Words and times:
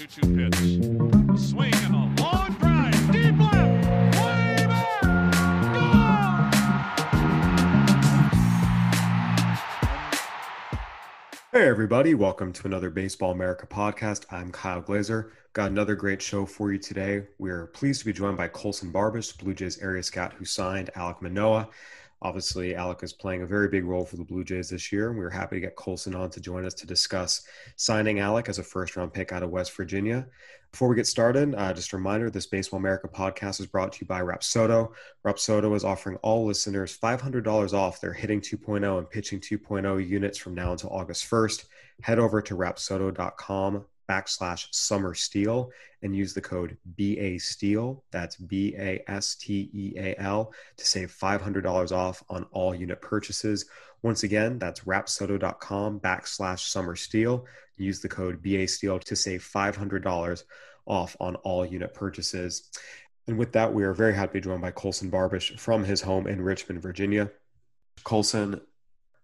2 0.00 0.06
2 0.06 0.34
pitch. 0.34 0.56
Swing 1.38 1.74
and 1.74 1.94
a 1.94 2.22
long 2.22 2.56
drive. 2.58 3.12
Deep 3.12 3.38
left. 3.38 3.84
Way 4.16 4.66
back. 4.66 5.04
Hey, 11.52 11.68
everybody, 11.68 12.14
welcome 12.14 12.50
to 12.54 12.66
another 12.66 12.88
Baseball 12.88 13.32
America 13.32 13.66
podcast. 13.66 14.24
I'm 14.30 14.50
Kyle 14.50 14.80
Glaser. 14.80 15.32
Got 15.52 15.70
another 15.70 15.94
great 15.94 16.22
show 16.22 16.46
for 16.46 16.72
you 16.72 16.78
today. 16.78 17.26
We're 17.38 17.66
pleased 17.66 18.00
to 18.00 18.06
be 18.06 18.14
joined 18.14 18.38
by 18.38 18.48
Coulson 18.48 18.90
Barbiche, 18.90 19.36
Blue 19.36 19.52
Jays 19.52 19.82
area 19.82 20.02
scout 20.02 20.32
who 20.32 20.46
signed 20.46 20.88
Alec 20.94 21.20
Manoah. 21.20 21.68
Obviously, 22.22 22.74
Alec 22.74 23.02
is 23.02 23.14
playing 23.14 23.42
a 23.42 23.46
very 23.46 23.68
big 23.68 23.84
role 23.84 24.04
for 24.04 24.16
the 24.16 24.24
Blue 24.24 24.44
Jays 24.44 24.68
this 24.68 24.92
year, 24.92 25.08
and 25.08 25.18
we 25.18 25.24
are 25.24 25.30
happy 25.30 25.56
to 25.56 25.60
get 25.60 25.76
Coulson 25.76 26.14
on 26.14 26.28
to 26.30 26.40
join 26.40 26.66
us 26.66 26.74
to 26.74 26.86
discuss 26.86 27.42
signing 27.76 28.20
Alec 28.20 28.48
as 28.50 28.58
a 28.58 28.62
first 28.62 28.94
round 28.94 29.14
pick 29.14 29.32
out 29.32 29.42
of 29.42 29.48
West 29.50 29.74
Virginia. 29.74 30.26
Before 30.70 30.88
we 30.88 30.96
get 30.96 31.06
started, 31.06 31.54
uh, 31.54 31.72
just 31.72 31.92
a 31.92 31.96
reminder 31.96 32.30
this 32.30 32.46
Baseball 32.46 32.78
America 32.78 33.08
podcast 33.08 33.58
is 33.58 33.66
brought 33.66 33.92
to 33.94 33.98
you 34.02 34.06
by 34.06 34.20
Rapsodo. 34.20 34.92
Rapsodo 35.24 35.74
is 35.74 35.82
offering 35.82 36.16
all 36.18 36.44
listeners 36.44 36.96
$500 36.96 37.72
off 37.72 38.00
their 38.00 38.12
Hitting 38.12 38.40
2.0 38.40 38.98
and 38.98 39.10
Pitching 39.10 39.40
2.0 39.40 40.06
units 40.06 40.38
from 40.38 40.54
now 40.54 40.72
until 40.72 40.90
August 40.90 41.28
1st. 41.28 41.64
Head 42.02 42.18
over 42.18 42.42
to 42.42 42.54
rapsodo.com 42.54 43.84
backslash 44.10 44.66
summer 44.72 45.14
steal 45.14 45.70
and 46.02 46.16
use 46.16 46.34
the 46.34 46.40
code 46.40 46.76
BA 46.98 47.38
Steal, 47.38 48.02
that's 48.10 48.36
B 48.36 48.74
A 48.76 49.04
S 49.06 49.36
T 49.36 49.70
E 49.72 49.94
A 49.96 50.20
L, 50.20 50.52
to 50.76 50.84
save 50.84 51.12
$500 51.12 51.92
off 51.92 52.24
on 52.28 52.44
all 52.50 52.74
unit 52.74 53.00
purchases. 53.00 53.66
Once 54.02 54.24
again, 54.24 54.58
that's 54.58 54.80
rapsodo.com 54.80 56.00
backslash 56.00 56.68
summer 56.68 56.96
steal. 56.96 57.46
Use 57.76 58.00
the 58.00 58.08
code 58.08 58.42
BA 58.42 58.66
Steal 58.66 58.98
to 58.98 59.14
save 59.14 59.42
$500 59.42 60.42
off 60.86 61.16
on 61.20 61.36
all 61.36 61.64
unit 61.64 61.94
purchases. 61.94 62.70
And 63.28 63.38
with 63.38 63.52
that, 63.52 63.72
we 63.72 63.84
are 63.84 63.92
very 63.92 64.14
happy 64.14 64.40
to 64.40 64.46
be 64.46 64.50
joined 64.50 64.62
by 64.62 64.72
Coulson 64.72 65.10
Barbiche 65.10 65.58
from 65.58 65.84
his 65.84 66.00
home 66.00 66.26
in 66.26 66.42
Richmond, 66.42 66.82
Virginia. 66.82 67.30
Coulson, 68.02 68.60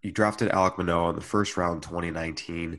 you 0.02 0.12
drafted 0.12 0.50
Alec 0.50 0.78
Manoah 0.78 1.11
in 1.11 1.16
the 1.16 1.22
first 1.22 1.56
round 1.56 1.83
2019 1.83 2.78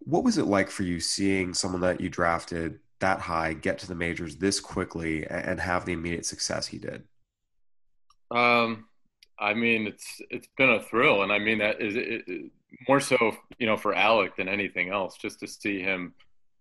what 0.00 0.24
was 0.24 0.38
it 0.38 0.46
like 0.46 0.70
for 0.70 0.82
you 0.82 1.00
seeing 1.00 1.54
someone 1.54 1.80
that 1.80 2.00
you 2.00 2.08
drafted 2.08 2.78
that 3.00 3.20
high 3.20 3.52
get 3.52 3.78
to 3.78 3.88
the 3.88 3.94
majors 3.94 4.36
this 4.36 4.60
quickly 4.60 5.26
and 5.26 5.60
have 5.60 5.84
the 5.84 5.92
immediate 5.92 6.24
success 6.24 6.66
he 6.66 6.78
did? 6.78 7.02
Um, 8.30 8.86
I 9.38 9.54
mean, 9.54 9.86
it's 9.86 10.20
it's 10.30 10.48
been 10.56 10.70
a 10.70 10.82
thrill, 10.82 11.22
and 11.22 11.32
I 11.32 11.38
mean 11.38 11.58
that 11.58 11.80
is 11.80 11.96
it, 11.96 12.24
it, 12.26 12.50
more 12.88 13.00
so, 13.00 13.36
you 13.58 13.66
know, 13.66 13.76
for 13.76 13.94
Alec 13.94 14.36
than 14.36 14.48
anything 14.48 14.90
else. 14.90 15.16
Just 15.16 15.40
to 15.40 15.46
see 15.46 15.80
him, 15.80 16.14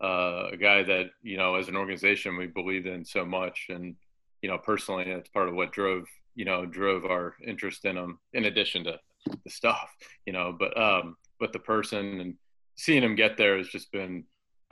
uh, 0.04 0.50
a 0.52 0.58
guy 0.58 0.84
that 0.84 1.12
you 1.24 1.38
know, 1.38 1.56
as 1.56 1.68
an 1.68 1.76
organization, 1.76 2.38
we 2.38 2.48
believed 2.48 2.88
in 2.88 3.06
so 3.06 3.26
much, 3.26 3.68
and 3.70 3.96
you 4.42 4.50
know, 4.50 4.58
personally, 4.58 5.06
that's 5.06 5.30
part 5.30 5.48
of 5.50 5.56
what 5.56 5.72
drove 5.72 6.06
you 6.36 6.46
know 6.46 6.66
drove 6.66 7.06
our 7.06 7.36
interest 7.46 7.86
in 7.86 7.96
him. 7.96 8.20
In 8.34 8.46
addition 8.46 8.84
to 8.84 9.00
the 9.26 9.50
stuff, 9.50 9.90
you 10.26 10.34
know, 10.34 10.56
but 10.58 10.78
um, 10.80 11.16
but 11.40 11.54
the 11.54 11.60
person 11.60 12.20
and 12.20 12.36
seeing 12.76 13.04
him 13.04 13.16
get 13.16 13.38
there 13.38 13.58
has 13.58 13.68
just 13.68 13.92
been 13.92 14.24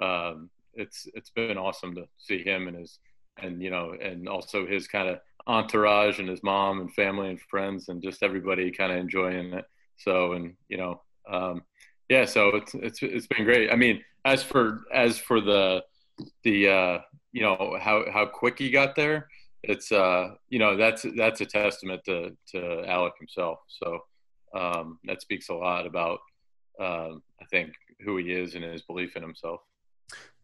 um, 0.02 0.50
it's 0.74 1.08
it's 1.14 1.30
been 1.30 1.58
awesome 1.58 1.96
to 1.96 2.06
see 2.18 2.44
him 2.44 2.68
and 2.68 2.78
his 2.78 3.00
and 3.38 3.62
you 3.62 3.70
know 3.70 3.96
and 4.02 4.28
also 4.28 4.66
his 4.66 4.88
kind 4.88 5.10
of 5.10 5.20
entourage 5.48 6.20
and 6.20 6.30
his 6.30 6.42
mom 6.44 6.82
and 6.82 6.94
family 6.94 7.30
and 7.30 7.42
friends 7.42 7.90
and 7.90 8.02
just 8.02 8.24
everybody 8.24 8.72
kind 8.72 8.92
of 8.92 8.98
enjoying 8.98 9.54
it. 9.54 9.66
So 9.98 10.34
and 10.34 10.56
you 10.70 10.78
know 10.78 11.02
um, 11.30 11.64
yeah, 12.10 12.26
so 12.26 12.50
it's 12.50 12.74
it's 12.76 13.02
it's 13.02 13.28
been 13.28 13.46
great. 13.46 13.72
I 13.72 13.76
mean, 13.76 14.04
as 14.26 14.44
for 14.44 14.82
as 14.94 15.18
for 15.18 15.42
the 15.42 15.84
the 16.44 16.70
uh, 16.70 16.98
you 17.32 17.42
know 17.42 17.78
how 17.80 18.06
how 18.12 18.26
quick 18.26 18.60
he 18.60 18.70
got 18.70 18.96
there, 18.96 19.28
it's 19.64 19.92
uh 19.92 20.30
you 20.50 20.60
know 20.60 20.76
that's 20.76 21.06
that's 21.16 21.42
a 21.42 21.46
testament 21.46 22.02
to 22.06 22.36
to 22.52 22.84
Alec 22.88 23.14
himself. 23.18 23.60
So 23.68 24.00
um, 24.54 25.00
that 25.06 25.22
speaks 25.22 25.50
a 25.50 25.54
lot 25.54 25.86
about 25.88 26.20
um, 26.80 27.24
I 27.42 27.46
think 27.50 27.74
who 28.04 28.18
he 28.18 28.32
is 28.32 28.56
and 28.56 28.64
his 28.64 28.82
belief 28.82 29.16
in 29.16 29.22
himself. 29.22 29.62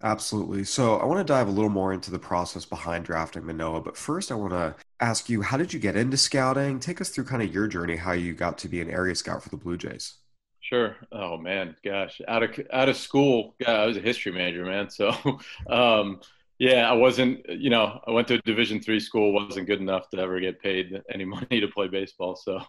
Absolutely. 0.02 0.64
So 0.64 0.96
I 0.96 1.06
want 1.06 1.20
to 1.20 1.32
dive 1.32 1.48
a 1.48 1.52
little 1.52 1.70
more 1.70 1.94
into 1.94 2.10
the 2.10 2.20
process 2.20 2.64
behind 2.64 3.06
drafting 3.06 3.46
Manoah, 3.46 3.82
but 3.82 3.98
first 3.98 4.32
I 4.32 4.36
want 4.36 4.54
to 4.54 4.76
ask 5.02 5.30
you, 5.30 5.42
how 5.42 5.58
did 5.58 5.74
you 5.74 5.80
get 5.80 5.98
into 5.98 6.16
scouting? 6.16 6.80
Take 6.80 7.02
us 7.02 7.10
through 7.10 7.26
kind 7.26 7.44
of 7.44 7.54
your 7.54 7.68
journey, 7.68 7.98
how 7.98 8.14
you 8.14 8.34
got 8.34 8.58
to 8.60 8.70
be 8.70 8.82
an 8.82 8.90
area 8.90 9.14
scout 9.16 9.44
for 9.44 9.50
the 9.50 9.58
Blue 9.58 9.78
Jays. 9.78 10.16
Sure. 10.62 10.96
Oh 11.12 11.38
man, 11.38 11.76
gosh, 11.84 12.22
out 12.28 12.44
of 12.44 12.52
out 12.72 12.90
of 12.90 12.96
school, 12.96 13.56
yeah, 13.60 13.72
I 13.72 13.86
was 13.88 13.98
a 13.98 14.02
history 14.02 14.32
major, 14.32 14.64
man. 14.66 14.90
So, 14.90 15.10
um, 15.70 16.22
yeah, 16.60 16.90
I 16.90 16.94
wasn't. 16.94 17.44
You 17.50 17.70
know, 17.70 18.00
I 18.06 18.12
went 18.12 18.28
to 18.28 18.36
a 18.36 18.42
Division 18.44 18.80
three 18.80 19.00
school, 19.00 19.34
wasn't 19.34 19.68
good 19.68 19.80
enough 19.80 20.10
to 20.10 20.20
ever 20.20 20.40
get 20.40 20.62
paid 20.62 21.02
any 21.12 21.26
money 21.36 21.60
to 21.60 21.68
play 21.70 21.88
baseball. 21.88 22.36
So, 22.36 22.62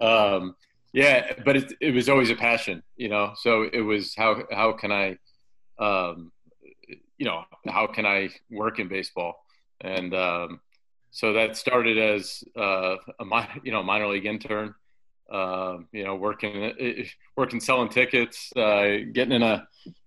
um, 0.00 0.56
yeah, 0.94 1.32
but 1.44 1.56
it, 1.56 1.72
it 1.80 1.92
was 1.92 2.08
always 2.08 2.30
a 2.30 2.36
passion, 2.36 2.80
you 2.96 3.08
know. 3.08 3.32
So 3.36 3.68
it 3.72 3.80
was 3.80 4.14
how 4.14 4.44
how 4.52 4.72
can 4.72 4.92
I, 4.92 5.18
um, 5.80 6.30
you 7.18 7.26
know, 7.26 7.42
how 7.66 7.88
can 7.88 8.06
I 8.06 8.30
work 8.48 8.78
in 8.78 8.86
baseball? 8.86 9.44
And 9.80 10.14
um, 10.14 10.60
so 11.10 11.32
that 11.32 11.56
started 11.56 11.98
as 11.98 12.44
uh, 12.56 12.94
a 13.18 13.46
you 13.64 13.72
know 13.72 13.82
minor 13.82 14.06
league 14.06 14.24
intern, 14.24 14.72
uh, 15.32 15.78
you 15.90 16.04
know, 16.04 16.14
working 16.14 16.72
working 17.36 17.58
selling 17.58 17.88
tickets, 17.88 18.52
uh, 18.56 18.98
getting 19.12 19.32
in 19.32 19.42
a 19.42 19.66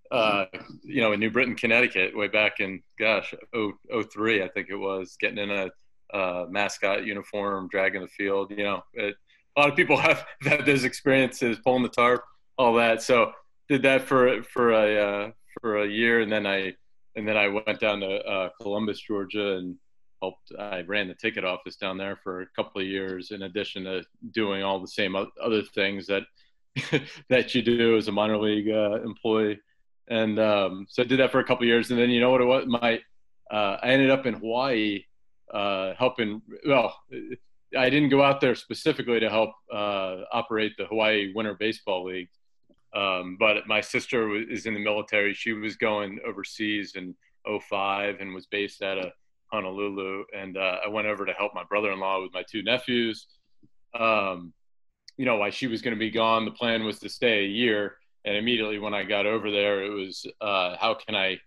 uh, 0.09 0.45
you 0.83 1.01
know 1.01 1.11
in 1.11 1.19
New 1.19 1.31
Britain, 1.31 1.55
Connecticut, 1.55 2.15
way 2.15 2.29
back 2.29 2.61
in 2.61 2.81
gosh, 2.97 3.33
03, 3.53 4.41
I 4.41 4.47
think 4.47 4.69
it 4.69 4.77
was, 4.77 5.17
getting 5.19 5.37
in 5.37 5.51
a 5.51 5.69
uh, 6.15 6.45
mascot 6.49 7.05
uniform, 7.05 7.67
dragging 7.69 8.01
the 8.01 8.07
field, 8.07 8.51
you 8.51 8.63
know. 8.63 8.83
It, 8.93 9.15
a 9.57 9.59
lot 9.59 9.69
of 9.69 9.75
people 9.75 9.97
have 10.09 10.25
had 10.41 10.65
those 10.65 10.83
experiences 10.83 11.57
pulling 11.63 11.83
the 11.83 11.89
tarp, 11.89 12.23
all 12.57 12.73
that. 12.75 13.01
So 13.01 13.31
did 13.67 13.81
that 13.81 14.03
for 14.03 14.43
for 14.43 14.71
a 14.71 14.99
uh, 14.99 15.31
for 15.61 15.77
a 15.83 15.87
year, 15.87 16.21
and 16.21 16.31
then 16.31 16.45
I 16.45 16.73
and 17.15 17.27
then 17.27 17.35
I 17.35 17.47
went 17.47 17.79
down 17.79 17.99
to 18.01 18.07
uh, 18.07 18.49
Columbus, 18.61 18.99
Georgia, 19.01 19.57
and 19.57 19.75
helped. 20.21 20.51
I 20.57 20.81
ran 20.81 21.07
the 21.07 21.15
ticket 21.15 21.43
office 21.43 21.75
down 21.75 21.97
there 21.97 22.17
for 22.23 22.41
a 22.41 22.47
couple 22.55 22.81
of 22.81 22.87
years, 22.87 23.31
in 23.31 23.43
addition 23.43 23.83
to 23.85 24.03
doing 24.31 24.63
all 24.63 24.79
the 24.79 24.87
same 24.87 25.15
other 25.15 25.63
things 25.63 26.07
that 26.07 26.23
that 27.29 27.55
you 27.55 27.61
do 27.61 27.97
as 27.97 28.07
a 28.07 28.11
minor 28.11 28.37
league 28.37 28.69
uh, 28.69 29.01
employee. 29.03 29.59
And 30.09 30.39
um, 30.39 30.85
so 30.89 31.03
I 31.03 31.05
did 31.05 31.19
that 31.19 31.31
for 31.31 31.39
a 31.39 31.43
couple 31.43 31.63
of 31.63 31.67
years, 31.67 31.89
and 31.91 31.99
then 31.99 32.09
you 32.09 32.21
know 32.21 32.29
what 32.29 32.41
it 32.41 32.45
was? 32.45 32.65
My 32.67 32.99
uh, 33.51 33.77
I 33.81 33.89
ended 33.89 34.11
up 34.11 34.25
in 34.25 34.35
Hawaii 34.35 35.03
uh, 35.53 35.93
helping. 35.97 36.41
Well, 36.65 36.95
I 37.75 37.89
didn't 37.89 38.09
go 38.09 38.23
out 38.23 38.39
there 38.39 38.55
specifically 38.55 39.19
to 39.19 39.29
help 39.29 39.51
uh, 39.73 40.23
operate 40.31 40.73
the 40.77 40.85
Hawaii 40.85 41.33
Winter 41.33 41.55
Baseball 41.55 42.05
League, 42.05 42.29
um, 42.95 43.37
but 43.39 43.67
my 43.67 43.81
sister 43.81 44.35
is 44.35 44.65
in 44.65 44.73
the 44.73 44.79
military. 44.79 45.33
She 45.33 45.53
was 45.53 45.75
going 45.75 46.19
overseas 46.25 46.93
in 46.95 47.15
05 47.45 48.17
and 48.19 48.33
was 48.33 48.45
based 48.47 48.81
out 48.81 48.97
of 48.97 49.11
Honolulu, 49.51 50.23
and 50.35 50.57
uh, 50.57 50.77
I 50.85 50.89
went 50.89 51.07
over 51.07 51.25
to 51.25 51.33
help 51.33 51.53
my 51.53 51.63
brother-in-law 51.63 52.23
with 52.23 52.33
my 52.33 52.43
two 52.49 52.63
nephews. 52.63 53.27
Um, 53.97 54.53
you 55.17 55.25
know, 55.25 55.37
while 55.37 55.51
she 55.51 55.67
was 55.67 55.81
going 55.81 55.95
to 55.95 55.99
be 55.99 56.11
gone, 56.11 56.45
the 56.45 56.51
plan 56.51 56.83
was 56.83 56.99
to 56.99 57.09
stay 57.09 57.43
a 57.43 57.47
year. 57.47 57.97
And 58.25 58.35
immediately 58.35 58.77
when 58.77 58.93
I 58.93 59.03
got 59.03 59.25
over 59.25 59.51
there, 59.51 59.83
it 59.83 59.89
was 59.89 60.25
uh, 60.41 60.75
how 60.77 60.93
can 60.93 61.15
I 61.15 61.39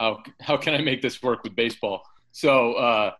how 0.00 0.22
how 0.40 0.56
can 0.56 0.74
I 0.74 0.78
make 0.78 1.02
this 1.02 1.22
work 1.22 1.42
with 1.42 1.54
baseball? 1.54 2.02
So 2.32 2.74
uh, 2.74 3.12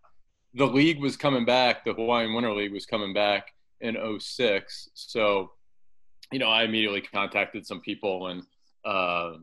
the 0.58 0.66
league 0.66 1.00
was 1.00 1.16
coming 1.16 1.44
back, 1.44 1.84
the 1.84 1.94
Hawaiian 1.94 2.34
Winter 2.34 2.52
League 2.52 2.72
was 2.72 2.84
coming 2.84 3.14
back 3.14 3.54
in 3.80 3.96
06. 4.18 4.88
So, 4.92 5.52
you 6.32 6.40
know, 6.40 6.48
I 6.48 6.64
immediately 6.64 7.00
contacted 7.00 7.64
some 7.64 7.80
people 7.80 8.26
and, 8.26 8.42
uh, 8.84 9.34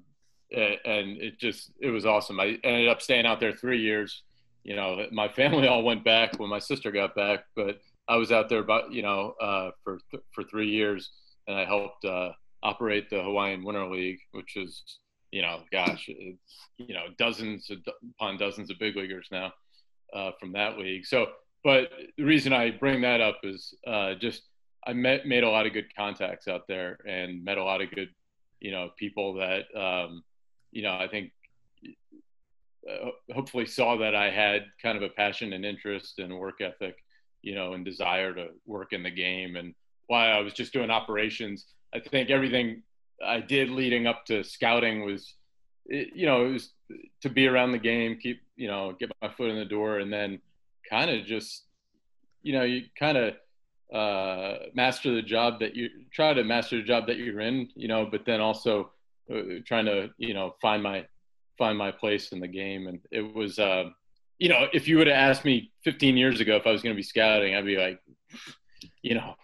and 0.51 1.17
it 1.21 1.39
just, 1.39 1.71
it 1.79 1.89
was 1.89 2.05
awesome. 2.05 2.39
I 2.39 2.59
ended 2.63 2.89
up 2.89 3.01
staying 3.01 3.25
out 3.25 3.39
there 3.39 3.53
three 3.53 3.81
years. 3.81 4.23
You 4.63 4.75
know, 4.75 5.07
my 5.11 5.29
family 5.29 5.67
all 5.67 5.83
went 5.83 6.03
back 6.03 6.37
when 6.37 6.49
my 6.49 6.59
sister 6.59 6.91
got 6.91 7.15
back, 7.15 7.45
but 7.55 7.79
I 8.09 8.17
was 8.17 8.33
out 8.33 8.49
there 8.49 8.59
about, 8.59 8.91
you 8.91 9.01
know, 9.01 9.35
uh, 9.41 9.71
for, 9.83 9.99
for 10.33 10.43
three 10.43 10.69
years 10.69 11.11
and 11.47 11.57
I 11.57 11.63
helped, 11.63 12.03
uh, 12.03 12.31
operate 12.61 13.09
the 13.09 13.23
Hawaiian 13.23 13.63
Winter 13.63 13.85
League, 13.85 14.19
which 14.31 14.57
is, 14.57 14.83
you 15.31 15.41
know, 15.41 15.61
gosh, 15.71 16.05
it's, 16.09 16.69
you 16.77 16.93
know, 16.93 17.05
dozens 17.17 17.71
upon 18.19 18.37
dozens 18.37 18.69
of 18.69 18.79
big 18.79 18.97
leaguers 18.97 19.27
now 19.31 19.53
uh, 20.15 20.31
from 20.39 20.53
that 20.53 20.77
league. 20.77 21.05
So, 21.05 21.27
but 21.63 21.89
the 22.17 22.23
reason 22.23 22.53
I 22.53 22.71
bring 22.71 23.01
that 23.01 23.21
up 23.21 23.39
is 23.43 23.73
uh, 23.85 24.15
just 24.15 24.43
I 24.87 24.93
met 24.93 25.25
made 25.25 25.43
a 25.43 25.49
lot 25.49 25.65
of 25.65 25.73
good 25.73 25.93
contacts 25.95 26.47
out 26.47 26.67
there 26.67 26.99
and 27.07 27.43
met 27.43 27.57
a 27.57 27.63
lot 27.63 27.81
of 27.81 27.91
good, 27.91 28.09
you 28.59 28.71
know, 28.71 28.91
people 28.97 29.35
that 29.35 29.63
um, 29.75 30.23
you 30.71 30.83
know 30.83 30.93
I 30.93 31.07
think 31.07 31.31
uh, 32.89 33.09
hopefully 33.33 33.65
saw 33.65 33.97
that 33.97 34.15
I 34.15 34.29
had 34.29 34.65
kind 34.81 34.97
of 34.97 35.03
a 35.03 35.09
passion 35.09 35.53
and 35.53 35.65
interest 35.65 36.19
and 36.19 36.37
work 36.37 36.61
ethic, 36.61 36.95
you 37.41 37.55
know, 37.55 37.73
and 37.73 37.83
desire 37.83 38.33
to 38.33 38.47
work 38.65 38.93
in 38.93 39.03
the 39.03 39.11
game. 39.11 39.55
And 39.55 39.73
while 40.07 40.37
I 40.37 40.39
was 40.41 40.53
just 40.53 40.71
doing 40.71 40.91
operations, 40.91 41.65
I 41.93 41.99
think 41.99 42.29
everything 42.29 42.83
I 43.25 43.39
did 43.39 43.69
leading 43.69 44.05
up 44.05 44.25
to 44.25 44.43
scouting 44.43 45.03
was 45.03 45.33
you 45.87 46.25
know, 46.25 46.45
it 46.45 46.53
was 46.53 46.69
to 47.21 47.29
be 47.29 47.47
around 47.47 47.71
the 47.71 47.79
game, 47.79 48.17
keep, 48.17 48.41
you 48.55 48.67
know, 48.67 48.95
get 48.99 49.11
my 49.21 49.29
foot 49.29 49.49
in 49.49 49.57
the 49.57 49.65
door, 49.65 49.99
and 49.99 50.11
then 50.11 50.39
kind 50.89 51.09
of 51.09 51.25
just, 51.25 51.63
you 52.43 52.53
know, 52.53 52.63
you 52.63 52.83
kind 52.97 53.17
of 53.17 53.33
uh, 53.93 54.65
master 54.73 55.13
the 55.13 55.21
job 55.21 55.59
that 55.59 55.75
you 55.75 55.89
try 56.11 56.33
to 56.33 56.43
master 56.43 56.77
the 56.77 56.83
job 56.83 57.07
that 57.07 57.17
you're 57.17 57.39
in, 57.39 57.69
you 57.75 57.87
know, 57.87 58.07
but 58.09 58.25
then 58.25 58.41
also 58.41 58.91
uh, 59.33 59.41
trying 59.65 59.85
to, 59.85 60.09
you 60.17 60.33
know, 60.33 60.55
find 60.61 60.81
my 60.81 61.05
find 61.57 61.77
my 61.77 61.91
place 61.91 62.31
in 62.31 62.39
the 62.39 62.47
game. 62.47 62.87
And 62.87 62.99
it 63.11 63.33
was, 63.33 63.59
uh, 63.59 63.85
you 64.39 64.49
know, 64.49 64.67
if 64.73 64.87
you 64.87 64.97
would 64.97 65.07
have 65.07 65.15
asked 65.15 65.45
me 65.45 65.71
15 65.83 66.17
years 66.17 66.41
ago 66.41 66.57
if 66.57 66.67
I 66.67 66.71
was 66.71 66.81
going 66.81 66.93
to 66.93 66.97
be 66.97 67.03
scouting, 67.03 67.55
I'd 67.55 67.65
be 67.65 67.77
like, 67.77 68.01
you 69.01 69.15
know, 69.15 69.35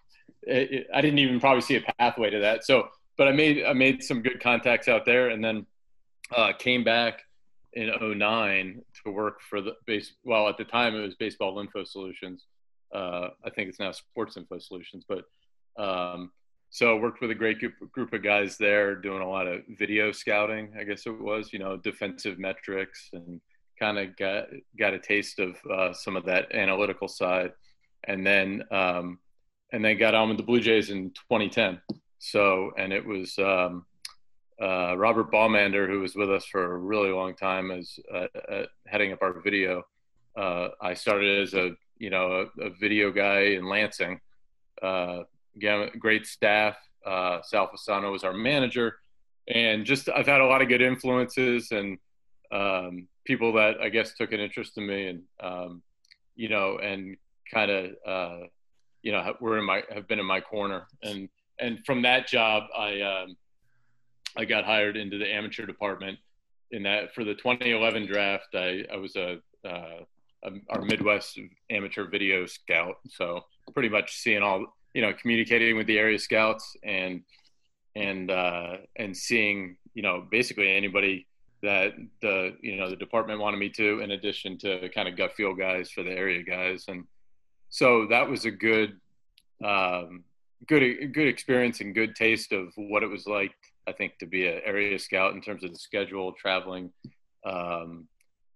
it, 0.43 0.71
it, 0.71 0.87
I 0.93 1.01
didn't 1.01 1.19
even 1.19 1.39
probably 1.39 1.61
see 1.61 1.77
a 1.77 1.81
pathway 1.97 2.29
to 2.31 2.39
that. 2.39 2.65
So, 2.65 2.89
but 3.17 3.27
I 3.27 3.31
made 3.31 3.63
I 3.65 3.73
made 3.73 4.03
some 4.03 4.21
good 4.21 4.41
contacts 4.41 4.87
out 4.87 5.05
there, 5.05 5.29
and 5.29 5.43
then 5.43 5.65
uh, 6.35 6.53
came 6.53 6.83
back 6.83 7.21
in 7.73 7.91
09 8.01 8.81
to 9.03 9.11
work 9.11 9.41
for 9.41 9.61
the 9.61 9.73
base. 9.85 10.13
Well, 10.23 10.47
at 10.49 10.57
the 10.57 10.65
time 10.65 10.95
it 10.95 11.01
was 11.01 11.15
Baseball 11.15 11.59
Info 11.59 11.83
Solutions. 11.83 12.45
Uh, 12.93 13.29
I 13.45 13.49
think 13.49 13.69
it's 13.69 13.79
now 13.79 13.91
Sports 13.91 14.37
Info 14.37 14.59
Solutions, 14.59 15.05
but 15.07 15.23
um, 15.81 16.31
so 16.69 16.97
worked 16.97 17.21
with 17.21 17.31
a 17.31 17.35
great 17.35 17.59
group, 17.59 17.73
group 17.91 18.13
of 18.13 18.23
guys 18.23 18.57
there 18.57 18.95
doing 18.95 19.21
a 19.21 19.29
lot 19.29 19.47
of 19.47 19.61
video 19.77 20.11
scouting. 20.11 20.73
I 20.79 20.83
guess 20.83 21.05
it 21.05 21.21
was, 21.21 21.51
you 21.51 21.59
know, 21.59 21.77
defensive 21.77 22.39
metrics 22.39 23.09
and 23.13 23.41
kind 23.79 23.97
of 23.97 24.15
got 24.15 24.45
got 24.77 24.93
a 24.93 24.99
taste 24.99 25.39
of 25.39 25.57
uh, 25.69 25.91
some 25.93 26.15
of 26.15 26.25
that 26.25 26.53
analytical 26.53 27.07
side, 27.07 27.51
and 28.05 28.25
then 28.25 28.63
um, 28.71 29.19
and 29.73 29.83
then 29.83 29.97
got 29.97 30.15
on 30.15 30.29
with 30.29 30.37
the 30.37 30.43
Blue 30.43 30.61
Jays 30.61 30.89
in 30.89 31.11
2010. 31.11 31.81
So 32.19 32.71
and 32.77 32.93
it 32.93 33.05
was 33.05 33.37
um, 33.39 33.85
uh, 34.61 34.95
Robert 34.95 35.31
Baumander, 35.31 35.87
who 35.87 35.99
was 35.99 36.15
with 36.15 36.29
us 36.29 36.45
for 36.45 36.75
a 36.75 36.77
really 36.77 37.09
long 37.09 37.33
time, 37.33 37.71
as 37.71 37.99
uh, 38.13 38.27
uh, 38.47 38.65
heading 38.85 39.11
up 39.11 39.21
our 39.21 39.39
video. 39.41 39.83
Uh, 40.37 40.69
I 40.79 40.93
started 40.93 41.41
as 41.41 41.53
a 41.55 41.71
you 41.97 42.09
know 42.11 42.47
a, 42.59 42.65
a 42.65 42.69
video 42.79 43.11
guy 43.11 43.39
in 43.39 43.65
Lansing. 43.65 44.19
Uh, 44.81 45.23
great 45.99 46.27
staff. 46.27 46.77
Sal 47.03 47.69
Fasano 47.69 48.11
was 48.11 48.23
our 48.23 48.33
manager, 48.33 48.97
and 49.47 49.83
just 49.83 50.07
I've 50.09 50.27
had 50.27 50.41
a 50.41 50.45
lot 50.45 50.61
of 50.61 50.67
good 50.67 50.81
influences 50.81 51.71
and 51.71 51.97
um, 52.51 53.07
people 53.25 53.53
that 53.53 53.81
I 53.81 53.89
guess 53.89 54.13
took 54.13 54.31
an 54.31 54.39
interest 54.39 54.77
in 54.77 54.85
me, 54.85 55.07
and 55.07 55.23
um, 55.39 55.81
you 56.35 56.49
know, 56.49 56.77
and 56.77 57.17
kind 57.51 57.71
of 57.71 58.49
you 59.01 59.11
know 59.11 59.33
were 59.41 59.57
in 59.57 59.65
my 59.65 59.81
have 59.91 60.07
been 60.07 60.19
in 60.19 60.25
my 60.25 60.39
corner, 60.39 60.85
and 61.01 61.29
and 61.57 61.83
from 61.83 62.03
that 62.03 62.27
job 62.27 62.65
I. 62.77 63.01
Um, 63.01 63.37
I 64.37 64.45
got 64.45 64.65
hired 64.65 64.97
into 64.97 65.17
the 65.17 65.31
amateur 65.31 65.65
department. 65.65 66.19
In 66.71 66.83
that, 66.83 67.13
for 67.13 67.23
the 67.25 67.33
2011 67.33 68.05
draft, 68.05 68.55
I, 68.55 68.85
I 68.91 68.95
was 68.95 69.15
a, 69.17 69.39
uh, 69.65 70.03
a, 70.43 70.49
our 70.69 70.81
Midwest 70.81 71.37
amateur 71.69 72.07
video 72.09 72.45
scout. 72.45 72.95
So 73.09 73.41
pretty 73.73 73.89
much 73.89 74.15
seeing 74.15 74.41
all, 74.41 74.65
you 74.93 75.01
know, 75.01 75.13
communicating 75.13 75.75
with 75.75 75.87
the 75.87 75.97
area 75.97 76.19
scouts 76.19 76.75
and 76.83 77.23
and 77.95 78.31
uh, 78.31 78.77
and 78.95 79.15
seeing, 79.15 79.75
you 79.93 80.01
know, 80.01 80.25
basically 80.31 80.71
anybody 80.71 81.27
that 81.61 81.93
the 82.21 82.55
you 82.61 82.77
know 82.77 82.89
the 82.89 82.95
department 82.95 83.39
wanted 83.39 83.57
me 83.57 83.69
to, 83.69 83.99
in 83.99 84.11
addition 84.11 84.57
to 84.59 84.89
kind 84.89 85.07
of 85.07 85.17
gut 85.17 85.33
feel 85.33 85.53
guys 85.53 85.91
for 85.91 86.03
the 86.03 86.11
area 86.11 86.41
guys, 86.41 86.85
and 86.87 87.05
so 87.69 88.07
that 88.07 88.29
was 88.29 88.45
a 88.45 88.51
good 88.51 88.99
um, 89.63 90.23
good 90.67 91.13
good 91.13 91.27
experience 91.27 91.81
and 91.81 91.93
good 91.93 92.15
taste 92.15 92.53
of 92.53 92.69
what 92.75 93.03
it 93.03 93.09
was 93.09 93.27
like 93.27 93.53
I 93.87 93.91
think 93.91 94.17
to 94.19 94.25
be 94.25 94.47
an 94.47 94.61
area 94.65 94.97
scout 94.99 95.33
in 95.33 95.41
terms 95.41 95.63
of 95.63 95.71
the 95.71 95.79
schedule, 95.79 96.33
traveling, 96.33 96.91
um, 97.45 98.07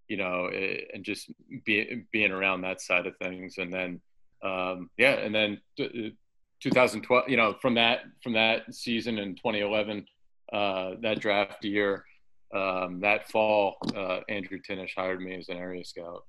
you 0.08 0.18
know, 0.18 0.48
eh, 0.48 0.82
and 0.94 1.04
just 1.04 1.32
be, 1.66 2.04
being 2.12 2.32
around 2.32 2.62
that 2.62 2.82
side 2.82 3.08
of 3.08 3.18
things. 3.18 3.58
And 3.58 3.74
then, 3.74 4.02
um, 4.44 4.90
yeah, 4.98 5.14
and 5.14 5.34
then 5.34 5.62
2012, 5.78 7.30
you 7.30 7.38
know, 7.38 7.56
from 7.62 7.74
that 7.76 8.02
from 8.22 8.34
that 8.34 8.74
season 8.74 9.18
in 9.18 9.36
2011, 9.36 10.06
uh, 10.54 10.92
that 11.02 11.20
draft 11.20 11.64
year, 11.64 12.06
um, 12.54 13.00
that 13.02 13.30
fall, 13.30 13.78
uh, 13.96 14.20
Andrew 14.30 14.60
Tinnish 14.60 14.94
hired 14.96 15.22
me 15.22 15.36
as 15.36 15.50
an 15.50 15.58
area 15.58 15.84
scout. 15.84 16.24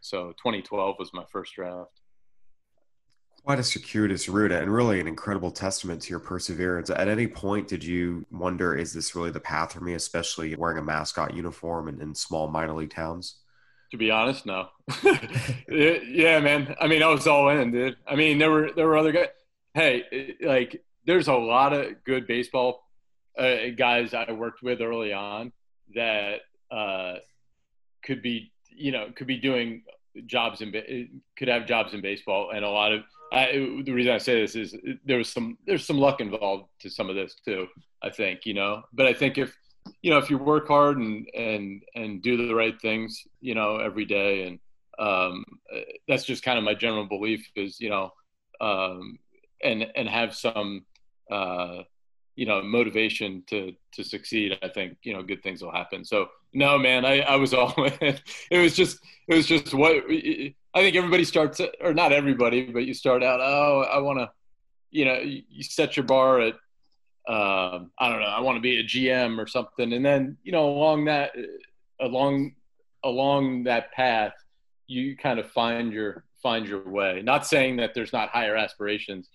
So 0.00 0.32
2012 0.42 0.96
was 0.98 1.12
my 1.12 1.24
first 1.30 1.54
draft 1.54 1.99
quite 3.44 3.58
a 3.58 3.64
circuitous 3.64 4.28
route 4.28 4.52
and 4.52 4.72
really 4.72 5.00
an 5.00 5.08
incredible 5.08 5.50
testament 5.50 6.02
to 6.02 6.10
your 6.10 6.18
perseverance. 6.18 6.90
At 6.90 7.08
any 7.08 7.26
point, 7.26 7.68
did 7.68 7.82
you 7.82 8.24
wonder, 8.30 8.74
is 8.74 8.92
this 8.92 9.14
really 9.14 9.30
the 9.30 9.40
path 9.40 9.72
for 9.72 9.80
me, 9.80 9.94
especially 9.94 10.54
wearing 10.54 10.78
a 10.78 10.82
mascot 10.82 11.34
uniform 11.34 11.88
in, 11.88 12.00
in 12.00 12.14
small 12.14 12.48
minor 12.48 12.74
league 12.74 12.90
towns? 12.90 13.36
To 13.90 13.96
be 13.96 14.10
honest, 14.10 14.46
no. 14.46 14.68
yeah, 15.68 16.38
man. 16.38 16.76
I 16.80 16.86
mean, 16.86 17.02
I 17.02 17.08
was 17.08 17.26
all 17.26 17.48
in, 17.48 17.72
dude. 17.72 17.96
I 18.06 18.14
mean, 18.14 18.38
there 18.38 18.50
were 18.50 18.70
there 18.76 18.86
were 18.86 18.96
other 18.96 19.10
guys. 19.10 19.28
Hey, 19.74 20.36
like, 20.40 20.84
there's 21.06 21.26
a 21.26 21.34
lot 21.34 21.72
of 21.72 22.04
good 22.04 22.26
baseball 22.28 22.84
uh, 23.36 23.70
guys 23.76 24.14
I 24.14 24.30
worked 24.30 24.62
with 24.62 24.80
early 24.80 25.12
on 25.12 25.52
that 25.94 26.40
uh, 26.70 27.14
could 28.04 28.22
be, 28.22 28.52
you 28.68 28.92
know, 28.92 29.08
could 29.16 29.26
be 29.26 29.38
doing 29.38 29.82
jobs 30.26 30.60
in 30.60 30.72
could 31.36 31.48
have 31.48 31.66
jobs 31.66 31.92
in 31.92 32.00
baseball, 32.00 32.50
and 32.54 32.64
a 32.64 32.70
lot 32.70 32.92
of 32.92 33.02
I, 33.32 33.82
the 33.84 33.92
reason 33.92 34.12
I 34.12 34.18
say 34.18 34.40
this 34.40 34.56
is 34.56 34.74
there 35.04 35.18
was 35.18 35.28
some 35.28 35.56
there's 35.66 35.86
some 35.86 35.98
luck 35.98 36.20
involved 36.20 36.64
to 36.80 36.90
some 36.90 37.08
of 37.08 37.16
this 37.16 37.36
too. 37.44 37.66
I 38.02 38.10
think 38.10 38.44
you 38.44 38.54
know, 38.54 38.82
but 38.92 39.06
I 39.06 39.12
think 39.12 39.38
if 39.38 39.56
you 40.02 40.10
know 40.10 40.18
if 40.18 40.30
you 40.30 40.38
work 40.38 40.68
hard 40.68 40.98
and 40.98 41.28
and 41.34 41.82
and 41.94 42.22
do 42.22 42.36
the 42.36 42.54
right 42.54 42.80
things, 42.80 43.22
you 43.40 43.54
know, 43.54 43.76
every 43.76 44.04
day, 44.04 44.46
and 44.46 44.58
um, 44.98 45.44
that's 46.08 46.24
just 46.24 46.42
kind 46.42 46.58
of 46.58 46.64
my 46.64 46.74
general 46.74 47.06
belief 47.06 47.48
is 47.54 47.80
you 47.80 47.90
know, 47.90 48.12
um, 48.60 49.18
and 49.62 49.86
and 49.94 50.08
have 50.08 50.34
some 50.34 50.84
uh, 51.30 51.82
you 52.34 52.46
know 52.46 52.62
motivation 52.62 53.44
to 53.46 53.72
to 53.92 54.02
succeed. 54.02 54.58
I 54.62 54.68
think 54.68 54.98
you 55.02 55.12
know 55.12 55.22
good 55.22 55.42
things 55.42 55.62
will 55.62 55.72
happen. 55.72 56.04
So 56.04 56.28
no, 56.52 56.78
man, 56.78 57.04
I 57.04 57.20
I 57.20 57.36
was 57.36 57.54
all 57.54 57.74
in. 58.00 58.18
It 58.50 58.58
was 58.58 58.74
just 58.74 58.98
it 59.28 59.34
was 59.34 59.46
just 59.46 59.72
what 59.72 60.02
I 60.74 60.82
think 60.82 60.96
everybody 60.96 61.24
starts, 61.24 61.60
or 61.80 61.94
not 61.94 62.12
everybody, 62.12 62.70
but 62.70 62.84
you 62.84 62.94
start 62.94 63.22
out, 63.22 63.40
oh, 63.40 63.82
I 63.90 63.98
want 63.98 64.20
to, 64.20 64.30
you 64.90 65.04
know, 65.04 65.18
you 65.18 65.62
set 65.62 65.96
your 65.96 66.04
bar 66.04 66.40
at, 66.40 66.54
um, 67.28 67.90
I 67.98 68.08
don't 68.08 68.20
know, 68.20 68.26
I 68.26 68.40
want 68.40 68.56
to 68.56 68.60
be 68.60 68.78
a 68.78 68.84
GM 68.84 69.38
or 69.38 69.46
something, 69.46 69.92
and 69.92 70.04
then 70.04 70.36
you 70.42 70.52
know, 70.52 70.68
along 70.68 71.06
that, 71.06 71.32
along, 72.00 72.54
along 73.04 73.64
that 73.64 73.92
path, 73.92 74.32
you 74.86 75.16
kind 75.16 75.38
of 75.38 75.50
find 75.50 75.92
your 75.92 76.24
find 76.42 76.66
your 76.66 76.88
way. 76.88 77.22
Not 77.22 77.46
saying 77.46 77.76
that 77.76 77.94
there's 77.94 78.12
not 78.12 78.30
higher 78.30 78.56
aspirations 78.56 79.28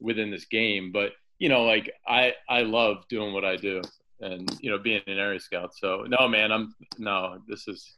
within 0.00 0.30
this 0.30 0.46
game, 0.46 0.92
but 0.92 1.12
you 1.38 1.48
know, 1.48 1.64
like 1.64 1.92
I 2.06 2.32
I 2.48 2.62
love 2.62 3.06
doing 3.08 3.32
what 3.32 3.44
I 3.44 3.56
do, 3.56 3.82
and 4.20 4.48
you 4.60 4.70
know, 4.70 4.78
being 4.78 5.02
an 5.06 5.18
area 5.18 5.40
scout. 5.40 5.74
So 5.74 6.04
no, 6.08 6.28
man, 6.28 6.52
I'm 6.52 6.74
no, 6.98 7.38
this 7.46 7.68
is 7.68 7.94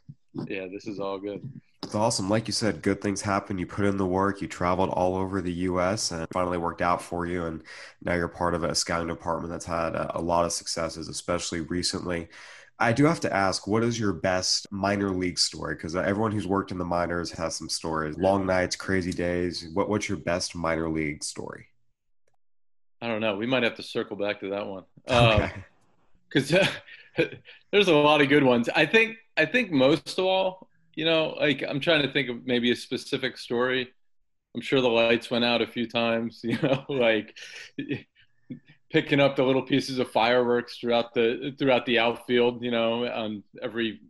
yeah, 0.48 0.66
this 0.72 0.86
is 0.86 0.98
all 0.98 1.18
good. 1.18 1.48
It's 1.86 1.94
awesome. 1.94 2.28
Like 2.28 2.48
you 2.48 2.52
said, 2.52 2.82
good 2.82 3.00
things 3.00 3.22
happen. 3.22 3.58
You 3.58 3.66
put 3.66 3.84
in 3.84 3.96
the 3.96 4.04
work, 4.04 4.42
you 4.42 4.48
traveled 4.48 4.90
all 4.90 5.14
over 5.14 5.40
the 5.40 5.52
US 5.52 6.10
and 6.10 6.26
finally 6.32 6.58
worked 6.58 6.82
out 6.82 7.00
for 7.00 7.26
you. 7.26 7.44
And 7.44 7.62
now 8.02 8.14
you're 8.14 8.26
part 8.26 8.54
of 8.54 8.64
a 8.64 8.74
scouting 8.74 9.06
department 9.06 9.52
that's 9.52 9.66
had 9.66 9.94
a, 9.94 10.18
a 10.18 10.20
lot 10.20 10.44
of 10.44 10.50
successes, 10.50 11.06
especially 11.06 11.60
recently. 11.60 12.26
I 12.80 12.92
do 12.92 13.04
have 13.04 13.20
to 13.20 13.32
ask, 13.32 13.68
what 13.68 13.84
is 13.84 14.00
your 14.00 14.12
best 14.12 14.66
minor 14.72 15.10
league 15.10 15.38
story? 15.38 15.76
Because 15.76 15.94
everyone 15.94 16.32
who's 16.32 16.48
worked 16.48 16.72
in 16.72 16.78
the 16.78 16.84
minors 16.84 17.30
has 17.30 17.54
some 17.54 17.68
stories. 17.68 18.18
Long 18.18 18.46
nights, 18.46 18.74
crazy 18.74 19.12
days. 19.12 19.68
What, 19.72 19.88
what's 19.88 20.08
your 20.08 20.18
best 20.18 20.56
minor 20.56 20.90
league 20.90 21.22
story? 21.22 21.68
I 23.00 23.06
don't 23.06 23.20
know. 23.20 23.36
We 23.36 23.46
might 23.46 23.62
have 23.62 23.76
to 23.76 23.84
circle 23.84 24.16
back 24.16 24.40
to 24.40 24.50
that 24.50 24.66
one. 24.66 24.82
Because 25.04 26.52
okay. 26.52 26.68
uh, 27.16 27.24
there's 27.70 27.86
a 27.86 27.94
lot 27.94 28.22
of 28.22 28.28
good 28.28 28.42
ones. 28.42 28.68
I 28.74 28.86
think. 28.86 29.18
I 29.38 29.44
think 29.44 29.70
most 29.70 30.18
of 30.18 30.24
all, 30.24 30.65
you 30.96 31.04
know, 31.04 31.36
like 31.38 31.62
I'm 31.62 31.78
trying 31.78 32.02
to 32.02 32.12
think 32.12 32.28
of 32.30 32.46
maybe 32.46 32.72
a 32.72 32.76
specific 32.76 33.38
story. 33.38 33.92
I'm 34.54 34.62
sure 34.62 34.80
the 34.80 34.88
lights 34.88 35.30
went 35.30 35.44
out 35.44 35.60
a 35.62 35.66
few 35.66 35.86
times, 35.86 36.40
you 36.44 36.58
know, 36.62 36.84
like 36.88 37.36
picking 38.90 39.20
up 39.20 39.36
the 39.36 39.44
little 39.44 39.62
pieces 39.62 39.98
of 39.98 40.10
fireworks 40.10 40.78
throughout 40.78 41.14
the 41.14 41.54
throughout 41.58 41.86
the 41.86 41.98
outfield, 41.98 42.64
you 42.64 42.70
know, 42.70 43.06
on 43.06 43.44
every 43.62 44.00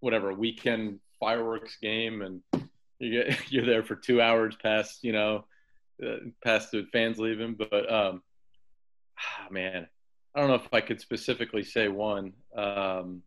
whatever 0.00 0.32
weekend 0.32 0.98
fireworks 1.20 1.76
game, 1.76 2.22
and 2.22 2.68
you 2.98 3.22
get 3.22 3.38
you're 3.52 3.66
there 3.66 3.84
for 3.84 3.94
two 3.94 4.22
hours 4.22 4.56
past, 4.62 5.04
you 5.04 5.12
know, 5.12 5.44
uh, 6.04 6.16
past 6.42 6.70
the 6.70 6.86
fans 6.90 7.18
leaving. 7.18 7.54
But 7.54 7.92
um, 7.92 8.22
ah, 9.18 9.46
man, 9.50 9.86
I 10.34 10.40
don't 10.40 10.48
know 10.48 10.54
if 10.54 10.72
I 10.72 10.80
could 10.80 11.02
specifically 11.02 11.64
say 11.64 11.88
one. 11.88 12.32
Um, 12.56 13.22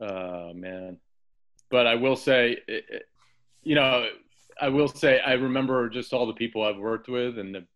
uh, 0.00 0.50
man, 0.54 0.98
but 1.72 1.86
I 1.86 1.96
will 1.96 2.16
say, 2.16 2.58
you 3.64 3.74
know, 3.74 4.06
I 4.60 4.68
will 4.68 4.88
say 4.88 5.18
I 5.20 5.32
remember 5.32 5.88
just 5.88 6.12
all 6.12 6.26
the 6.26 6.34
people 6.34 6.62
I've 6.62 6.76
worked 6.76 7.08
with 7.08 7.38
and 7.38 7.52
the 7.54 7.66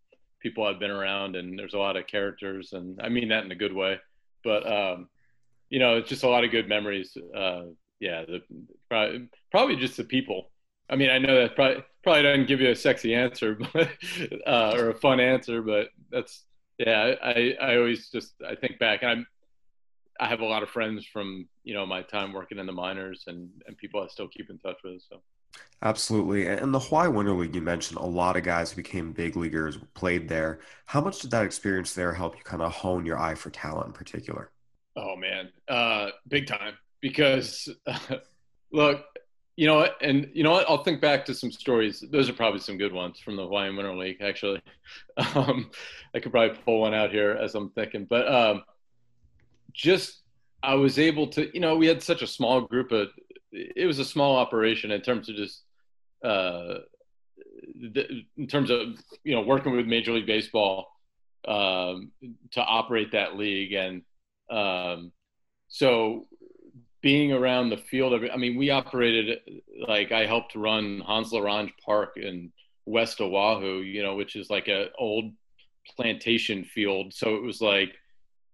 people 0.41 0.65
I've 0.65 0.79
been 0.79 0.91
around, 0.91 1.35
and 1.35 1.59
there's 1.59 1.75
a 1.75 1.79
lot 1.79 1.97
of 1.97 2.07
characters, 2.07 2.75
and 2.75 3.01
I 3.03 3.09
mean 3.09 3.29
that 3.31 3.45
in 3.45 3.51
a 3.51 3.57
good 3.57 3.75
way. 3.75 3.99
But 4.45 4.71
um, 4.71 5.09
you 5.71 5.79
know, 5.79 5.97
it's 5.97 6.11
just 6.11 6.23
a 6.23 6.29
lot 6.29 6.45
of 6.45 6.51
good 6.51 6.69
memories. 6.69 7.17
Uh, 7.35 7.63
yeah, 7.99 8.27
the, 8.27 8.43
probably, 8.91 9.29
probably 9.51 9.77
just 9.77 9.97
the 9.97 10.05
people. 10.05 10.51
I 10.91 10.97
mean, 10.97 11.11
I 11.11 11.19
know 11.19 11.41
that 11.41 11.57
probably 11.57 11.83
probably 12.05 12.23
doesn't 12.23 12.47
give 12.47 12.61
you 12.61 12.71
a 12.71 12.77
sexy 12.77 13.15
answer, 13.15 13.59
but, 13.73 13.89
uh, 14.47 14.75
or 14.77 14.91
a 14.91 14.95
fun 14.95 15.21
answer, 15.21 15.63
but 15.63 15.89
that's 16.13 16.45
yeah. 16.79 17.15
I 17.23 17.57
I 17.61 17.77
always 17.77 18.11
just 18.11 18.35
I 18.47 18.55
think 18.57 18.79
back, 18.79 19.03
and 19.03 19.11
I'm 19.11 19.27
I 20.21 20.27
have 20.27 20.41
a 20.41 20.45
lot 20.45 20.63
of 20.63 20.69
friends 20.69 21.07
from 21.07 21.49
you 21.65 21.75
know 21.75 21.87
my 21.87 22.03
time 22.03 22.33
working 22.33 22.59
in 22.59 22.67
the 22.67 22.73
minors 22.73 23.25
and 23.27 23.51
and 23.67 23.77
people 23.77 24.03
I 24.03 24.07
still 24.09 24.29
keep 24.29 24.51
in 24.51 24.59
touch 24.59 24.79
with. 24.85 25.03
So 25.09 25.21
absolutely, 25.83 26.47
and 26.47 26.73
the 26.73 26.79
Hawaii 26.79 27.09
Winter 27.09 27.33
League 27.33 27.55
you 27.55 27.63
mentioned, 27.63 27.99
a 27.99 28.05
lot 28.05 28.37
of 28.37 28.43
guys 28.43 28.71
who 28.71 28.77
became 28.77 29.13
big 29.13 29.37
leaguers 29.37 29.79
played 29.95 30.29
there. 30.29 30.61
How 30.87 31.01
much 31.01 31.21
did 31.21 31.31
that 31.31 31.45
experience 31.45 31.95
there 31.95 32.13
help 32.13 32.37
you 32.37 32.43
kind 32.43 32.63
of 32.63 32.73
hone 32.73 33.07
your 33.07 33.19
eye 33.19 33.35
for 33.35 33.51
talent 33.51 33.89
in 33.89 33.93
particular? 33.93 34.51
Oh 34.97 35.17
man, 35.17 35.51
uh, 35.69 36.11
big 36.29 36.47
time. 36.47 36.75
Because 37.01 37.69
uh, 37.87 37.99
look, 38.73 39.05
you 39.57 39.67
know 39.67 39.89
and 40.01 40.31
you 40.35 40.43
know 40.43 40.53
what, 40.53 40.69
I'll 40.69 40.83
think 40.83 41.01
back 41.01 41.25
to 41.27 41.35
some 41.35 41.53
stories. 41.53 42.05
Those 42.11 42.29
are 42.29 42.35
probably 42.35 42.61
some 42.61 42.79
good 42.79 42.93
ones 42.93 43.19
from 43.21 43.37
the 43.37 43.43
Hawaiian 43.43 43.77
Winter 43.77 43.95
League. 43.95 44.23
Actually, 44.23 44.63
um, 45.35 45.71
I 46.15 46.21
could 46.21 46.33
probably 46.33 46.57
pull 46.65 46.81
one 46.81 46.95
out 46.95 47.11
here 47.11 47.33
as 47.33 47.55
I'm 47.55 47.71
thinking, 47.71 48.07
but. 48.09 48.33
Um, 48.33 48.63
just 49.77 50.23
I 50.63 50.75
was 50.75 50.99
able 50.99 51.29
to, 51.29 51.51
you 51.55 51.61
know, 51.61 51.77
we 51.77 51.87
had 51.87 52.03
such 52.03 52.23
a 52.23 52.27
small 52.27 52.63
group 52.63 52.91
of, 52.91 53.09
it 53.53 53.87
was 53.87 53.99
a 53.99 54.05
small 54.05 54.37
operation 54.37 54.91
in 54.91 55.01
terms 55.03 55.29
of 55.29 55.37
just, 55.37 55.63
uh, 56.25 56.79
the, 57.95 58.23
in 58.37 58.47
terms 58.47 58.71
of, 58.71 58.81
you 59.23 59.35
know, 59.35 59.43
working 59.43 59.77
with 59.77 59.87
Major 59.87 60.13
League 60.13 60.27
Baseball 60.27 60.89
um, 61.47 62.11
to 62.53 62.63
operate 62.63 63.13
that 63.13 63.37
league. 63.37 63.75
And 63.75 64.03
um, 64.51 65.13
so 65.69 66.27
being 67.03 67.33
around 67.33 67.69
the 67.69 67.77
field 67.77 68.15
I 68.33 68.37
mean, 68.37 68.57
we 68.57 68.71
operated, 68.71 69.39
like 69.87 70.11
I 70.11 70.27
helped 70.27 70.57
run 70.57 71.01
Hans 71.01 71.33
L'Orange 71.33 71.73
Park 71.85 72.17
in 72.17 72.51
West 72.87 73.21
Oahu, 73.21 73.83
you 73.83 74.03
know, 74.03 74.17
which 74.17 74.37
is 74.37 74.49
like 74.51 74.69
a 74.69 74.89
old 74.99 75.33
plantation 75.95 76.65
field. 76.65 77.13
So 77.15 77.37
it 77.37 77.43
was 77.43 77.61
like, 77.61 77.93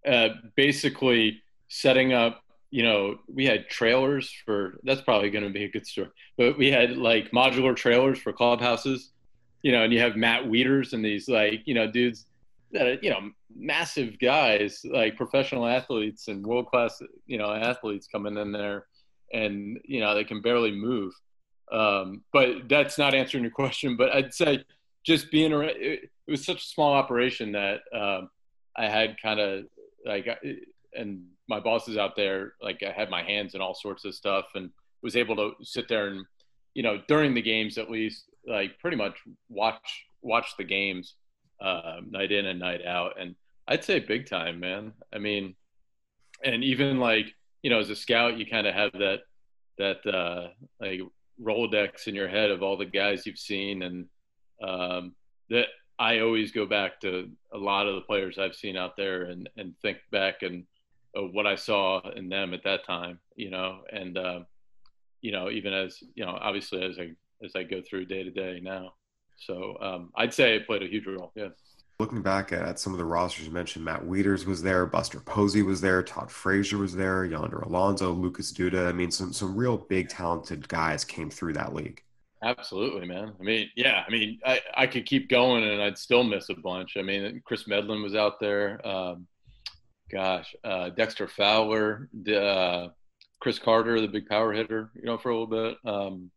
uh, 0.06 0.28
basically 0.56 1.42
setting 1.68 2.12
up 2.12 2.42
you 2.70 2.82
know 2.82 3.16
we 3.32 3.44
had 3.44 3.68
trailers 3.68 4.34
for 4.44 4.80
that's 4.82 5.02
probably 5.02 5.30
going 5.30 5.44
to 5.44 5.50
be 5.50 5.64
a 5.64 5.70
good 5.70 5.86
story 5.86 6.08
but 6.36 6.58
we 6.58 6.70
had 6.70 6.96
like 6.96 7.30
modular 7.30 7.76
trailers 7.76 8.18
for 8.18 8.32
clubhouses 8.32 9.10
you 9.62 9.70
know 9.70 9.82
and 9.82 9.92
you 9.92 10.00
have 10.00 10.16
matt 10.16 10.44
wieters 10.44 10.92
and 10.92 11.04
these 11.04 11.28
like 11.28 11.60
you 11.66 11.74
know 11.74 11.88
dudes 11.88 12.26
that 12.72 12.86
are, 12.86 12.98
you 13.02 13.10
know 13.10 13.30
massive 13.54 14.18
guys 14.18 14.80
like 14.90 15.16
professional 15.16 15.66
athletes 15.66 16.28
and 16.28 16.44
world 16.44 16.66
class 16.66 17.00
you 17.26 17.38
know 17.38 17.52
athletes 17.52 18.08
coming 18.10 18.36
in 18.38 18.50
there 18.50 18.86
and 19.32 19.78
you 19.84 20.00
know 20.00 20.14
they 20.14 20.24
can 20.24 20.42
barely 20.42 20.72
move. 20.72 21.14
Um, 21.70 22.22
but 22.34 22.68
that's 22.68 22.98
not 22.98 23.14
answering 23.14 23.44
your 23.44 23.52
question 23.52 23.96
but 23.96 24.14
i'd 24.14 24.34
say 24.34 24.62
just 25.04 25.30
being 25.30 25.54
around 25.54 25.70
it, 25.70 26.10
it 26.26 26.30
was 26.30 26.44
such 26.44 26.62
a 26.62 26.66
small 26.66 26.92
operation 26.92 27.52
that 27.52 27.80
um, 27.94 28.28
i 28.76 28.86
had 28.86 29.16
kind 29.22 29.40
of 29.40 29.64
like 30.04 30.26
and 30.94 31.24
my 31.48 31.60
bosses 31.60 31.96
out 31.96 32.16
there 32.16 32.54
like 32.60 32.82
i 32.82 32.90
had 32.90 33.10
my 33.10 33.22
hands 33.22 33.54
in 33.54 33.60
all 33.60 33.74
sorts 33.74 34.04
of 34.04 34.14
stuff 34.14 34.46
and 34.54 34.70
was 35.02 35.16
able 35.16 35.36
to 35.36 35.52
sit 35.62 35.88
there 35.88 36.08
and 36.08 36.24
you 36.74 36.82
know 36.82 37.00
during 37.08 37.34
the 37.34 37.42
games 37.42 37.78
at 37.78 37.90
least 37.90 38.24
like 38.46 38.78
pretty 38.78 38.96
much 38.96 39.16
watch 39.48 40.04
watch 40.22 40.54
the 40.56 40.64
games 40.64 41.14
uh, 41.60 42.00
night 42.08 42.32
in 42.32 42.46
and 42.46 42.58
night 42.58 42.84
out. 42.84 43.12
And 43.20 43.34
i'd 43.68 43.84
say 43.84 44.00
big 44.00 44.28
time 44.28 44.60
man. 44.60 44.92
I 45.12 45.18
mean 45.18 45.54
and 46.44 46.64
even 46.64 46.98
like 46.98 47.34
you 47.62 47.70
know 47.70 47.78
as 47.78 47.90
a 47.90 47.96
scout 47.96 48.38
you 48.38 48.46
kind 48.46 48.66
of 48.66 48.74
have 48.74 48.92
that 48.92 49.20
that 49.78 50.06
uh 50.06 50.48
like 50.80 51.00
rolodex 51.40 52.06
in 52.06 52.14
your 52.14 52.28
head 52.28 52.50
of 52.50 52.62
all 52.62 52.76
the 52.76 52.84
guys 52.84 53.26
you've 53.26 53.38
seen 53.38 53.82
and 53.82 54.06
um 54.62 55.14
that 55.50 55.66
I 56.02 56.18
always 56.18 56.50
go 56.50 56.66
back 56.66 57.00
to 57.02 57.30
a 57.52 57.58
lot 57.58 57.86
of 57.86 57.94
the 57.94 58.00
players 58.00 58.36
I've 58.36 58.56
seen 58.56 58.76
out 58.76 58.96
there 58.96 59.22
and, 59.30 59.48
and 59.56 59.72
think 59.82 59.98
back 60.10 60.42
and 60.42 60.64
uh, 61.16 61.22
what 61.22 61.46
I 61.46 61.54
saw 61.54 62.00
in 62.16 62.28
them 62.28 62.54
at 62.54 62.64
that 62.64 62.84
time, 62.84 63.20
you 63.36 63.50
know, 63.50 63.82
and, 63.92 64.18
uh, 64.18 64.40
you 65.20 65.30
know, 65.30 65.48
even 65.48 65.72
as, 65.72 66.02
you 66.16 66.24
know, 66.26 66.36
obviously 66.40 66.82
as 66.82 66.98
I, 66.98 67.12
as 67.44 67.52
I 67.54 67.62
go 67.62 67.80
through 67.80 68.06
day 68.06 68.24
to 68.24 68.32
day 68.32 68.58
now. 68.60 68.94
So 69.36 69.76
um, 69.80 70.10
I'd 70.16 70.34
say 70.34 70.56
it 70.56 70.66
played 70.66 70.82
a 70.82 70.88
huge 70.88 71.06
role. 71.06 71.30
Yeah. 71.36 71.50
Looking 72.00 72.22
back 72.22 72.50
at 72.50 72.80
some 72.80 72.92
of 72.92 72.98
the 72.98 73.04
rosters 73.04 73.46
you 73.46 73.52
mentioned, 73.52 73.84
Matt 73.84 74.02
Wieters 74.02 74.44
was 74.44 74.60
there, 74.60 74.86
Buster 74.86 75.20
Posey 75.20 75.62
was 75.62 75.80
there, 75.80 76.02
Todd 76.02 76.32
Frazier 76.32 76.78
was 76.78 76.96
there, 76.96 77.24
Yonder 77.24 77.60
Alonso, 77.60 78.10
Lucas 78.10 78.52
Duda. 78.52 78.88
I 78.88 78.92
mean, 78.92 79.12
some 79.12 79.32
some 79.32 79.54
real 79.54 79.76
big 79.76 80.08
talented 80.08 80.68
guys 80.68 81.04
came 81.04 81.30
through 81.30 81.52
that 81.52 81.74
league. 81.74 82.02
Absolutely, 82.42 83.06
man. 83.06 83.32
I 83.38 83.42
mean, 83.42 83.70
yeah. 83.76 84.02
I 84.06 84.10
mean, 84.10 84.40
I, 84.44 84.60
I 84.76 84.86
could 84.88 85.06
keep 85.06 85.28
going 85.28 85.62
and 85.62 85.80
I'd 85.80 85.96
still 85.96 86.24
miss 86.24 86.48
a 86.48 86.54
bunch. 86.54 86.96
I 86.96 87.02
mean, 87.02 87.40
Kris 87.44 87.68
Medlen 87.68 88.02
was 88.02 88.16
out 88.16 88.40
there. 88.40 88.84
Um, 88.86 89.28
gosh, 90.10 90.54
uh, 90.64 90.90
Dexter 90.90 91.28
Fowler, 91.28 92.08
uh, 92.34 92.88
Chris 93.40 93.58
Carter, 93.58 94.00
the 94.00 94.08
big 94.08 94.26
power 94.28 94.52
hitter, 94.52 94.90
you 94.94 95.04
know, 95.04 95.18
for 95.18 95.30
a 95.30 95.38
little 95.38 95.46
bit. 95.46 95.78
Um, 95.84 96.30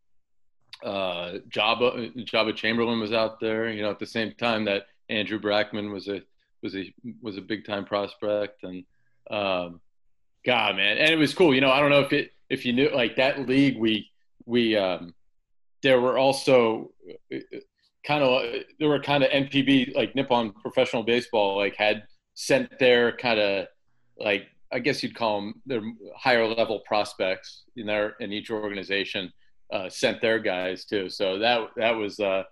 uh, 0.84 1.40
Joba 1.50 2.14
Joba 2.26 2.56
Chamberlain 2.56 3.00
was 3.00 3.14
out 3.14 3.40
there. 3.40 3.70
You 3.70 3.82
know, 3.82 3.90
at 3.90 4.00
the 4.00 4.06
same 4.06 4.34
time 4.34 4.66
that 4.66 4.84
Andrew 5.10 5.40
Brackman 5.40 5.92
was 5.92 6.08
a 6.08 6.22
was 6.62 6.76
a 6.76 6.94
was 7.22 7.38
a 7.38 7.42
big 7.42 7.66
time 7.66 7.86
prospect, 7.86 8.64
and 8.64 8.84
um, 9.32 9.82
God, 10.46 10.76
man, 10.76 10.98
and 10.98 11.10
it 11.10 11.18
was 11.18 11.34
cool. 11.34 11.54
You 11.54 11.62
know, 11.62 11.72
I 11.72 11.80
don't 11.80 11.90
know 11.90 12.02
if 12.02 12.14
it 12.14 12.32
if 12.50 12.66
you 12.66 12.74
knew 12.74 12.90
like 12.90 13.16
that 13.16 13.48
league 13.48 13.78
we 13.80 14.12
we 14.46 14.76
um, 14.76 15.14
there 15.86 16.02
were 16.02 16.18
also 16.18 16.90
kind 18.08 18.24
of 18.24 18.42
there 18.80 18.90
were 18.90 19.00
kind 19.00 19.24
of 19.24 19.30
NPB 19.30 19.96
like 19.96 20.16
Nippon 20.16 20.52
Professional 20.52 21.04
Baseball 21.04 21.58
like 21.58 21.76
had 21.76 22.04
sent 22.34 22.80
their 22.80 23.16
kind 23.16 23.40
of 23.40 23.68
like 24.18 24.48
I 24.74 24.80
guess 24.80 25.04
you'd 25.04 25.16
call 25.16 25.40
them 25.40 25.62
their 25.68 25.84
higher 26.18 26.48
level 26.48 26.80
prospects 26.88 27.66
in 27.76 27.86
their 27.86 28.16
in 28.20 28.34
each 28.34 28.50
organization 28.50 29.32
uh, 29.72 29.88
sent 29.88 30.22
their 30.22 30.40
guys 30.40 30.86
too. 30.86 31.08
So 31.08 31.38
that 31.38 31.70
that 31.78 31.92
was 31.92 32.20
uh, 32.20 32.44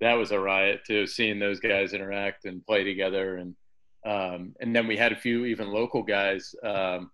that 0.00 0.14
was 0.14 0.32
a 0.32 0.40
riot 0.40 0.80
too, 0.84 1.06
seeing 1.06 1.38
those 1.38 1.60
guys 1.60 1.92
interact 1.92 2.44
and 2.44 2.66
play 2.66 2.82
together, 2.82 3.36
and 3.36 3.54
um, 4.04 4.56
and 4.60 4.74
then 4.74 4.88
we 4.88 4.96
had 4.96 5.12
a 5.12 5.16
few 5.16 5.44
even 5.44 5.68
local 5.68 6.02
guys. 6.02 6.56
Um, 6.64 7.12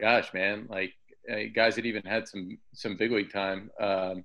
gosh, 0.00 0.34
man, 0.34 0.66
like 0.68 0.92
uh, 1.32 1.50
guys 1.54 1.76
that 1.76 1.86
even 1.86 2.02
had 2.04 2.26
some 2.26 2.58
some 2.72 2.96
big 2.96 3.12
league 3.12 3.32
time. 3.32 3.70
Um, 3.78 4.24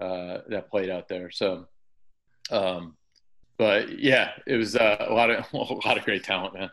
uh, 0.00 0.38
that 0.48 0.70
played 0.70 0.90
out 0.90 1.08
there. 1.08 1.30
So, 1.30 1.66
um, 2.50 2.96
but 3.58 3.98
yeah, 3.98 4.30
it 4.46 4.56
was 4.56 4.76
uh, 4.76 5.06
a 5.08 5.12
lot 5.12 5.30
of 5.30 5.44
a 5.52 5.56
lot 5.56 5.98
of 5.98 6.04
great 6.04 6.24
talent, 6.24 6.54
man. 6.54 6.70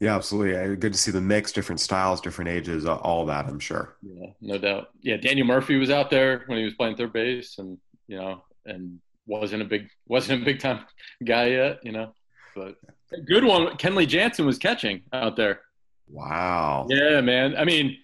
Yeah, 0.00 0.16
absolutely. 0.16 0.76
Good 0.76 0.92
to 0.94 0.98
see 0.98 1.12
the 1.12 1.20
mix, 1.20 1.52
different 1.52 1.78
styles, 1.78 2.20
different 2.20 2.50
ages, 2.50 2.86
all 2.86 3.24
that. 3.26 3.46
I'm 3.46 3.60
sure. 3.60 3.96
Yeah, 4.02 4.30
no 4.40 4.58
doubt. 4.58 4.88
Yeah, 5.00 5.16
Daniel 5.16 5.46
Murphy 5.46 5.76
was 5.76 5.90
out 5.90 6.10
there 6.10 6.42
when 6.46 6.58
he 6.58 6.64
was 6.64 6.74
playing 6.74 6.96
third 6.96 7.12
base, 7.12 7.58
and 7.58 7.78
you 8.08 8.16
know, 8.18 8.42
and 8.66 8.98
wasn't 9.26 9.62
a 9.62 9.64
big 9.64 9.88
wasn't 10.06 10.42
a 10.42 10.44
big 10.44 10.60
time 10.60 10.84
guy 11.24 11.48
yet, 11.48 11.78
you 11.84 11.92
know. 11.92 12.12
But 12.54 12.76
a 13.12 13.20
good 13.20 13.44
one. 13.44 13.76
Kenley 13.76 14.06
Jansen 14.06 14.46
was 14.46 14.58
catching 14.58 15.02
out 15.12 15.36
there. 15.36 15.60
Wow. 16.08 16.86
Yeah, 16.88 17.20
man. 17.20 17.56
I 17.56 17.64
mean, 17.64 17.96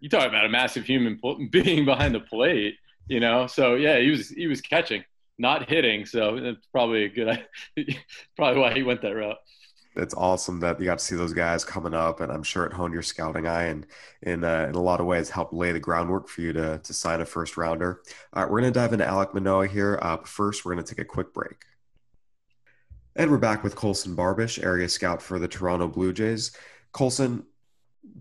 you 0.00 0.08
talk 0.08 0.26
about 0.26 0.44
a 0.44 0.48
massive 0.48 0.84
human 0.84 1.20
being 1.50 1.84
behind 1.84 2.14
the 2.14 2.20
plate 2.20 2.76
you 3.08 3.20
know. 3.20 3.46
So 3.46 3.74
yeah, 3.74 3.98
he 3.98 4.10
was 4.10 4.28
he 4.28 4.46
was 4.46 4.60
catching, 4.60 5.04
not 5.38 5.68
hitting. 5.68 6.06
So 6.06 6.36
it's 6.36 6.66
probably 6.66 7.04
a 7.04 7.08
good, 7.08 7.46
probably 8.36 8.60
why 8.60 8.74
he 8.74 8.82
went 8.82 9.02
that 9.02 9.14
route. 9.14 9.36
It's 9.96 10.14
awesome 10.14 10.58
that 10.60 10.80
you 10.80 10.86
got 10.86 10.98
to 10.98 11.04
see 11.04 11.14
those 11.14 11.32
guys 11.32 11.64
coming 11.64 11.94
up, 11.94 12.20
and 12.20 12.32
I'm 12.32 12.42
sure 12.42 12.66
it 12.66 12.72
honed 12.72 12.94
your 12.94 13.02
scouting 13.02 13.46
eye 13.46 13.64
and 13.64 13.86
in 14.22 14.42
uh, 14.42 14.66
in 14.68 14.74
a 14.74 14.80
lot 14.80 15.00
of 15.00 15.06
ways 15.06 15.30
helped 15.30 15.54
lay 15.54 15.70
the 15.70 15.80
groundwork 15.80 16.28
for 16.28 16.40
you 16.40 16.52
to 16.52 16.80
to 16.82 16.92
sign 16.92 17.20
a 17.20 17.26
first 17.26 17.56
rounder. 17.56 18.00
All 18.32 18.42
right, 18.42 18.50
we're 18.50 18.60
gonna 18.60 18.72
dive 18.72 18.92
into 18.92 19.06
Alec 19.06 19.34
Manoah 19.34 19.68
here. 19.68 19.98
Uh, 20.02 20.16
but 20.16 20.28
first, 20.28 20.64
we're 20.64 20.74
gonna 20.74 20.86
take 20.86 20.98
a 20.98 21.04
quick 21.04 21.32
break. 21.32 21.64
And 23.16 23.30
we're 23.30 23.38
back 23.38 23.62
with 23.62 23.76
Coulson 23.76 24.16
Barbiche, 24.16 24.60
area 24.60 24.88
scout 24.88 25.22
for 25.22 25.38
the 25.38 25.46
Toronto 25.46 25.86
Blue 25.86 26.12
Jays. 26.12 26.50
Coulson, 26.92 27.46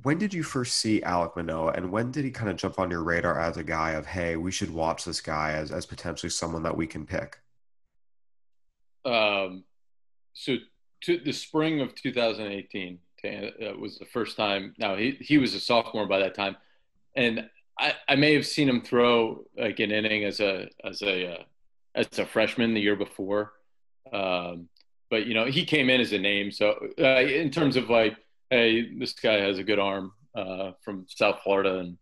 when 0.01 0.17
did 0.17 0.33
you 0.33 0.43
first 0.43 0.75
see 0.75 1.01
Alec 1.03 1.35
Manoah, 1.35 1.73
and 1.73 1.91
when 1.91 2.11
did 2.11 2.25
he 2.25 2.31
kind 2.31 2.49
of 2.49 2.57
jump 2.57 2.79
on 2.79 2.91
your 2.91 3.03
radar 3.03 3.39
as 3.39 3.57
a 3.57 3.63
guy 3.63 3.91
of, 3.91 4.05
hey, 4.05 4.35
we 4.35 4.51
should 4.51 4.73
watch 4.73 5.05
this 5.05 5.21
guy 5.21 5.53
as 5.53 5.71
as 5.71 5.85
potentially 5.85 6.29
someone 6.29 6.63
that 6.63 6.75
we 6.75 6.87
can 6.87 7.05
pick? 7.05 7.39
Um, 9.05 9.63
so 10.33 10.57
to 11.01 11.19
the 11.19 11.33
spring 11.33 11.81
of 11.81 11.95
2018 11.95 12.99
uh, 13.25 13.77
was 13.77 13.97
the 13.97 14.05
first 14.05 14.37
time. 14.37 14.73
Now 14.77 14.95
he 14.95 15.11
he 15.19 15.37
was 15.37 15.53
a 15.53 15.59
sophomore 15.59 16.07
by 16.07 16.19
that 16.19 16.35
time, 16.35 16.57
and 17.15 17.49
I, 17.79 17.93
I 18.07 18.15
may 18.15 18.33
have 18.33 18.45
seen 18.45 18.69
him 18.69 18.81
throw 18.81 19.45
like 19.57 19.79
an 19.79 19.91
inning 19.91 20.23
as 20.23 20.39
a 20.39 20.67
as 20.83 21.01
a 21.01 21.33
uh, 21.33 21.43
as 21.95 22.07
a 22.19 22.25
freshman 22.25 22.73
the 22.73 22.81
year 22.81 22.95
before. 22.95 23.53
Um, 24.11 24.69
but 25.09 25.25
you 25.25 25.33
know 25.33 25.45
he 25.45 25.65
came 25.65 25.89
in 25.89 26.01
as 26.01 26.11
a 26.13 26.19
name, 26.19 26.51
so 26.51 26.75
uh, 26.99 27.21
in 27.21 27.49
terms 27.51 27.75
of 27.75 27.89
like 27.89 28.17
hey, 28.53 28.97
this 28.99 29.13
guy 29.13 29.39
has 29.39 29.57
a 29.57 29.63
good 29.63 29.79
arm. 29.79 30.11
uh, 30.35 30.71
from 30.83 31.05
South 31.07 31.39
Florida, 31.43 31.79
and 31.79 31.97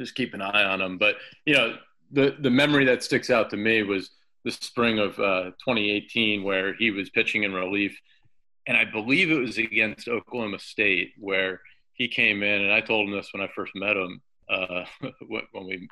just 0.00 0.14
keep 0.14 0.32
an 0.32 0.40
eye 0.40 0.64
on 0.64 0.80
him. 0.80 0.96
But 0.98 1.16
you 1.44 1.54
know, 1.54 1.76
the 2.12 2.36
the 2.40 2.50
memory 2.50 2.84
that 2.86 3.02
sticks 3.02 3.30
out 3.30 3.50
to 3.50 3.56
me 3.56 3.82
was 3.82 4.10
the 4.44 4.50
spring 4.50 4.98
of 4.98 5.18
uh, 5.18 5.50
2018, 5.66 6.42
where 6.44 6.74
he 6.74 6.90
was 6.90 7.10
pitching 7.10 7.42
in 7.42 7.52
relief, 7.52 7.98
and 8.66 8.76
I 8.76 8.84
believe 8.84 9.30
it 9.30 9.38
was 9.38 9.58
against 9.58 10.08
Oklahoma 10.08 10.58
State, 10.58 11.12
where 11.18 11.60
he 11.92 12.08
came 12.08 12.42
in, 12.42 12.62
and 12.62 12.72
I 12.72 12.80
told 12.80 13.06
him 13.06 13.14
this 13.14 13.28
when 13.32 13.42
I 13.42 13.50
first 13.54 13.72
met 13.74 13.96
him 13.96 14.22
uh, 14.48 14.84
when 15.28 15.66
we 15.66 15.88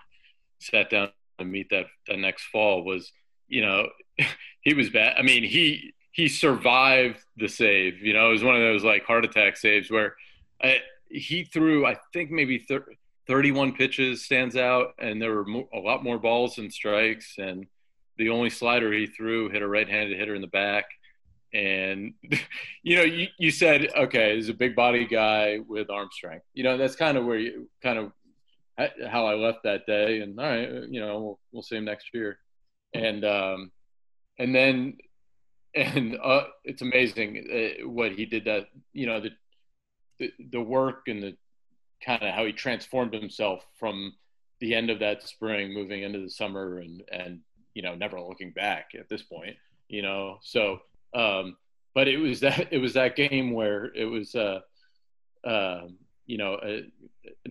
sat 0.61 0.89
down 0.89 1.11
to 1.39 1.45
meet 1.45 1.69
that 1.71 1.87
that 2.09 2.19
next 2.19 2.45
fall 2.45 2.85
was, 2.85 3.13
you 3.49 3.61
know, 3.61 3.89
he 4.63 4.73
was 4.73 4.89
bad. 4.91 5.17
I 5.19 5.23
mean, 5.23 5.43
he 5.43 5.93
he 6.17 6.29
survived 6.29 7.23
the 7.37 7.47
save. 7.47 8.01
You 8.01 8.15
know, 8.15 8.31
it 8.31 8.33
was 8.33 8.43
one 8.43 8.57
of 8.57 8.63
those 8.63 8.83
like 8.83 9.05
heart 9.05 9.27
attack 9.27 9.59
saves 9.59 9.91
where 9.91 10.17
I, 10.63 10.79
he 11.11 11.45
threw, 11.45 11.85
I 11.85 11.99
think 12.15 12.31
maybe 12.31 12.67
31 13.27 13.75
pitches 13.75 14.25
stands 14.25 14.57
out, 14.57 14.95
and 14.99 15.21
there 15.21 15.35
were 15.35 15.45
mo- 15.45 15.69
a 15.75 15.79
lot 15.79 16.03
more 16.03 16.19
balls 16.19 16.57
and 16.57 16.73
strikes. 16.73 17.35
And 17.37 17.67
the 18.17 18.31
only 18.31 18.49
slider 18.49 18.91
he 18.95 19.07
threw 19.07 19.51
hit 19.51 19.61
a 19.61 19.69
right-handed 19.69 20.19
hitter 20.19 20.35
in 20.35 20.41
the 20.41 20.47
back. 20.47 20.87
And 21.53 22.15
you 22.83 22.97
know, 22.97 23.03
you, 23.03 23.27
you 23.39 23.51
said, 23.51 23.91
okay, 23.95 24.37
he's 24.37 24.49
a 24.49 24.55
big 24.55 24.75
body 24.75 25.07
guy 25.07 25.59
with 25.69 25.91
arm 25.91 26.09
strength. 26.11 26.47
You 26.55 26.65
know, 26.65 26.79
that's 26.79 26.97
kind 26.97 27.19
of 27.19 27.27
where 27.27 27.39
you 27.39 27.69
kind 27.83 27.99
of 27.99 28.13
how 29.07 29.27
I 29.27 29.35
left 29.35 29.65
that 29.65 29.85
day. 29.85 30.21
And 30.21 30.41
all 30.41 30.47
right, 30.47 30.71
you 30.89 30.99
know, 30.99 31.21
we'll, 31.21 31.39
we'll 31.53 31.63
see 31.63 31.77
him 31.77 31.85
next 31.85 32.09
year. 32.15 32.39
And 32.95 33.23
um, 33.23 33.71
and 34.39 34.55
then 34.55 34.97
and 35.77 36.19
uh, 36.23 36.45
it's 36.65 36.83
amazing 36.83 37.47
uh, 37.53 37.87
what 37.87 38.13
he 38.13 38.25
did. 38.25 38.47
That 38.47 38.69
you 38.93 39.07
know 39.07 39.21
the 39.21 39.31
the, 40.19 40.33
the 40.51 40.61
work 40.61 41.03
and 41.07 41.23
the 41.23 41.37
kind 42.05 42.23
of 42.23 42.35
how 42.35 42.45
he 42.47 42.53
transformed 42.53 43.13
himself 43.13 43.65
from 43.79 44.15
the 44.61 44.75
end 44.75 44.89
of 44.89 45.01
that 45.01 45.23
spring, 45.23 45.73
moving 45.73 46.03
into 46.03 46.21
the 46.21 46.31
summer, 46.31 46.79
and 46.79 47.03
and 47.13 47.41
you 47.75 47.83
know 47.83 47.95
never 47.95 48.21
looking 48.21 48.53
back 48.53 48.91
at 48.99 49.09
this 49.09 49.23
point. 49.23 49.57
You 49.89 50.03
know, 50.03 50.39
so 50.43 50.81
um, 51.15 51.57
but 51.95 52.09
it 52.09 52.17
was 52.17 52.41
that 52.47 52.73
it 52.73 52.79
was 52.79 52.95
that 52.95 53.15
game 53.15 53.53
where 53.53 53.95
it 53.95 54.07
was 54.07 54.35
uh, 54.35 54.61
uh, 55.45 55.83
you 56.25 56.39
know 56.39 56.59
a, 56.65 56.91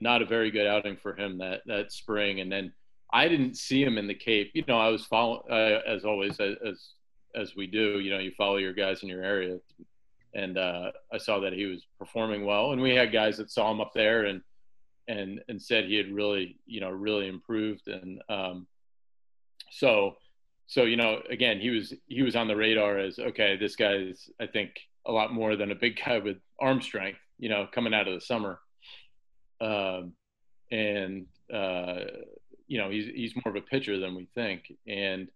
not 0.02 0.24
a 0.24 0.26
very 0.26 0.50
good 0.50 0.68
outing 0.68 0.98
for 0.98 1.16
him 1.16 1.38
that 1.38 1.62
that 1.68 1.92
spring, 1.92 2.42
and 2.42 2.52
then. 2.52 2.74
I 3.14 3.30
didn't 3.30 3.56
see 3.56 3.82
him 3.82 3.98
in 3.98 4.08
the 4.08 4.16
Cape. 4.16 4.52
You 4.56 4.64
know, 4.68 4.80
I 4.80 4.90
was 4.90 5.06
following, 5.06 5.44
uh, 5.50 5.80
as 5.88 6.04
always, 6.04 6.38
as 6.40 6.56
as 6.68 6.95
we 7.56 7.68
do, 7.68 8.00
you 8.00 8.12
know, 8.12 8.20
you 8.20 8.32
follow 8.38 8.58
your 8.58 8.74
guys 8.74 9.04
in 9.04 9.10
your 9.10 9.24
area. 9.24 9.60
And 10.34 10.58
uh, 10.58 10.92
I 11.14 11.18
saw 11.18 11.40
that 11.40 11.54
he 11.54 11.66
was 11.66 11.86
performing 11.98 12.46
well, 12.46 12.72
and 12.72 12.82
we 12.82 12.94
had 12.94 13.12
guys 13.12 13.38
that 13.38 13.52
saw 13.52 13.72
him 13.72 13.80
up 13.80 13.94
there 13.94 14.26
and 14.26 14.42
and 15.08 15.40
and 15.48 15.62
said 15.62 15.86
he 15.86 15.96
had 15.96 16.12
really, 16.12 16.58
you 16.66 16.82
know, 16.82 16.90
really 16.90 17.28
improved. 17.28 17.88
And 17.88 18.22
um, 18.28 18.68
so, 19.72 20.18
so 20.68 20.84
you 20.84 20.98
know, 20.98 21.22
again, 21.30 21.60
he 21.60 21.70
was 21.70 21.94
he 22.08 22.22
was 22.22 22.36
on 22.36 22.48
the 22.48 22.56
radar 22.56 22.98
as 22.98 23.18
okay, 23.18 23.56
this 23.56 23.76
guy 23.76 23.94
is, 23.94 24.30
I 24.40 24.48
think, 24.48 24.72
a 25.06 25.12
lot 25.12 25.34
more 25.34 25.56
than 25.56 25.72
a 25.72 25.76
big 25.76 26.00
guy 26.04 26.18
with 26.18 26.38
arm 26.60 26.82
strength, 26.82 27.20
you 27.38 27.50
know, 27.50 27.68
coming 27.72 27.94
out 27.94 28.08
of 28.08 28.14
the 28.14 28.22
summer. 28.22 28.60
Um, 29.62 30.14
and 30.72 31.28
uh, 31.54 32.00
you 32.68 32.78
know, 32.78 32.90
he's 32.90 33.06
he's 33.06 33.36
more 33.36 33.56
of 33.56 33.56
a 33.56 33.66
pitcher 33.66 34.00
than 34.00 34.16
we 34.16 34.28
think, 34.36 34.74
and 34.88 35.30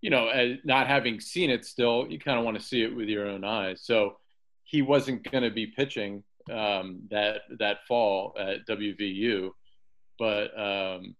you 0.00 0.10
know, 0.10 0.28
as 0.28 0.58
not 0.64 0.86
having 0.86 1.20
seen 1.20 1.50
it 1.50 1.64
still, 1.64 2.06
you 2.08 2.18
kind 2.18 2.38
of 2.38 2.44
want 2.44 2.58
to 2.58 2.64
see 2.64 2.82
it 2.82 2.94
with 2.94 3.08
your 3.08 3.28
own 3.28 3.44
eyes. 3.44 3.82
So 3.82 4.16
he 4.64 4.82
wasn't 4.82 5.30
going 5.30 5.44
to 5.44 5.50
be 5.50 5.66
pitching 5.66 6.22
um, 6.50 7.02
that 7.10 7.42
that 7.58 7.78
fall 7.86 8.34
at 8.38 8.66
WVU, 8.66 9.50
but 10.18 10.58
um, 10.58 11.14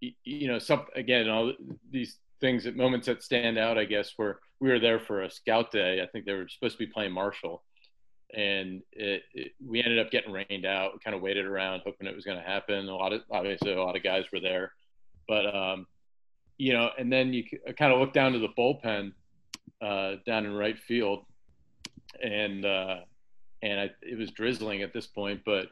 you, 0.00 0.48
know, 0.48 0.58
some 0.58 0.86
again, 0.94 1.28
all 1.28 1.52
these 1.90 2.18
things 2.40 2.66
at 2.66 2.76
moments 2.76 3.06
that 3.06 3.22
stand 3.22 3.58
out, 3.58 3.76
I 3.76 3.84
guess, 3.84 4.16
were 4.16 4.40
we 4.60 4.70
were 4.70 4.80
there 4.80 5.00
for 5.00 5.22
a 5.22 5.30
scout 5.30 5.70
day. 5.70 6.02
I 6.02 6.06
think 6.06 6.24
they 6.24 6.32
were 6.32 6.48
supposed 6.48 6.78
to 6.78 6.86
be 6.86 6.90
playing 6.92 7.12
Marshall, 7.12 7.62
and 8.34 8.82
it, 8.92 9.22
it, 9.34 9.52
we 9.64 9.82
ended 9.82 9.98
up 9.98 10.10
getting 10.10 10.32
rained 10.32 10.64
out. 10.64 10.92
We 10.94 11.00
kind 11.00 11.14
of 11.14 11.22
waited 11.22 11.44
around, 11.44 11.82
hoping 11.84 12.06
it 12.06 12.14
was 12.14 12.24
going 12.24 12.38
to 12.38 12.48
happen. 12.48 12.88
A 12.88 12.96
lot 12.96 13.12
of 13.12 13.22
obviously 13.30 13.72
a 13.72 13.82
lot 13.82 13.96
of 13.96 14.02
guys 14.02 14.24
were 14.32 14.40
there, 14.40 14.72
but 15.28 15.54
um, 15.54 15.86
you 16.60 16.74
know, 16.74 16.90
and 16.98 17.10
then 17.10 17.32
you 17.32 17.44
kind 17.78 17.90
of 17.90 17.98
look 17.98 18.12
down 18.12 18.32
to 18.32 18.38
the 18.38 18.50
bullpen 18.50 19.12
uh, 19.80 20.16
down 20.26 20.44
in 20.44 20.52
right 20.52 20.78
field, 20.78 21.24
and 22.22 22.66
uh, 22.66 22.96
and 23.62 23.80
I, 23.80 23.90
it 24.02 24.18
was 24.18 24.30
drizzling 24.30 24.82
at 24.82 24.92
this 24.92 25.06
point, 25.06 25.40
but 25.46 25.68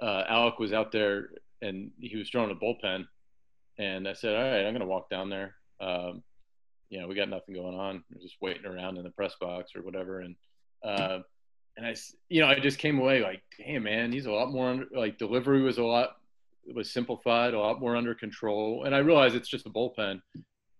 uh, 0.00 0.24
Alec 0.28 0.58
was 0.58 0.72
out 0.72 0.90
there 0.90 1.30
and 1.60 1.92
he 2.00 2.16
was 2.16 2.28
throwing 2.28 2.50
a 2.50 2.56
bullpen, 2.56 3.06
and 3.78 4.08
I 4.08 4.14
said, 4.14 4.34
all 4.34 4.42
right, 4.42 4.66
I'm 4.66 4.72
going 4.72 4.80
to 4.80 4.86
walk 4.86 5.08
down 5.08 5.30
there. 5.30 5.54
Um, 5.80 6.24
you 6.90 7.00
know, 7.00 7.06
we 7.06 7.14
got 7.14 7.28
nothing 7.28 7.54
going 7.54 7.78
on. 7.78 8.02
We're 8.12 8.20
just 8.20 8.34
waiting 8.40 8.66
around 8.66 8.98
in 8.98 9.04
the 9.04 9.10
press 9.10 9.36
box 9.40 9.76
or 9.76 9.82
whatever, 9.82 10.22
and 10.22 10.34
uh, 10.82 11.20
and 11.76 11.86
I, 11.86 11.94
you 12.28 12.40
know, 12.40 12.48
I 12.48 12.58
just 12.58 12.78
came 12.78 12.98
away 12.98 13.22
like, 13.22 13.42
damn, 13.58 13.84
man, 13.84 14.10
he's 14.10 14.26
a 14.26 14.32
lot 14.32 14.50
more 14.50 14.70
under, 14.70 14.86
like 14.92 15.18
delivery 15.18 15.62
was 15.62 15.78
a 15.78 15.84
lot 15.84 16.16
it 16.66 16.74
was 16.74 16.92
simplified, 16.92 17.54
a 17.54 17.58
lot 17.58 17.80
more 17.80 17.96
under 17.96 18.14
control. 18.14 18.84
And 18.84 18.94
I 18.94 18.98
realize 18.98 19.34
it's 19.34 19.48
just 19.48 19.66
a 19.66 19.70
bullpen, 19.70 20.20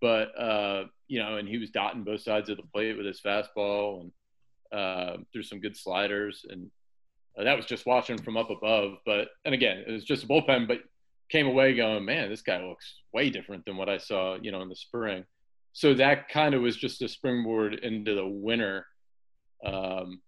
but 0.01 0.39
uh, 0.39 0.85
you 1.09 1.19
know, 1.19 1.37
and 1.37 1.49
he 1.49 1.59
was 1.59 1.71
dotting 1.71 2.05
both 2.05 2.23
sides 2.23 2.49
of 2.49 2.57
the 2.57 2.63
plate 2.75 2.97
with 2.97 3.07
his 3.07 3.21
fastball 3.21 4.03
and 4.03 4.13
uh, 4.73 5.17
threw 5.33 5.43
some 5.43 5.61
good 5.61 5.77
sliders, 5.77 6.45
and 6.49 6.71
uh, 7.39 7.45
that 7.45 7.57
was 7.57 7.67
just 7.67 7.87
watching 7.87 8.19
from 8.19 8.37
up 8.37 8.51
above. 8.51 8.95
But 9.05 9.29
and 9.45 9.55
again, 9.55 9.85
it 9.87 9.91
was 9.91 10.05
just 10.05 10.25
a 10.25 10.27
bullpen, 10.27 10.69
but 10.69 10.79
came 11.31 11.47
away 11.47 11.75
going, 11.75 12.05
man, 12.05 12.29
this 12.29 12.43
guy 12.43 12.63
looks 12.63 13.01
way 13.13 13.31
different 13.31 13.65
than 13.65 13.77
what 13.77 13.89
I 13.89 13.97
saw, 13.97 14.37
you 14.41 14.53
know, 14.53 14.61
in 14.61 14.69
the 14.69 14.77
spring. 14.77 15.25
So 15.73 15.95
that 15.95 16.29
kind 16.29 16.55
of 16.55 16.61
was 16.61 16.77
just 16.77 17.01
a 17.01 17.09
springboard 17.09 17.75
into 17.75 18.15
the 18.15 18.27
winter 18.27 18.87
um, 19.65 20.21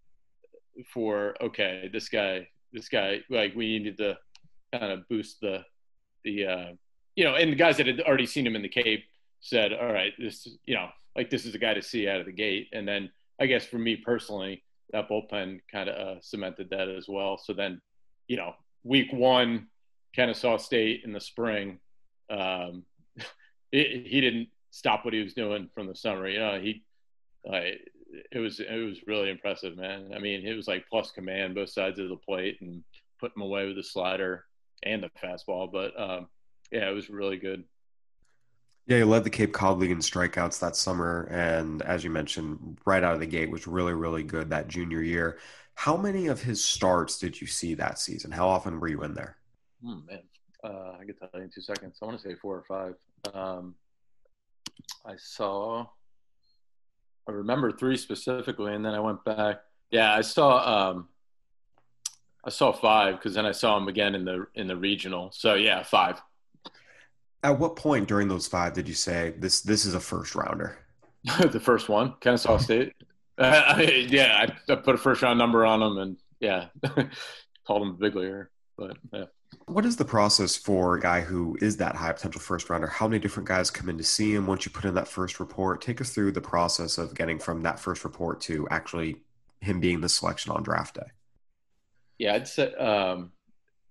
for 0.92 1.34
okay, 1.42 1.90
this 1.92 2.08
guy, 2.08 2.48
this 2.72 2.88
guy, 2.88 3.20
like 3.28 3.54
we 3.54 3.78
needed 3.78 3.98
to 3.98 4.16
kind 4.78 4.92
of 4.92 5.08
boost 5.08 5.40
the 5.40 5.64
the 6.24 6.46
uh, 6.46 6.66
you 7.16 7.24
know, 7.24 7.34
and 7.34 7.52
the 7.52 7.56
guys 7.56 7.76
that 7.76 7.87
had 7.87 8.00
already 8.00 8.26
seen 8.26 8.46
him 8.46 8.56
in 8.56 8.62
the 8.62 8.68
Cape 8.68 9.04
said, 9.40 9.72
"All 9.72 9.92
right, 9.92 10.12
this 10.18 10.48
you 10.64 10.74
know, 10.74 10.88
like 11.16 11.30
this 11.30 11.44
is 11.44 11.54
a 11.54 11.58
guy 11.58 11.74
to 11.74 11.82
see 11.82 12.08
out 12.08 12.20
of 12.20 12.26
the 12.26 12.32
gate." 12.32 12.68
And 12.72 12.87
then 12.87 13.10
I 13.40 13.46
guess 13.46 13.64
for 13.64 13.78
me 13.78 13.96
personally, 13.96 14.62
that 14.90 15.08
bullpen 15.08 15.60
kind 15.70 15.88
of 15.88 16.16
uh, 16.16 16.20
cemented 16.20 16.70
that 16.70 16.88
as 16.88 17.06
well. 17.08 17.38
So 17.38 17.52
then, 17.52 17.80
you 18.28 18.37
know, 18.37 18.54
week 18.82 19.12
one, 19.12 19.68
Kennesaw 20.14 20.56
State 20.58 21.02
in 21.04 21.12
the 21.12 21.20
spring, 21.20 21.78
um, 22.30 22.84
it, 23.72 24.06
he 24.06 24.20
didn't 24.20 24.48
stop 24.70 25.04
what 25.04 25.14
he 25.14 25.22
was 25.22 25.34
doing 25.34 25.68
from 25.74 25.87
the 25.87 25.94
summer. 25.94 26.28
You 26.28 26.40
know, 26.40 26.60
he, 26.60 26.82
it 28.32 28.38
was 28.38 28.60
it 28.60 28.84
was 28.84 29.06
really 29.06 29.30
impressive, 29.30 29.76
man. 29.76 30.12
I 30.14 30.18
mean, 30.18 30.46
it 30.46 30.54
was 30.54 30.68
like 30.68 30.87
plus 30.88 31.10
command 31.10 31.54
both 31.54 31.70
sides 31.70 31.98
of 31.98 32.08
the 32.08 32.16
plate 32.16 32.58
and 32.60 32.82
put 33.20 33.37
him 33.37 33.42
away 33.42 33.66
with 33.66 33.76
the 33.76 33.82
slider 33.82 34.44
and 34.84 35.02
the 35.02 35.10
fastball. 35.22 35.70
But 35.72 35.98
um, 35.98 36.28
yeah, 36.70 36.88
it 36.88 36.94
was 36.94 37.10
really 37.10 37.36
good. 37.36 37.64
Yeah, 38.86 38.98
he 38.98 39.04
led 39.04 39.24
the 39.24 39.30
Cape 39.30 39.54
Cod 39.54 39.78
League 39.78 39.90
in 39.90 39.98
strikeouts 39.98 40.60
that 40.60 40.76
summer, 40.76 41.26
and 41.30 41.80
as 41.82 42.04
you 42.04 42.10
mentioned, 42.10 42.78
right 42.84 43.02
out 43.02 43.14
of 43.14 43.20
the 43.20 43.26
gate 43.26 43.50
was 43.50 43.66
really, 43.66 43.94
really 43.94 44.22
good 44.22 44.50
that 44.50 44.68
junior 44.68 45.00
year. 45.00 45.38
How 45.74 45.96
many 45.96 46.26
of 46.26 46.42
his 46.42 46.62
starts 46.62 47.18
did 47.18 47.40
you 47.40 47.46
see 47.46 47.72
that 47.74 47.98
season? 47.98 48.30
How 48.30 48.46
often 48.46 48.78
were 48.78 48.88
you 48.88 49.02
in 49.02 49.14
there? 49.14 49.38
Oh, 49.86 50.02
man, 50.06 50.20
uh, 50.62 50.98
I 51.00 51.04
can 51.06 51.14
tell 51.14 51.30
you 51.34 51.40
in 51.40 51.50
two 51.50 51.62
seconds. 51.62 51.96
I 52.02 52.04
want 52.04 52.20
to 52.20 52.28
say 52.28 52.34
four 52.34 52.56
or 52.56 52.64
five. 52.68 52.94
Um, 53.34 53.74
I 55.06 55.14
saw, 55.16 55.86
I 57.26 57.32
remember 57.32 57.72
three 57.72 57.96
specifically, 57.96 58.74
and 58.74 58.84
then 58.84 58.92
I 58.92 59.00
went 59.00 59.24
back. 59.24 59.62
Yeah, 59.90 60.12
I 60.14 60.20
saw 60.20 60.90
um, 60.90 61.08
I 62.46 62.50
saw 62.50 62.72
five 62.72 63.16
because 63.16 63.35
then 63.35 63.46
I 63.46 63.52
saw 63.52 63.76
him 63.76 63.88
again 63.88 64.14
in 64.14 64.24
the 64.24 64.46
in 64.54 64.66
the 64.66 64.76
regional. 64.76 65.30
So 65.33 65.54
yeah, 65.54 65.83
five. 65.83 66.20
At 67.42 67.59
what 67.59 67.76
point 67.76 68.09
during 68.09 68.28
those 68.28 68.46
five 68.46 68.72
did 68.72 68.88
you 68.88 68.94
say 68.94 69.35
this 69.38 69.62
this 69.62 69.85
is 69.85 69.94
a 69.94 70.00
first 70.00 70.35
rounder? 70.35 70.78
the 71.50 71.61
first 71.61 71.88
one, 71.88 72.14
Kennesaw 72.20 72.59
State. 72.59 72.92
Uh, 73.37 73.64
I, 73.66 73.83
yeah, 74.11 74.46
I, 74.68 74.72
I, 74.72 74.76
put 74.76 74.94
a 74.94 74.98
first 74.98 75.20
round 75.20 75.40
number 75.40 75.66
on 75.66 75.83
him, 75.83 75.98
and 75.98 76.16
yeah, 76.38 76.66
called 77.66 77.83
him 77.83 77.88
a 77.88 77.94
big 77.94 78.14
leaguer. 78.14 78.48
But 78.78 78.96
yeah. 79.12 79.24
What 79.66 79.85
is 79.85 79.96
the 79.96 80.04
process 80.04 80.54
for 80.54 80.94
a 80.94 81.00
guy 81.00 81.20
who 81.20 81.59
is 81.61 81.78
that 81.78 81.96
high 81.96 82.12
potential 82.12 82.40
first 82.40 82.70
rounder? 82.70 82.87
How 82.87 83.09
many 83.09 83.18
different 83.18 83.48
guys 83.48 83.72
come 83.72 83.88
in 83.88 83.98
to 83.98 84.04
see 84.04 84.33
him 84.33 84.46
once 84.46 84.64
you 84.64 84.70
put 84.70 84.85
in 84.85 84.94
that 84.94 85.09
first 85.09 85.40
report? 85.40 85.80
Take 85.80 86.00
us 86.00 86.11
through 86.11 86.30
the 86.30 86.40
process 86.40 86.96
of 86.96 87.16
getting 87.16 87.40
from 87.40 87.62
that 87.62 87.80
first 87.80 88.04
report 88.04 88.40
to 88.42 88.68
actually 88.70 89.16
him 89.61 89.80
being 89.80 90.00
the 90.00 90.09
selection 90.09 90.52
on 90.52 90.62
draft 90.62 90.94
day. 90.94 91.11
Yeah, 92.18 92.35
I'd 92.35 92.48
say 92.48 92.72
um, 92.74 93.33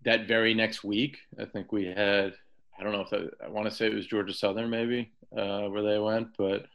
that 0.06 0.28
very 0.28 0.54
next 0.54 0.84
week, 0.84 1.18
I 1.40 1.46
think 1.46 1.72
we 1.72 1.86
had, 1.86 2.34
I 2.80 2.84
don't 2.84 2.94
know 2.94 3.02
if 3.02 3.10
that, 3.10 3.32
I 3.44 3.50
want 3.50 3.70
to 3.70 3.76
say 3.76 3.88
it 3.88 3.94
was 3.94 4.08
Georgia 4.08 4.34
Southern 4.34 4.70
maybe 4.70 5.12
uh, 5.36 5.68
where 5.68 5.84
they 5.84 6.00
went, 6.00 6.30
but 6.38 6.66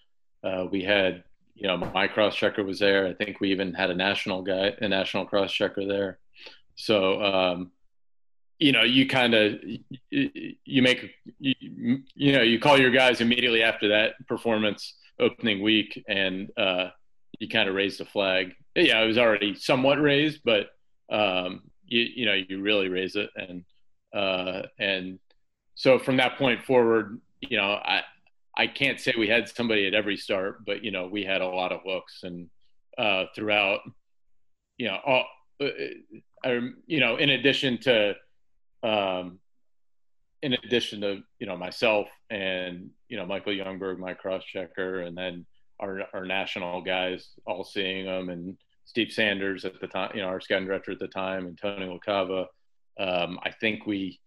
uh, 0.44 0.66
we 0.70 0.82
had, 0.82 1.24
you 1.54 1.66
know, 1.66 1.76
my 1.76 2.06
cross 2.06 2.36
checker 2.36 2.62
was 2.62 2.78
there. 2.78 3.06
I 3.06 3.14
think 3.14 3.40
we 3.40 3.50
even 3.50 3.74
had 3.74 3.90
a 3.90 3.94
national 3.94 4.42
guy, 4.42 4.72
a 4.80 4.88
national 4.88 5.26
cross 5.26 5.52
checker 5.52 5.86
there. 5.86 6.18
So, 6.76 7.22
um, 7.22 7.72
you 8.58 8.72
know, 8.72 8.82
you 8.82 9.08
kind 9.08 9.34
of 9.34 9.60
you 10.10 10.82
make 10.82 11.10
you, 11.38 12.02
you, 12.14 12.32
know 12.32 12.42
you 12.42 12.58
call 12.58 12.78
your 12.78 12.90
guys 12.90 13.20
immediately 13.20 13.62
after 13.62 13.88
that 13.88 14.14
performance 14.26 14.94
opening 15.20 15.62
week, 15.62 16.02
and 16.08 16.50
uh, 16.56 16.90
you 17.38 17.48
kind 17.48 17.68
of 17.68 17.74
raise 17.74 17.98
the 17.98 18.04
flag. 18.04 18.54
Yeah, 18.74 19.02
it 19.02 19.06
was 19.06 19.18
already 19.18 19.54
somewhat 19.54 20.00
raised, 20.00 20.40
but 20.44 20.70
um, 21.10 21.62
you 21.86 22.06
you 22.14 22.26
know 22.26 22.34
you 22.34 22.60
really 22.60 22.88
raise 22.88 23.16
it, 23.16 23.30
and 23.36 23.64
uh, 24.14 24.62
and 24.78 25.18
so 25.74 25.98
from 25.98 26.16
that 26.16 26.38
point 26.38 26.64
forward, 26.64 27.20
you 27.40 27.56
know, 27.56 27.74
I 27.84 28.02
I 28.56 28.66
can't 28.66 29.00
say 29.00 29.14
we 29.16 29.28
had 29.28 29.48
somebody 29.48 29.86
at 29.86 29.94
every 29.94 30.16
start, 30.16 30.64
but 30.66 30.82
you 30.82 30.90
know, 30.90 31.06
we 31.06 31.24
had 31.24 31.40
a 31.40 31.46
lot 31.46 31.70
of 31.70 31.80
looks 31.86 32.24
and 32.24 32.48
uh, 32.98 33.26
throughout, 33.34 33.80
you 34.76 34.88
know, 34.88 34.98
all, 35.06 35.24
uh, 35.60 35.68
uh 36.44 36.60
you 36.86 36.98
know, 36.98 37.16
in 37.16 37.30
addition 37.30 37.78
to, 37.78 38.14
um, 38.82 39.38
in 40.42 40.54
addition 40.54 41.00
to 41.00 41.20
you 41.38 41.46
know 41.46 41.56
myself 41.56 42.08
and 42.30 42.90
you 43.08 43.16
know 43.16 43.26
Michael 43.26 43.52
Youngberg, 43.52 43.98
my 43.98 44.14
cross 44.14 44.44
checker, 44.44 45.02
and 45.02 45.16
then 45.16 45.46
our 45.80 46.02
our 46.12 46.26
national 46.26 46.82
guys 46.82 47.30
all 47.46 47.64
seeing 47.64 48.06
them, 48.06 48.28
and 48.28 48.56
Steve 48.88 49.12
Sanders 49.12 49.66
at 49.66 49.78
the 49.82 49.86
time, 49.86 50.12
you 50.14 50.22
know, 50.22 50.28
our 50.28 50.40
scouting 50.40 50.66
director 50.66 50.92
at 50.92 50.98
the 50.98 51.08
time, 51.08 51.46
and 51.46 51.58
Tony 51.58 51.86
LaCava. 51.86 52.46
Um, 52.98 53.38
I 53.44 53.50
think 53.50 53.86
we, 53.86 54.18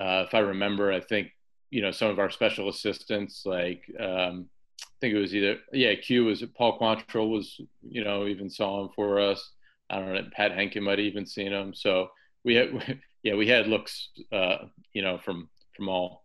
uh, 0.00 0.24
if 0.26 0.34
I 0.34 0.38
remember, 0.38 0.90
I 0.90 1.00
think 1.00 1.30
you 1.70 1.82
know 1.82 1.90
some 1.90 2.08
of 2.08 2.18
our 2.18 2.30
special 2.30 2.70
assistants 2.70 3.42
like 3.44 3.82
um, 4.00 4.46
I 4.80 4.96
think 5.02 5.14
it 5.14 5.18
was 5.18 5.34
either 5.34 5.58
yeah 5.74 5.94
Q 5.94 6.24
was 6.24 6.42
Paul 6.56 6.78
Quantrill 6.78 7.30
was 7.30 7.60
you 7.82 8.02
know 8.02 8.26
even 8.26 8.48
saw 8.48 8.84
him 8.84 8.90
for 8.96 9.20
us. 9.20 9.52
I 9.90 9.98
don't 9.98 10.14
know 10.14 10.22
Pat 10.32 10.52
Hentgen 10.52 10.82
might 10.82 10.98
have 10.98 11.06
even 11.06 11.26
seen 11.26 11.52
him. 11.52 11.74
So 11.74 12.08
we 12.44 12.54
had 12.54 12.98
yeah 13.22 13.34
we 13.34 13.46
had 13.46 13.66
looks 13.66 14.08
uh, 14.32 14.56
you 14.94 15.02
know 15.02 15.18
from 15.18 15.50
from 15.76 15.90
all 15.90 16.24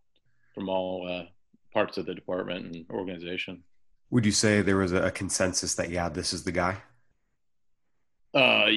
from 0.56 0.70
all 0.70 1.06
uh, 1.06 1.26
parts 1.74 1.98
of 1.98 2.06
the 2.06 2.16
department 2.16 2.66
and 2.66 2.86
organization. 2.90 3.62
Would 4.10 4.26
you 4.26 4.32
say 4.32 4.62
there 4.62 4.78
was 4.78 4.94
a 4.94 5.12
consensus 5.12 5.76
that 5.76 5.90
yeah 5.90 6.08
this 6.08 6.32
is 6.32 6.46
the 6.46 6.54
guy? 6.54 6.78
Uh, 8.34 8.68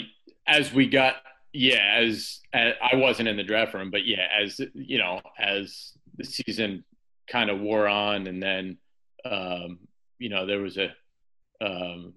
as 0.46 0.72
we 0.72 0.88
got 0.88 1.16
yeah 1.52 1.98
as, 1.98 2.40
as 2.52 2.74
I 2.82 2.96
wasn't 2.96 3.28
in 3.28 3.36
the 3.36 3.42
draft 3.42 3.74
room, 3.74 3.90
but 3.90 4.06
yeah 4.06 4.28
as 4.40 4.60
you 4.74 4.98
know 4.98 5.20
as 5.38 5.92
the 6.16 6.24
season 6.24 6.84
kind 7.26 7.50
of 7.50 7.60
wore 7.60 7.88
on, 7.88 8.26
and 8.26 8.42
then 8.42 8.78
um, 9.24 9.78
you 10.18 10.28
know 10.28 10.46
there 10.46 10.60
was 10.60 10.78
a, 10.78 10.90
um, 11.60 12.12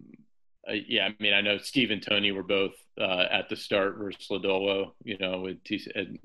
a, 0.68 0.84
yeah. 0.88 1.08
I 1.08 1.16
mean, 1.20 1.34
I 1.34 1.42
know 1.42 1.58
Steve 1.58 1.92
and 1.92 2.02
Tony 2.02 2.32
were 2.32 2.44
both 2.44 2.74
uh, 3.00 3.26
at 3.32 3.50
the 3.50 3.56
start 3.56 3.98
versus 3.98 4.28
Lodolo, 4.30 4.92
you 5.04 5.18
know, 5.18 5.42
with 5.42 5.58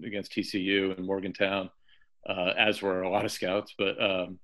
against 0.02 0.32
TCU 0.32 0.96
and 0.96 1.06
Morgantown, 1.06 1.70
uh, 2.28 2.52
as 2.56 2.82
were 2.82 3.02
a 3.02 3.10
lot 3.10 3.24
of 3.24 3.32
scouts. 3.32 3.74
But 3.76 4.02
um, 4.02 4.38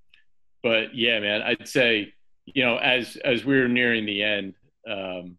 but 0.63 0.95
yeah, 0.95 1.19
man, 1.19 1.41
I'd 1.41 1.67
say 1.67 2.13
you 2.45 2.63
know 2.63 2.77
as 2.77 3.17
as 3.17 3.45
we 3.45 3.59
were 3.59 3.67
nearing 3.67 4.05
the 4.05 4.23
end, 4.23 4.55
um, 4.89 5.37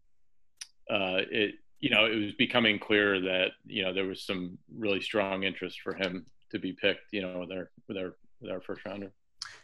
uh, 0.90 1.23
it 1.31 1.55
you 1.81 1.90
know 1.90 2.07
it 2.07 2.16
was 2.16 2.33
becoming 2.35 2.79
clear 2.79 3.21
that 3.21 3.53
you 3.66 3.83
know 3.83 3.92
there 3.92 4.07
was 4.07 4.25
some 4.25 4.59
really 4.77 5.01
strong 5.01 5.42
interest 5.42 5.81
for 5.81 5.95
him 5.95 6.27
to 6.53 6.59
be 6.59 6.73
picked, 6.73 7.12
you 7.12 7.23
know, 7.23 7.40
with 7.40 7.51
our 7.51 7.71
with 7.88 7.97
our 7.97 8.14
with 8.40 8.51
our 8.51 8.61
first 8.61 8.85
rounder. 8.87 9.12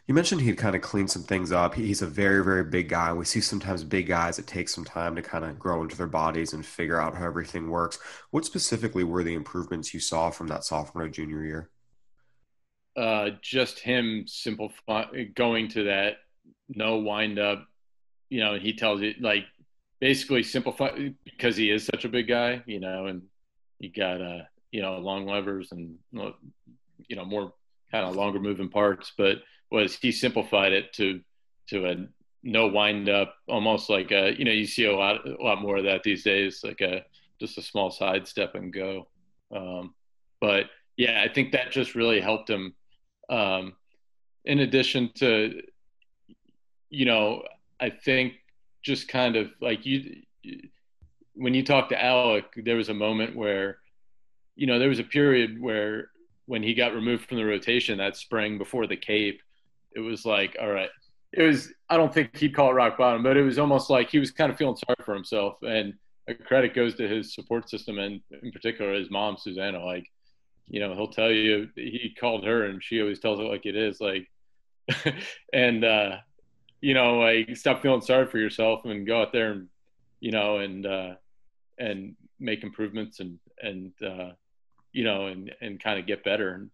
You 0.07 0.13
mentioned 0.13 0.41
he'd 0.41 0.57
kind 0.57 0.75
of 0.75 0.81
clean 0.81 1.07
some 1.07 1.23
things 1.23 1.51
up. 1.51 1.75
He's 1.75 2.01
a 2.01 2.07
very, 2.07 2.43
very 2.43 2.63
big 2.63 2.89
guy. 2.89 3.13
We 3.13 3.25
see 3.25 3.41
sometimes 3.41 3.83
big 3.83 4.07
guys, 4.07 4.39
it 4.39 4.47
takes 4.47 4.73
some 4.73 4.83
time 4.83 5.15
to 5.15 5.21
kind 5.21 5.45
of 5.45 5.59
grow 5.59 5.83
into 5.83 5.95
their 5.95 6.07
bodies 6.07 6.53
and 6.53 6.65
figure 6.65 6.99
out 6.99 7.15
how 7.15 7.25
everything 7.25 7.69
works. 7.69 7.99
What 8.31 8.43
specifically 8.43 9.03
were 9.03 9.23
the 9.23 9.35
improvements 9.35 9.93
you 9.93 9.99
saw 9.99 10.31
from 10.31 10.47
that 10.47 10.63
sophomore 10.63 11.07
junior 11.07 11.43
year? 11.43 11.69
Uh, 12.97 13.29
just 13.41 13.79
him 13.79 14.25
simplifying, 14.27 15.31
going 15.35 15.67
to 15.69 15.83
that 15.85 16.17
no 16.67 16.97
wind 16.97 17.37
up. 17.37 17.65
You 18.29 18.41
know, 18.41 18.57
he 18.59 18.73
tells 18.73 19.01
you 19.01 19.13
like 19.21 19.45
basically 19.99 20.43
simplify 20.43 21.09
because 21.23 21.55
he 21.55 21.71
is 21.71 21.85
such 21.85 22.05
a 22.05 22.09
big 22.09 22.27
guy, 22.27 22.63
you 22.65 22.79
know, 22.79 23.07
and 23.07 23.23
you 23.79 23.91
got 23.91 24.21
uh, 24.21 24.43
you 24.71 24.81
know 24.81 24.97
long 24.97 25.25
levers 25.25 25.71
and 25.71 25.95
you 26.11 27.15
know 27.15 27.25
more 27.25 27.53
kind 27.91 28.05
of 28.05 28.15
longer 28.15 28.39
moving 28.39 28.69
parts, 28.69 29.13
but 29.17 29.37
was 29.71 29.95
he 29.95 30.11
simplified 30.11 30.73
it 30.73 30.93
to 30.93 31.21
to 31.67 31.85
a 31.85 31.95
no 32.43 32.67
wind 32.67 33.09
up, 33.09 33.35
almost 33.47 33.89
like 33.89 34.11
a 34.11 34.37
you 34.37 34.45
know 34.45 34.51
you 34.51 34.65
see 34.65 34.85
a 34.85 34.95
lot 34.95 35.27
a 35.27 35.43
lot 35.43 35.61
more 35.61 35.77
of 35.77 35.85
that 35.85 36.03
these 36.03 36.23
days, 36.23 36.61
like 36.63 36.81
a 36.81 37.03
just 37.39 37.57
a 37.57 37.61
small 37.61 37.89
side 37.89 38.27
step 38.27 38.55
and 38.55 38.73
go. 38.73 39.07
Um, 39.55 39.93
but 40.41 40.65
yeah, 40.97 41.23
I 41.23 41.33
think 41.33 41.51
that 41.51 41.71
just 41.71 41.95
really 41.95 42.19
helped 42.19 42.49
him. 42.49 42.73
Um, 43.29 43.73
in 44.45 44.59
addition 44.59 45.11
to, 45.15 45.61
you 46.89 47.05
know, 47.05 47.43
I 47.79 47.89
think 47.89 48.33
just 48.83 49.07
kind 49.07 49.35
of 49.35 49.51
like 49.61 49.85
you, 49.85 50.21
when 51.33 51.53
you 51.53 51.63
talk 51.63 51.89
to 51.89 52.03
Alec, 52.03 52.45
there 52.57 52.75
was 52.75 52.89
a 52.89 52.93
moment 52.93 53.35
where, 53.35 53.77
you 54.55 54.67
know, 54.67 54.79
there 54.79 54.89
was 54.89 54.99
a 54.99 55.03
period 55.03 55.61
where 55.61 56.09
when 56.45 56.63
he 56.63 56.73
got 56.73 56.93
removed 56.93 57.25
from 57.27 57.37
the 57.37 57.45
rotation 57.45 57.97
that 57.99 58.17
spring 58.17 58.57
before 58.57 58.87
the 58.87 58.97
Cape, 58.97 59.41
it 59.95 59.99
was 59.99 60.25
like, 60.25 60.57
all 60.59 60.69
right, 60.69 60.89
it 61.31 61.43
was. 61.43 61.71
I 61.89 61.97
don't 61.97 62.13
think 62.13 62.35
he'd 62.37 62.55
call 62.55 62.69
it 62.69 62.73
rock 62.73 62.97
bottom, 62.97 63.23
but 63.23 63.37
it 63.37 63.43
was 63.43 63.59
almost 63.59 63.89
like 63.89 64.09
he 64.09 64.19
was 64.19 64.31
kind 64.31 64.51
of 64.51 64.57
feeling 64.57 64.75
sorry 64.75 64.97
for 65.03 65.13
himself. 65.13 65.57
And 65.61 65.93
a 66.27 66.33
credit 66.33 66.73
goes 66.73 66.95
to 66.95 67.07
his 67.07 67.33
support 67.33 67.69
system, 67.69 67.99
and 67.99 68.21
in 68.43 68.51
particular 68.51 68.93
his 68.93 69.09
mom, 69.09 69.37
Susanna. 69.37 69.83
Like, 69.83 70.05
you 70.67 70.79
know, 70.79 70.93
he'll 70.95 71.11
tell 71.11 71.31
you 71.31 71.69
he 71.75 72.15
called 72.19 72.45
her, 72.45 72.65
and 72.65 72.83
she 72.83 73.01
always 73.01 73.19
tells 73.19 73.39
it 73.39 73.43
like 73.43 73.65
it 73.65 73.75
is. 73.75 73.99
Like, 74.01 74.27
and 75.53 75.83
uh, 75.83 76.17
you 76.81 76.93
know, 76.93 77.19
like 77.19 77.55
stop 77.55 77.81
feeling 77.81 78.01
sorry 78.01 78.27
for 78.27 78.37
yourself 78.37 78.85
and 78.85 79.05
go 79.05 79.21
out 79.21 79.33
there 79.33 79.51
and 79.51 79.67
you 80.19 80.31
know 80.31 80.57
and 80.57 80.85
uh, 80.85 81.15
and 81.77 82.15
make 82.39 82.63
improvements 82.63 83.19
and 83.19 83.39
and 83.61 83.91
uh, 84.05 84.31
you 84.91 85.03
know, 85.03 85.27
and 85.27 85.51
and 85.61 85.83
kind 85.83 85.99
of 85.99 86.07
get 86.07 86.23
better. 86.23 86.53
And, 86.55 86.71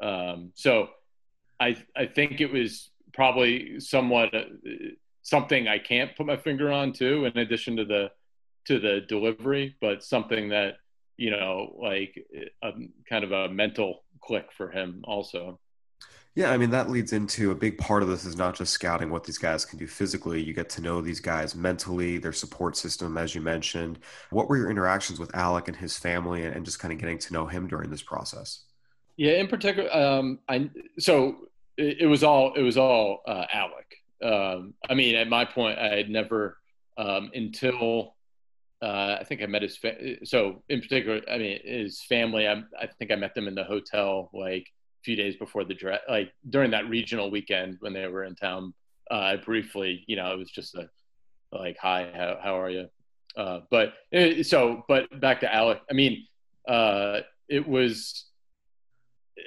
Um, 0.00 0.52
so 0.54 0.88
I 1.58 1.76
I 1.94 2.06
think 2.06 2.40
it 2.40 2.52
was 2.52 2.90
probably 3.12 3.80
somewhat 3.80 4.34
uh, 4.34 4.44
something 5.22 5.68
I 5.68 5.78
can't 5.78 6.16
put 6.16 6.26
my 6.26 6.36
finger 6.36 6.72
on 6.72 6.92
too, 6.92 7.26
in 7.26 7.36
addition 7.38 7.76
to 7.76 7.84
the 7.84 8.10
to 8.66 8.78
the 8.78 9.00
delivery, 9.08 9.76
but 9.80 10.04
something 10.04 10.50
that 10.50 10.76
you 11.16 11.30
know, 11.30 11.76
like 11.78 12.24
a 12.62 12.72
kind 13.08 13.24
of 13.24 13.32
a 13.32 13.48
mental 13.48 14.04
click 14.22 14.48
for 14.56 14.70
him 14.70 15.02
also. 15.04 15.60
Yeah, 16.36 16.52
I 16.52 16.56
mean, 16.56 16.70
that 16.70 16.88
leads 16.88 17.12
into 17.12 17.50
a 17.50 17.54
big 17.56 17.76
part 17.76 18.02
of 18.04 18.08
this 18.08 18.24
is 18.24 18.36
not 18.36 18.54
just 18.54 18.72
scouting 18.72 19.10
what 19.10 19.24
these 19.24 19.38
guys 19.38 19.64
can 19.64 19.78
do 19.78 19.88
physically. 19.88 20.40
You 20.40 20.52
get 20.52 20.68
to 20.70 20.80
know 20.80 21.00
these 21.00 21.18
guys 21.18 21.56
mentally, 21.56 22.18
their 22.18 22.32
support 22.32 22.76
system, 22.76 23.18
as 23.18 23.34
you 23.34 23.40
mentioned. 23.40 23.98
What 24.30 24.48
were 24.48 24.56
your 24.56 24.70
interactions 24.70 25.18
with 25.18 25.34
Alec 25.34 25.66
and 25.66 25.76
his 25.76 25.98
family 25.98 26.44
and 26.44 26.64
just 26.64 26.78
kind 26.78 26.92
of 26.92 27.00
getting 27.00 27.18
to 27.18 27.32
know 27.32 27.46
him 27.46 27.66
during 27.66 27.90
this 27.90 28.02
process? 28.02 28.62
Yeah, 29.16 29.32
in 29.32 29.48
particular, 29.48 29.94
um, 29.94 30.38
I 30.48 30.70
so 30.98 31.48
it, 31.76 32.02
it, 32.02 32.06
was 32.06 32.22
all 32.22 32.54
it 32.54 32.62
was 32.62 32.78
all 32.78 33.22
uh, 33.26 33.46
Alec. 33.52 33.96
Um, 34.22 34.74
I 34.88 34.94
mean, 34.94 35.16
at 35.16 35.28
my 35.28 35.44
point, 35.44 35.78
I 35.78 35.96
had 35.96 36.08
never 36.08 36.58
um, 36.96 37.30
until 37.34 38.14
uh, 38.80 39.16
I 39.20 39.24
think 39.24 39.42
I 39.42 39.46
met 39.46 39.62
his 39.62 39.76
fa- 39.76 40.24
so 40.24 40.62
in 40.68 40.80
particular. 40.80 41.20
I 41.28 41.38
mean, 41.38 41.58
his 41.64 42.00
family. 42.02 42.46
I, 42.46 42.62
I 42.80 42.86
think 42.98 43.10
I 43.10 43.16
met 43.16 43.34
them 43.34 43.48
in 43.48 43.56
the 43.56 43.64
hotel 43.64 44.30
like 44.32 44.72
few 45.04 45.16
days 45.16 45.36
before 45.36 45.64
the 45.64 45.74
draft, 45.74 46.04
like 46.08 46.32
during 46.48 46.70
that 46.72 46.88
regional 46.88 47.30
weekend 47.30 47.76
when 47.80 47.92
they 47.92 48.06
were 48.06 48.24
in 48.24 48.34
town. 48.34 48.74
Uh, 49.10 49.36
briefly, 49.38 50.04
you 50.06 50.14
know, 50.14 50.32
it 50.32 50.38
was 50.38 50.50
just 50.50 50.74
a 50.76 50.88
like, 51.52 51.76
"Hi, 51.80 52.10
how 52.14 52.38
how 52.42 52.60
are 52.60 52.70
you?" 52.70 52.88
Uh, 53.36 53.60
but 53.70 53.94
so, 54.42 54.84
but 54.88 55.20
back 55.20 55.40
to 55.40 55.52
Alec. 55.52 55.80
I 55.90 55.94
mean, 55.94 56.26
uh, 56.68 57.20
it 57.48 57.66
was 57.66 58.26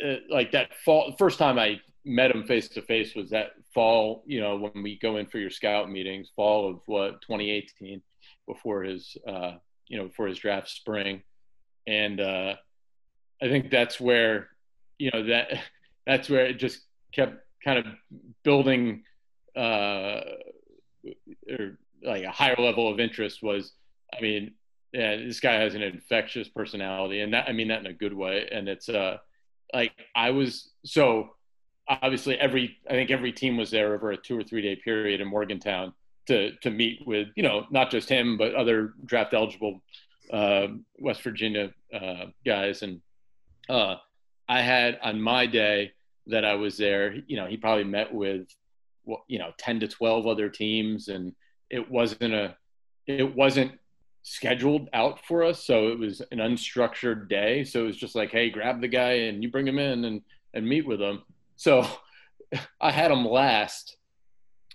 uh, 0.04 0.16
like 0.30 0.52
that 0.52 0.76
fall. 0.86 1.16
First 1.18 1.40
time 1.40 1.60
I 1.60 1.80
met 2.06 2.32
him 2.32 2.46
face 2.46 2.68
to 2.70 2.82
face 2.82 3.16
was 3.16 3.30
that 3.30 3.52
fall. 3.74 4.24
You 4.26 4.42
know, 4.42 4.58
when 4.58 4.84
we 4.84 4.98
go 5.00 5.18
in 5.18 5.28
for 5.28 5.38
your 5.38 5.50
scout 5.50 5.90
meetings, 5.90 6.32
fall 6.36 6.70
of 6.70 6.82
what 6.86 7.22
2018, 7.22 8.02
before 8.48 8.84
his 8.84 9.16
uh, 9.28 9.54
you 9.88 9.98
know 9.98 10.08
before 10.08 10.28
his 10.28 10.38
draft 10.38 10.70
spring, 10.70 11.22
and 11.88 12.20
uh, 12.20 12.56
I 13.42 13.48
think 13.48 13.70
that's 13.70 14.00
where 14.00 14.50
you 14.98 15.12
know 15.14 15.24
that 15.24 15.48
that's 16.08 16.30
where 16.30 16.46
it 16.46 16.56
just 16.56 16.82
kept 17.14 17.38
kind 17.64 17.80
of 17.80 17.86
building 18.44 19.04
uh, 19.56 20.22
or 21.50 21.78
like 22.04 22.24
a 22.24 22.32
higher 22.32 22.56
level 22.58 22.92
of 22.92 23.00
interest 23.00 23.42
was 23.42 23.74
i 24.18 24.22
mean 24.22 24.54
yeah, 24.92 25.16
this 25.16 25.40
guy 25.40 25.54
has 25.54 25.74
an 25.74 25.82
infectious 25.82 26.50
personality 26.50 27.22
and 27.22 27.34
that 27.34 27.48
i 27.48 27.52
mean 27.52 27.68
that 27.68 27.80
in 27.80 27.88
a 27.88 27.94
good 27.94 28.14
way 28.14 28.48
and 28.52 28.68
it's 28.68 28.90
uh 28.90 29.18
like 29.74 29.92
i 30.16 30.30
was 30.30 30.72
so 30.84 31.30
obviously 31.88 32.38
every 32.38 32.78
i 32.90 32.94
think 32.94 33.10
every 33.12 33.32
team 33.32 33.58
was 33.58 33.72
there 33.72 33.94
over 33.94 34.12
a 34.12 34.18
two 34.18 34.38
or 34.38 34.44
three 34.44 34.62
day 34.62 34.76
period 34.76 35.22
in 35.22 35.28
morgantown 35.28 35.94
to 36.28 36.56
to 36.58 36.70
meet 36.70 37.00
with 37.06 37.28
you 37.36 37.44
know 37.44 37.66
not 37.72 37.90
just 37.90 38.10
him 38.10 38.38
but 38.38 38.54
other 38.56 38.94
draft 39.06 39.34
eligible 39.34 39.82
uh, 40.32 40.68
west 41.00 41.22
virginia 41.22 41.72
uh, 41.94 42.26
guys 42.46 42.82
and 42.82 43.02
uh, 43.70 43.96
I 44.48 44.62
had 44.62 45.00
on 45.02 45.22
my 45.22 45.46
day 45.46 45.94
that 46.28 46.46
I 46.46 46.56
was 46.56 46.78
there, 46.78 47.16
you 47.28 47.36
know, 47.36 47.46
he 47.46 47.58
probably 47.58 47.84
met 47.84 48.14
with, 48.14 48.48
you 49.28 49.40
know, 49.40 49.52
10 49.58 49.82
to 49.82 49.88
12 49.88 50.28
other 50.28 50.50
teams 50.50 51.08
and 51.08 51.34
it 51.70 51.90
wasn't 51.90 52.34
a, 52.34 52.56
it 53.08 53.36
wasn't 53.36 53.72
scheduled 54.24 54.90
out 54.94 55.26
for 55.26 55.44
us. 55.44 55.66
So 55.66 55.90
it 55.90 56.00
was 56.00 56.22
an 56.32 56.40
unstructured 56.40 57.28
day. 57.30 57.64
So 57.64 57.84
it 57.84 57.88
was 57.88 57.98
just 57.98 58.16
like, 58.16 58.32
Hey, 58.32 58.50
grab 58.50 58.82
the 58.82 58.88
guy 58.88 59.12
and 59.12 59.44
you 59.44 59.52
bring 59.52 59.68
him 59.68 59.80
in 59.80 60.06
and, 60.06 60.22
and 60.54 60.68
meet 60.68 60.88
with 60.88 61.02
him. 61.02 61.24
So 61.56 61.86
I 62.82 62.92
had 62.92 63.12
him 63.12 63.26
last. 63.26 63.98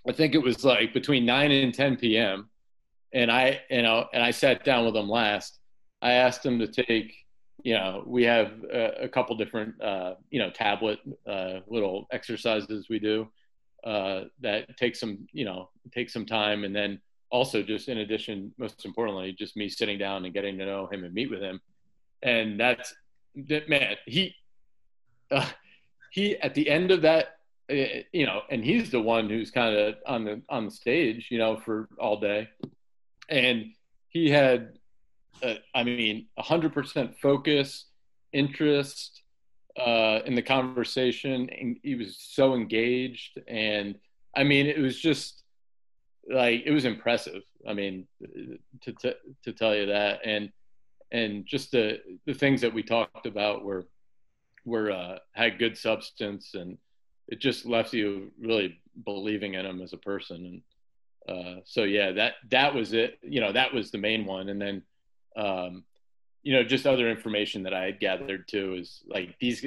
I 0.07 0.11
think 0.11 0.35
it 0.35 0.41
was 0.43 0.63
like 0.63 0.93
between 0.93 1.25
9 1.25 1.51
and 1.51 1.73
10 1.73 1.97
p.m. 1.97 2.49
And 3.13 3.31
I, 3.31 3.61
you 3.69 3.81
know, 3.81 4.07
and 4.13 4.23
I 4.23 4.31
sat 4.31 4.63
down 4.63 4.85
with 4.85 4.95
him 4.95 5.09
last. 5.09 5.59
I 6.01 6.13
asked 6.13 6.45
him 6.45 6.59
to 6.59 6.67
take, 6.67 7.13
you 7.63 7.73
know, 7.73 8.03
we 8.05 8.23
have 8.23 8.51
a, 8.71 9.03
a 9.03 9.09
couple 9.09 9.35
different, 9.35 9.81
uh, 9.81 10.15
you 10.29 10.39
know, 10.39 10.49
tablet 10.49 10.99
uh, 11.27 11.59
little 11.67 12.07
exercises 12.11 12.87
we 12.89 12.99
do 12.99 13.27
uh, 13.83 14.23
that 14.41 14.77
take 14.77 14.95
some, 14.95 15.27
you 15.31 15.45
know, 15.45 15.69
take 15.93 16.09
some 16.09 16.25
time. 16.25 16.63
And 16.63 16.75
then 16.75 16.99
also 17.31 17.61
just 17.63 17.89
in 17.89 17.99
addition, 17.99 18.53
most 18.57 18.85
importantly, 18.85 19.33
just 19.33 19.55
me 19.55 19.69
sitting 19.69 19.97
down 19.97 20.25
and 20.25 20.33
getting 20.33 20.57
to 20.57 20.65
know 20.65 20.87
him 20.87 21.03
and 21.03 21.13
meet 21.13 21.29
with 21.29 21.41
him. 21.41 21.61
And 22.21 22.59
that's, 22.59 22.93
that 23.47 23.69
man, 23.69 23.95
he, 24.05 24.35
uh, 25.31 25.47
he, 26.11 26.37
at 26.37 26.53
the 26.55 26.69
end 26.69 26.91
of 26.91 27.01
that 27.03 27.39
Eh, 27.69 28.03
you 28.11 28.25
know, 28.25 28.41
and 28.49 28.63
he's 28.63 28.89
the 28.89 28.99
one 28.99 29.29
who's 29.29 29.51
kind 29.51 29.75
of 29.75 29.95
on 30.07 30.25
the 30.25 30.41
on 30.49 30.65
the 30.65 30.71
stage, 30.71 31.27
you 31.29 31.37
know, 31.37 31.57
for 31.57 31.87
all 31.99 32.19
day, 32.19 32.49
and 33.29 33.67
he 34.07 34.29
had, 34.29 34.78
uh, 35.43 35.55
I 35.73 35.83
mean, 35.83 36.27
hundred 36.37 36.73
percent 36.73 37.15
focus, 37.21 37.85
interest 38.33 39.21
uh, 39.77 40.19
in 40.25 40.35
the 40.35 40.41
conversation, 40.41 41.49
and 41.49 41.77
he 41.83 41.95
was 41.95 42.17
so 42.19 42.53
engaged, 42.53 43.39
and 43.47 43.95
I 44.35 44.43
mean, 44.43 44.67
it 44.67 44.79
was 44.79 44.99
just 44.99 45.43
like 46.29 46.63
it 46.65 46.71
was 46.71 46.85
impressive. 46.85 47.43
I 47.67 47.73
mean, 47.73 48.07
to 48.81 48.93
to, 48.93 49.15
to 49.43 49.53
tell 49.53 49.75
you 49.75 49.87
that, 49.87 50.21
and 50.25 50.51
and 51.11 51.45
just 51.45 51.71
the 51.71 52.01
the 52.25 52.33
things 52.33 52.61
that 52.61 52.73
we 52.73 52.83
talked 52.83 53.25
about 53.25 53.63
were 53.63 53.87
were 54.65 54.91
uh, 54.91 55.17
had 55.33 55.59
good 55.59 55.77
substance 55.77 56.53
and 56.53 56.77
it 57.29 57.39
just 57.39 57.65
left 57.65 57.93
you 57.93 58.31
really 58.41 58.79
believing 59.05 59.53
in 59.53 59.65
him 59.65 59.81
as 59.81 59.93
a 59.93 59.97
person. 59.97 60.61
And 61.27 61.37
uh, 61.37 61.61
so, 61.63 61.83
yeah, 61.83 62.11
that, 62.13 62.33
that 62.49 62.73
was 62.73 62.93
it. 62.93 63.19
You 63.21 63.39
know, 63.39 63.51
that 63.51 63.73
was 63.73 63.91
the 63.91 63.97
main 63.97 64.25
one. 64.25 64.49
And 64.49 64.61
then, 64.61 64.81
um, 65.35 65.83
you 66.43 66.53
know, 66.53 66.63
just 66.63 66.87
other 66.87 67.09
information 67.09 67.63
that 67.63 67.73
I 67.73 67.83
had 67.83 67.99
gathered 67.99 68.47
too 68.47 68.75
is 68.75 69.01
like 69.07 69.35
these, 69.39 69.65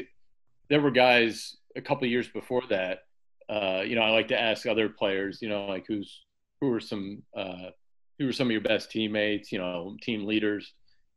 there 0.69 0.81
were 0.81 0.91
guys 0.91 1.57
a 1.77 1.81
couple 1.81 2.07
years 2.09 2.29
before 2.29 2.63
that, 2.71 3.01
uh, 3.49 3.83
you 3.85 3.95
know, 3.95 4.03
I 4.03 4.11
like 4.11 4.29
to 4.29 4.41
ask 4.41 4.67
other 4.67 4.89
players, 4.89 5.41
you 5.43 5.49
know, 5.49 5.67
like 5.67 5.85
who's, 5.87 6.25
who 6.61 6.69
were 6.69 6.81
some, 6.81 7.23
uh, 7.37 7.71
who 8.19 8.27
were 8.27 8.33
some 8.33 8.49
of 8.49 8.53
your 8.53 8.61
best 8.61 8.91
teammates, 8.91 9.53
you 9.53 9.59
know, 9.59 9.97
team 10.01 10.25
leaders. 10.27 10.73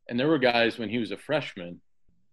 And 0.08 0.18
there 0.18 0.28
were 0.28 0.38
guys 0.38 0.78
when 0.78 0.88
he 0.88 0.98
was 0.98 1.12
a 1.12 1.16
freshman, 1.16 1.80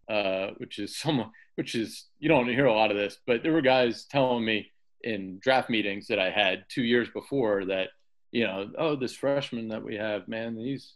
uh, 0.09 0.47
which 0.57 0.79
is 0.79 0.97
some, 0.97 1.31
which 1.55 1.75
is 1.75 2.07
you 2.19 2.27
don't 2.27 2.47
hear 2.47 2.65
a 2.65 2.73
lot 2.73 2.91
of 2.91 2.97
this, 2.97 3.17
but 3.25 3.43
there 3.43 3.53
were 3.53 3.61
guys 3.61 4.05
telling 4.05 4.43
me 4.43 4.71
in 5.01 5.39
draft 5.41 5.69
meetings 5.69 6.07
that 6.07 6.19
I 6.19 6.29
had 6.29 6.65
two 6.69 6.83
years 6.83 7.07
before 7.13 7.65
that 7.65 7.89
you 8.33 8.45
know, 8.45 8.69
oh, 8.77 8.95
this 8.95 9.15
freshman 9.15 9.69
that 9.69 9.83
we 9.83 9.95
have, 9.95 10.27
man, 10.27 10.57
he's 10.57 10.95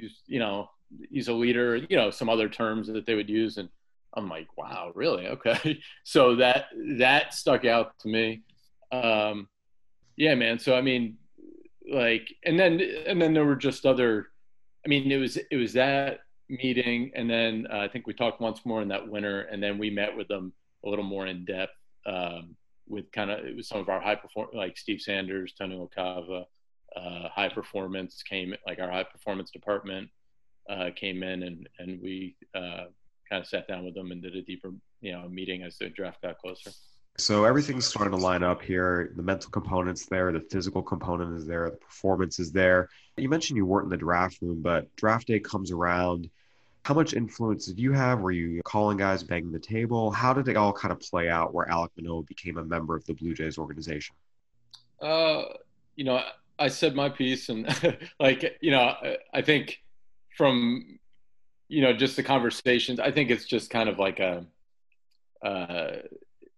he's 0.00 0.22
you 0.26 0.38
know 0.38 0.70
he's 1.10 1.28
a 1.28 1.32
leader, 1.32 1.76
you 1.76 1.96
know, 1.96 2.10
some 2.10 2.28
other 2.28 2.48
terms 2.48 2.88
that 2.88 3.06
they 3.06 3.14
would 3.14 3.28
use, 3.28 3.58
and 3.58 3.68
I'm 4.14 4.28
like, 4.28 4.48
wow, 4.56 4.92
really? 4.94 5.26
Okay, 5.28 5.80
so 6.04 6.36
that 6.36 6.66
that 6.98 7.34
stuck 7.34 7.64
out 7.64 7.98
to 8.00 8.08
me. 8.08 8.42
Um, 8.92 9.48
yeah, 10.16 10.34
man. 10.34 10.58
So 10.58 10.76
I 10.76 10.80
mean, 10.80 11.18
like, 11.90 12.34
and 12.44 12.58
then 12.58 12.80
and 13.06 13.20
then 13.20 13.34
there 13.34 13.44
were 13.44 13.56
just 13.56 13.86
other. 13.86 14.28
I 14.84 14.88
mean, 14.88 15.10
it 15.10 15.18
was 15.18 15.36
it 15.36 15.56
was 15.56 15.72
that 15.74 16.20
meeting, 16.48 17.12
and 17.14 17.28
then 17.28 17.66
uh, 17.72 17.78
I 17.78 17.88
think 17.88 18.06
we 18.06 18.14
talked 18.14 18.40
once 18.40 18.64
more 18.64 18.82
in 18.82 18.88
that 18.88 19.08
winter, 19.08 19.42
and 19.42 19.62
then 19.62 19.78
we 19.78 19.90
met 19.90 20.16
with 20.16 20.28
them 20.28 20.52
a 20.84 20.88
little 20.88 21.04
more 21.04 21.26
in 21.26 21.44
depth 21.44 21.72
um, 22.06 22.56
with 22.88 23.10
kind 23.12 23.30
of 23.30 23.40
some 23.64 23.80
of 23.80 23.88
our 23.88 24.00
high 24.00 24.14
perform 24.14 24.48
like 24.54 24.78
Steve 24.78 25.00
Sanders, 25.00 25.52
Tony 25.58 25.76
LaCava, 25.76 26.44
uh, 26.96 27.28
high 27.28 27.48
performance 27.48 28.22
came 28.22 28.54
like 28.66 28.78
our 28.78 28.90
high 28.90 29.04
performance 29.04 29.50
department 29.50 30.08
uh, 30.68 30.90
came 30.94 31.22
in 31.22 31.42
and 31.42 31.68
and 31.78 32.00
we 32.02 32.36
uh, 32.54 32.84
kind 33.28 33.42
of 33.42 33.46
sat 33.46 33.66
down 33.68 33.84
with 33.84 33.94
them 33.94 34.10
and 34.10 34.22
did 34.22 34.34
a 34.36 34.42
deeper 34.42 34.72
you 35.00 35.12
know 35.12 35.28
meeting 35.28 35.62
as 35.62 35.78
the 35.78 35.88
draft 35.88 36.22
got 36.22 36.38
closer. 36.38 36.70
So 37.20 37.44
everything's 37.44 37.84
starting 37.84 38.12
to 38.12 38.24
line 38.24 38.44
up 38.44 38.62
here. 38.62 39.12
The 39.16 39.24
mental 39.24 39.50
component's 39.50 40.06
there, 40.06 40.30
the 40.30 40.40
physical 40.40 40.82
component 40.82 41.36
is 41.36 41.46
there, 41.46 41.68
the 41.68 41.76
performance 41.76 42.38
is 42.38 42.52
there. 42.52 42.88
You 43.16 43.28
mentioned 43.28 43.56
you 43.56 43.66
weren't 43.66 43.86
in 43.86 43.90
the 43.90 43.96
draft 43.96 44.40
room, 44.40 44.62
but 44.62 44.94
draft 44.94 45.26
day 45.26 45.40
comes 45.40 45.72
around. 45.72 46.30
How 46.84 46.94
much 46.94 47.14
influence 47.14 47.66
did 47.66 47.80
you 47.80 47.92
have? 47.92 48.20
Were 48.20 48.30
you 48.30 48.62
calling 48.64 48.98
guys, 48.98 49.24
banging 49.24 49.50
the 49.50 49.58
table? 49.58 50.12
How 50.12 50.32
did 50.32 50.46
it 50.46 50.56
all 50.56 50.72
kind 50.72 50.92
of 50.92 51.00
play 51.00 51.28
out 51.28 51.52
where 51.52 51.68
Alec 51.68 51.90
Manoah 51.96 52.22
became 52.22 52.56
a 52.56 52.64
member 52.64 52.94
of 52.94 53.04
the 53.04 53.14
Blue 53.14 53.34
Jays 53.34 53.58
organization? 53.58 54.14
Uh, 55.02 55.42
you 55.96 56.04
know, 56.04 56.22
I 56.58 56.68
said 56.68 56.94
my 56.94 57.08
piece, 57.08 57.48
and 57.48 57.66
like, 58.20 58.58
you 58.60 58.70
know, 58.70 58.94
I 59.32 59.42
think 59.42 59.80
from, 60.36 60.98
you 61.68 61.82
know, 61.82 61.92
just 61.92 62.16
the 62.16 62.22
conversations, 62.22 63.00
I 63.00 63.10
think 63.10 63.30
it's 63.30 63.44
just 63.44 63.70
kind 63.70 63.88
of 63.88 63.98
like 63.98 64.20
a, 64.20 64.46
uh, 65.42 65.96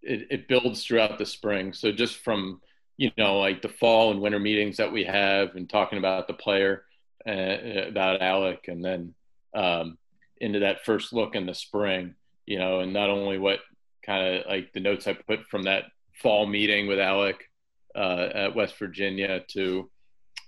it, 0.02 0.26
it 0.30 0.48
builds 0.48 0.84
throughout 0.84 1.18
the 1.18 1.26
spring. 1.26 1.72
So 1.72 1.92
just 1.92 2.16
from 2.16 2.60
you 2.96 3.10
know 3.16 3.38
like 3.38 3.62
the 3.62 3.68
fall 3.68 4.10
and 4.10 4.20
winter 4.20 4.38
meetings 4.38 4.76
that 4.76 4.92
we 4.92 5.04
have 5.04 5.54
and 5.56 5.68
talking 5.68 5.98
about 5.98 6.26
the 6.26 6.34
player, 6.34 6.84
uh, 7.26 7.86
about 7.88 8.22
Alec, 8.22 8.66
and 8.68 8.84
then 8.84 9.14
um, 9.54 9.98
into 10.38 10.60
that 10.60 10.84
first 10.84 11.12
look 11.12 11.34
in 11.34 11.46
the 11.46 11.54
spring. 11.54 12.14
You 12.46 12.58
know, 12.58 12.80
and 12.80 12.92
not 12.92 13.10
only 13.10 13.38
what 13.38 13.60
kind 14.04 14.36
of 14.36 14.46
like 14.46 14.72
the 14.72 14.80
notes 14.80 15.06
I 15.06 15.12
put 15.12 15.46
from 15.46 15.64
that 15.64 15.84
fall 16.22 16.46
meeting 16.46 16.86
with 16.86 16.98
Alec 16.98 17.49
uh, 17.94 18.28
at 18.34 18.54
West 18.54 18.78
Virginia 18.78 19.40
to 19.48 19.90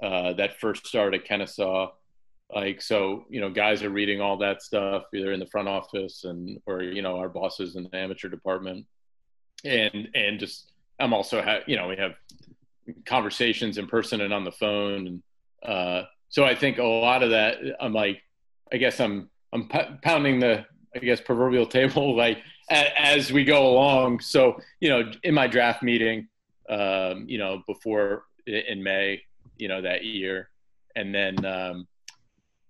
uh, 0.03 0.33
that 0.35 0.59
first 0.59 0.87
start 0.87 1.15
at 1.15 1.25
Kennesaw. 1.25 1.91
Like 2.55 2.83
so, 2.83 3.25
you 3.31 3.41
know, 3.41 3.49
guys 3.51 3.83
are 3.83 3.91
reading 3.91 4.21
all 4.21 4.37
that 4.39 4.63
stuff 4.63 5.05
either 5.15 5.33
in 5.33 5.41
the 5.41 5.47
front 5.47 5.69
office 5.69 6.25
and 6.25 6.61
or 6.67 6.83
you 6.83 7.01
know 7.01 7.17
our 7.17 7.29
bosses 7.29 7.77
in 7.77 7.85
the 7.85 7.97
amateur 7.97 8.29
department. 8.29 8.87
And 9.65 10.09
and 10.15 10.39
just 10.39 10.73
I'm 11.01 11.15
also 11.15 11.41
ha- 11.41 11.61
you 11.67 11.77
know 11.77 11.89
we 11.89 11.97
have 11.97 12.13
conversations 13.07 13.79
in 13.79 13.87
person 13.87 14.21
and 14.21 14.35
on 14.35 14.45
the 14.45 14.53
phone. 14.53 15.07
And 15.07 15.23
uh, 15.65 16.03
so 16.29 16.45
I 16.45 16.55
think 16.55 16.79
a 16.79 16.85
lot 16.85 17.23
of 17.23 17.31
that 17.31 17.59
I'm 17.81 17.95
like 17.95 18.23
I 18.73 18.77
guess 18.77 19.01
I'm 19.01 19.31
I'm 19.53 19.69
p- 19.69 19.97
pounding 20.03 20.41
the 20.41 20.67
I 20.95 20.99
guess 20.99 21.21
proverbial 21.21 21.67
table 21.79 22.15
like 22.17 22.39
a- 22.71 23.01
as 23.01 23.33
we 23.33 23.45
go 23.45 23.67
along. 23.67 24.21
So 24.21 24.61
you 24.81 24.91
know 24.91 25.11
in 25.23 25.33
my 25.33 25.47
draft 25.47 25.83
meeting 25.83 26.29
um, 26.73 27.27
you 27.29 27.39
know 27.39 27.63
before 27.67 28.25
in 28.47 28.83
May 28.83 29.23
you 29.59 29.69
know 29.69 29.83
that 29.83 30.05
year. 30.05 30.49
And 30.95 31.15
then 31.15 31.45
um, 31.45 31.89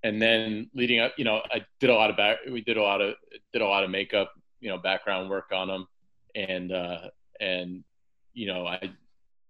and 0.03 0.21
then 0.21 0.71
leading 0.75 1.01
up 1.01 1.13
you 1.17 1.25
know 1.25 1.43
I 1.51 1.65
did 1.81 1.91
a 1.91 1.95
lot 1.95 2.11
of 2.11 2.17
back 2.17 2.39
we 2.51 2.61
did 2.61 2.77
a 2.77 2.83
lot 2.83 3.01
of 3.01 3.15
did 3.53 3.63
a 3.63 3.67
lot 3.67 3.85
of 3.85 3.91
makeup 3.91 4.33
you 4.61 4.69
know 4.69 4.79
background 4.79 5.29
work 5.29 5.51
on 5.53 5.69
them 5.69 5.87
and 6.35 6.73
uh, 6.73 7.09
and 7.41 7.85
you 8.35 8.47
know 8.47 8.67
I 8.67 8.93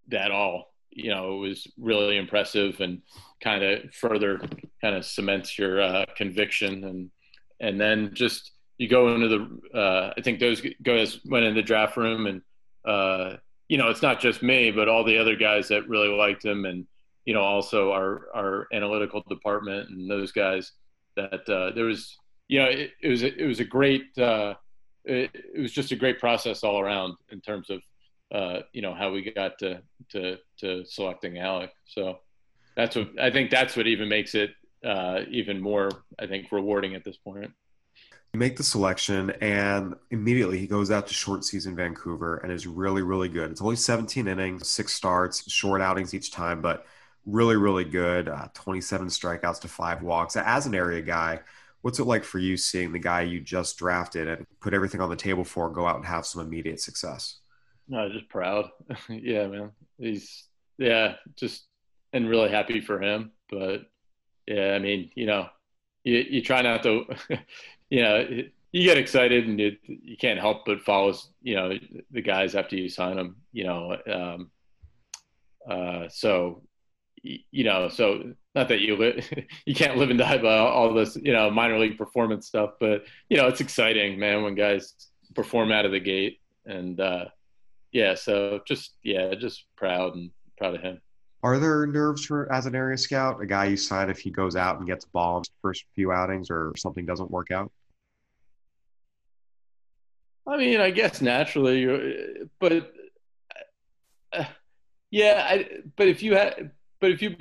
that 0.08 0.30
all 0.30 0.72
you 0.90 1.10
know 1.10 1.36
was 1.36 1.66
really 1.78 2.16
impressive 2.16 2.80
and 2.80 3.02
kind 3.42 3.62
of 3.62 3.92
further 3.94 4.40
kind 4.80 4.94
of 4.94 5.04
cements 5.04 5.58
your 5.58 5.80
uh, 5.80 6.06
conviction. 6.16 6.84
And 6.84 7.10
and 7.60 7.80
then 7.80 8.10
just 8.14 8.52
you 8.78 8.88
go 8.88 9.14
into 9.14 9.28
the 9.28 9.78
uh, 9.78 10.12
I 10.16 10.20
think 10.20 10.40
those 10.40 10.62
guys 10.82 11.20
went 11.24 11.44
in 11.44 11.54
the 11.54 11.62
draft 11.62 11.96
room 11.96 12.26
and 12.26 12.42
uh, 12.84 13.36
you 13.72 13.78
know 13.78 13.88
it's 13.88 14.02
not 14.02 14.20
just 14.20 14.42
me 14.42 14.70
but 14.70 14.86
all 14.86 15.02
the 15.02 15.16
other 15.16 15.34
guys 15.34 15.66
that 15.68 15.88
really 15.88 16.14
liked 16.14 16.44
him 16.44 16.66
and 16.66 16.86
you 17.24 17.32
know 17.32 17.40
also 17.40 17.90
our 17.90 18.26
our 18.34 18.66
analytical 18.70 19.24
department 19.30 19.88
and 19.88 20.10
those 20.10 20.30
guys 20.30 20.72
that 21.16 21.48
uh, 21.48 21.74
there 21.74 21.86
was 21.86 22.18
you 22.48 22.58
know 22.58 22.66
it, 22.66 22.90
it 23.02 23.08
was 23.08 23.22
it 23.22 23.46
was 23.46 23.60
a 23.60 23.64
great 23.64 24.06
uh, 24.18 24.52
it, 25.06 25.30
it, 25.34 25.58
was 25.58 25.72
just 25.72 25.90
a 25.90 25.96
great 25.96 26.20
process 26.20 26.62
all 26.62 26.80
around 26.80 27.14
in 27.30 27.40
terms 27.40 27.70
of 27.70 27.80
uh, 28.30 28.60
you 28.74 28.82
know 28.82 28.92
how 28.92 29.10
we 29.10 29.30
got 29.30 29.58
to 29.58 29.80
to 30.10 30.36
to 30.58 30.84
selecting 30.84 31.38
Alec. 31.38 31.70
So 31.86 32.18
that's 32.76 32.94
what 32.94 33.08
I 33.18 33.30
think. 33.30 33.50
That's 33.50 33.74
what 33.74 33.86
even 33.86 34.06
makes 34.06 34.34
it 34.34 34.50
uh, 34.84 35.20
even 35.30 35.62
more 35.62 35.88
I 36.18 36.26
think 36.26 36.52
rewarding 36.52 36.94
at 36.94 37.04
this 37.04 37.16
point. 37.16 37.50
Make 38.34 38.56
the 38.56 38.62
selection, 38.62 39.30
and 39.42 39.94
immediately 40.10 40.58
he 40.58 40.66
goes 40.66 40.90
out 40.90 41.06
to 41.06 41.14
short 41.14 41.44
season 41.44 41.76
Vancouver 41.76 42.38
and 42.38 42.50
is 42.50 42.66
really 42.66 43.02
really 43.02 43.28
good. 43.28 43.50
It's 43.50 43.60
only 43.60 43.76
17 43.76 44.26
innings, 44.26 44.68
six 44.68 44.94
starts, 44.94 45.50
short 45.50 45.82
outings 45.82 46.14
each 46.14 46.30
time, 46.32 46.62
but 46.62 46.86
really 47.26 47.56
really 47.56 47.84
good. 47.84 48.28
Uh, 48.28 48.48
27 48.54 49.08
strikeouts 49.08 49.60
to 49.60 49.68
five 49.68 50.02
walks. 50.02 50.34
As 50.36 50.64
an 50.66 50.74
area 50.74 51.02
guy 51.02 51.40
What's 51.82 51.98
it 51.98 52.04
like 52.04 52.22
for 52.22 52.38
you 52.38 52.56
seeing 52.56 52.92
the 52.92 52.98
guy 53.00 53.22
you 53.22 53.40
just 53.40 53.76
drafted 53.76 54.28
and 54.28 54.46
put 54.60 54.72
everything 54.72 55.00
on 55.00 55.10
the 55.10 55.16
table 55.16 55.44
for 55.44 55.68
go 55.68 55.84
out 55.84 55.96
and 55.96 56.06
have 56.06 56.24
some 56.24 56.40
immediate 56.40 56.80
success? 56.80 57.38
No, 57.88 58.08
just 58.08 58.28
proud. 58.28 58.70
yeah, 59.08 59.48
man. 59.48 59.72
He's 59.98 60.44
yeah, 60.78 61.16
just 61.36 61.64
and 62.12 62.28
really 62.28 62.50
happy 62.50 62.80
for 62.80 63.02
him. 63.02 63.32
But 63.50 63.82
yeah, 64.46 64.74
I 64.74 64.78
mean, 64.78 65.10
you 65.16 65.26
know, 65.26 65.48
you 66.04 66.24
you 66.30 66.40
try 66.40 66.62
not 66.62 66.84
to, 66.84 67.04
you 67.92 68.00
know, 68.00 68.26
you 68.72 68.84
get 68.86 68.96
excited 68.96 69.46
and 69.46 69.60
you 69.60 69.76
you 69.84 70.16
can't 70.16 70.40
help 70.40 70.64
but 70.64 70.80
follow, 70.80 71.12
you 71.42 71.54
know, 71.54 71.78
the 72.10 72.22
guys 72.22 72.54
after 72.54 72.74
you 72.74 72.88
sign 72.88 73.16
them. 73.16 73.36
You 73.52 73.64
know, 73.64 73.96
um, 74.10 74.50
uh, 75.70 76.08
so 76.08 76.62
you 77.22 77.64
know, 77.64 77.90
so 77.90 78.32
not 78.54 78.68
that 78.68 78.80
you 78.80 78.96
live, 78.96 79.30
you 79.66 79.74
can't 79.74 79.98
live 79.98 80.08
and 80.08 80.18
die 80.18 80.38
by 80.38 80.56
all 80.56 80.94
this, 80.94 81.16
you 81.16 81.34
know, 81.34 81.50
minor 81.50 81.78
league 81.78 81.98
performance 81.98 82.46
stuff, 82.46 82.70
but 82.80 83.04
you 83.28 83.36
know, 83.36 83.46
it's 83.46 83.60
exciting, 83.60 84.18
man, 84.18 84.42
when 84.42 84.54
guys 84.54 84.94
perform 85.34 85.70
out 85.70 85.84
of 85.84 85.92
the 85.92 86.00
gate, 86.00 86.40
and 86.64 86.98
uh, 86.98 87.26
yeah, 87.92 88.14
so 88.14 88.60
just 88.66 88.94
yeah, 89.02 89.34
just 89.34 89.66
proud 89.76 90.14
and 90.14 90.30
proud 90.56 90.76
of 90.76 90.80
him. 90.80 90.98
Are 91.42 91.58
there 91.58 91.86
nerves 91.86 92.24
for 92.24 92.50
as 92.50 92.64
an 92.64 92.74
area 92.74 92.96
scout, 92.96 93.42
a 93.42 93.46
guy 93.46 93.66
you 93.66 93.76
sign 93.76 94.08
if 94.08 94.18
he 94.18 94.30
goes 94.30 94.56
out 94.56 94.78
and 94.78 94.86
gets 94.86 95.04
bombed 95.04 95.50
first 95.60 95.84
few 95.94 96.10
outings 96.10 96.50
or 96.50 96.72
something 96.78 97.04
doesn't 97.04 97.30
work 97.30 97.50
out? 97.50 97.70
I 100.52 100.58
mean, 100.58 100.80
I 100.80 100.90
guess 100.90 101.22
naturally, 101.22 101.86
but 102.60 102.92
uh, 104.32 104.44
yeah, 105.10 105.46
I, 105.48 105.68
but 105.96 106.08
if 106.08 106.22
you 106.22 106.36
had, 106.36 106.72
but 107.00 107.10
if 107.10 107.22
you, 107.22 107.34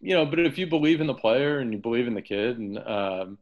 you 0.00 0.14
know, 0.14 0.24
but 0.24 0.38
if 0.38 0.56
you 0.56 0.68
believe 0.68 1.00
in 1.00 1.08
the 1.08 1.14
player 1.14 1.58
and 1.58 1.72
you 1.72 1.80
believe 1.80 2.06
in 2.06 2.14
the 2.14 2.22
kid, 2.22 2.58
and 2.58 2.78
um, 2.78 3.38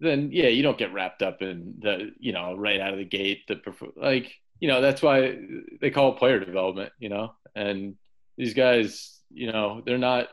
then 0.00 0.30
yeah, 0.32 0.48
you 0.48 0.62
don't 0.62 0.76
get 0.76 0.92
wrapped 0.92 1.22
up 1.22 1.40
in 1.40 1.76
the, 1.78 2.12
you 2.18 2.32
know, 2.32 2.54
right 2.54 2.78
out 2.78 2.92
of 2.92 2.98
the 2.98 3.06
gate. 3.06 3.46
The 3.48 3.62
like, 3.96 4.34
you 4.60 4.68
know, 4.68 4.82
that's 4.82 5.00
why 5.00 5.38
they 5.80 5.90
call 5.90 6.12
it 6.12 6.18
player 6.18 6.38
development, 6.38 6.92
you 6.98 7.08
know, 7.08 7.34
and 7.54 7.96
these 8.36 8.52
guys, 8.52 9.18
you 9.32 9.50
know, 9.50 9.82
they're 9.86 9.96
not. 9.96 10.28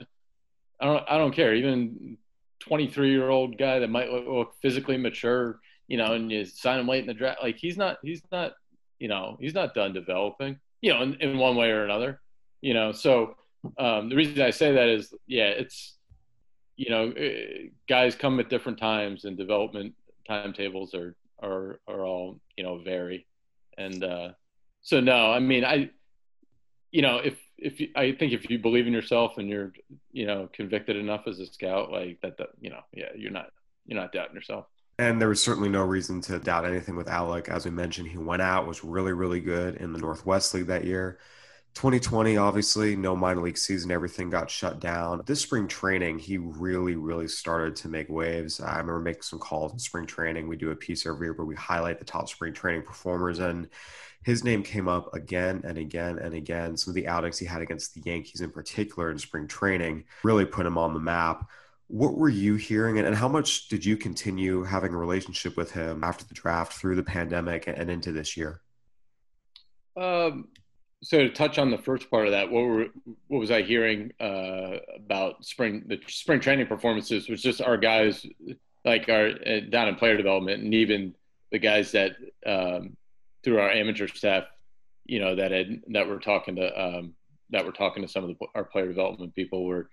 I 0.81 0.85
don't. 0.85 1.03
I 1.09 1.17
don't 1.17 1.33
care. 1.33 1.55
Even 1.55 2.17
23 2.59 3.11
year 3.11 3.29
old 3.29 3.57
guy 3.57 3.79
that 3.79 3.89
might 3.89 4.11
look 4.11 4.55
physically 4.61 4.97
mature, 4.97 5.61
you 5.89 5.97
know, 5.97 6.13
and 6.13 6.31
you 6.31 6.45
sign 6.45 6.79
him 6.79 6.87
late 6.87 7.01
in 7.01 7.07
the 7.07 7.13
draft, 7.13 7.43
like 7.43 7.57
he's 7.57 7.75
not. 7.75 7.97
He's 8.01 8.21
not. 8.31 8.53
You 8.99 9.09
know, 9.09 9.37
he's 9.41 9.53
not 9.53 9.73
done 9.73 9.91
developing. 9.91 10.59
You 10.81 10.93
know, 10.93 11.01
in, 11.01 11.15
in 11.15 11.37
one 11.37 11.57
way 11.57 11.71
or 11.71 11.83
another 11.83 12.21
you 12.61 12.73
know 12.73 12.91
so 12.91 13.35
um, 13.77 14.09
the 14.09 14.15
reason 14.15 14.41
i 14.41 14.49
say 14.49 14.73
that 14.73 14.87
is 14.87 15.13
yeah 15.27 15.47
it's 15.47 15.97
you 16.75 16.89
know 16.89 17.11
eh, 17.11 17.67
guys 17.87 18.15
come 18.15 18.39
at 18.39 18.49
different 18.49 18.77
times 18.77 19.25
and 19.25 19.37
development 19.37 19.93
timetables 20.27 20.93
are 20.93 21.15
are 21.41 21.79
are 21.87 22.05
all 22.05 22.39
you 22.57 22.63
know 22.63 22.77
vary 22.79 23.25
and 23.77 24.03
uh, 24.03 24.29
so 24.81 24.99
no 24.99 25.31
i 25.31 25.39
mean 25.39 25.63
i 25.65 25.89
you 26.91 27.01
know 27.01 27.17
if 27.17 27.37
if 27.57 27.79
you, 27.79 27.89
i 27.95 28.11
think 28.11 28.33
if 28.33 28.49
you 28.49 28.57
believe 28.57 28.87
in 28.87 28.93
yourself 28.93 29.37
and 29.37 29.49
you're 29.49 29.71
you 30.11 30.25
know 30.25 30.49
convicted 30.53 30.95
enough 30.95 31.27
as 31.27 31.39
a 31.39 31.45
scout 31.45 31.91
like 31.91 32.19
that, 32.21 32.37
that 32.37 32.49
you 32.59 32.69
know 32.69 32.81
yeah 32.93 33.09
you're 33.15 33.31
not 33.31 33.49
you're 33.85 33.99
not 33.99 34.11
doubting 34.11 34.35
yourself 34.35 34.65
and 34.99 35.19
there 35.19 35.29
was 35.29 35.41
certainly 35.41 35.69
no 35.69 35.81
reason 35.81 36.19
to 36.19 36.39
doubt 36.39 36.65
anything 36.65 36.97
with 36.97 37.07
Alec. 37.07 37.47
As 37.47 37.63
we 37.63 37.71
mentioned, 37.71 38.09
he 38.09 38.17
went 38.17 38.41
out, 38.41 38.67
was 38.67 38.83
really, 38.83 39.13
really 39.13 39.39
good 39.39 39.77
in 39.77 39.93
the 39.93 39.99
Northwest 39.99 40.53
League 40.53 40.67
that 40.67 40.83
year. 40.83 41.19
2020, 41.73 42.35
obviously, 42.35 42.97
no 42.97 43.15
minor 43.15 43.41
league 43.41 43.57
season, 43.57 43.91
everything 43.91 44.29
got 44.29 44.49
shut 44.49 44.81
down. 44.81 45.21
This 45.25 45.39
spring 45.39 45.69
training, 45.69 46.19
he 46.19 46.37
really, 46.37 46.97
really 46.97 47.29
started 47.29 47.77
to 47.77 47.87
make 47.87 48.09
waves. 48.09 48.59
I 48.59 48.71
remember 48.71 48.99
making 48.99 49.21
some 49.21 49.39
calls 49.39 49.71
in 49.71 49.79
spring 49.79 50.05
training. 50.05 50.49
We 50.49 50.57
do 50.57 50.71
a 50.71 50.75
piece 50.75 51.05
every 51.05 51.27
year 51.27 51.33
where 51.33 51.47
we 51.47 51.55
highlight 51.55 51.99
the 51.99 52.05
top 52.05 52.27
spring 52.27 52.51
training 52.51 52.81
performers, 52.81 53.39
and 53.39 53.69
his 54.25 54.43
name 54.43 54.63
came 54.63 54.89
up 54.89 55.13
again 55.13 55.61
and 55.63 55.77
again 55.77 56.19
and 56.19 56.33
again. 56.33 56.75
Some 56.75 56.91
of 56.91 56.95
the 56.95 57.07
outings 57.07 57.39
he 57.39 57.45
had 57.45 57.61
against 57.61 57.93
the 57.93 58.01
Yankees, 58.01 58.41
in 58.41 58.51
particular, 58.51 59.11
in 59.11 59.17
spring 59.17 59.47
training, 59.47 60.03
really 60.23 60.45
put 60.45 60.65
him 60.65 60.77
on 60.77 60.93
the 60.93 60.99
map. 60.99 61.49
What 61.89 62.15
were 62.15 62.29
you 62.29 62.55
hearing, 62.55 62.99
and 62.99 63.15
how 63.15 63.27
much 63.27 63.67
did 63.67 63.83
you 63.83 63.97
continue 63.97 64.63
having 64.63 64.93
a 64.93 64.97
relationship 64.97 65.57
with 65.57 65.71
him 65.71 66.03
after 66.03 66.23
the 66.23 66.35
draft, 66.35 66.73
through 66.73 66.95
the 66.95 67.03
pandemic, 67.03 67.65
and 67.67 67.89
into 67.89 68.11
this 68.11 68.37
year? 68.37 68.61
Um, 69.97 70.49
so 71.01 71.17
to 71.17 71.29
touch 71.29 71.57
on 71.57 71.71
the 71.71 71.77
first 71.77 72.09
part 72.11 72.27
of 72.27 72.31
that, 72.31 72.51
what 72.51 72.61
were 72.61 72.85
what 73.27 73.39
was 73.39 73.51
I 73.51 73.63
hearing 73.63 74.11
uh, 74.19 74.77
about 74.95 75.43
spring 75.43 75.83
the 75.87 75.99
spring 76.07 76.39
training 76.39 76.67
performances? 76.67 77.27
Was 77.27 77.41
just 77.41 77.61
our 77.61 77.77
guys 77.77 78.25
like 78.85 79.09
our 79.09 79.27
uh, 79.27 79.59
down 79.69 79.87
in 79.87 79.95
player 79.95 80.15
development, 80.15 80.61
and 80.61 80.73
even 80.73 81.15
the 81.51 81.59
guys 81.59 81.91
that 81.93 82.11
um, 82.45 82.95
through 83.43 83.59
our 83.59 83.71
amateur 83.71 84.07
staff, 84.07 84.43
you 85.05 85.19
know, 85.19 85.35
that 85.35 85.51
had 85.51 85.81
that 85.89 86.07
were 86.07 86.19
talking 86.19 86.55
to 86.57 86.81
um, 86.81 87.13
that 87.49 87.65
were 87.65 87.71
talking 87.71 88.03
to 88.03 88.09
some 88.09 88.23
of 88.23 88.29
the, 88.29 88.45
our 88.53 88.63
player 88.63 88.87
development 88.87 89.33
people 89.33 89.65
were 89.65 89.89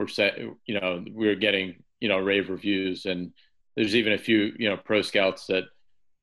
were 0.00 0.08
set. 0.08 0.38
You 0.38 0.80
know, 0.80 1.04
we 1.14 1.28
were 1.28 1.36
getting 1.36 1.84
you 2.00 2.08
know 2.08 2.18
rave 2.18 2.50
reviews, 2.50 3.06
and 3.06 3.32
there's 3.76 3.94
even 3.94 4.14
a 4.14 4.18
few 4.18 4.52
you 4.58 4.68
know 4.68 4.76
pro 4.76 5.02
scouts 5.02 5.46
that 5.46 5.64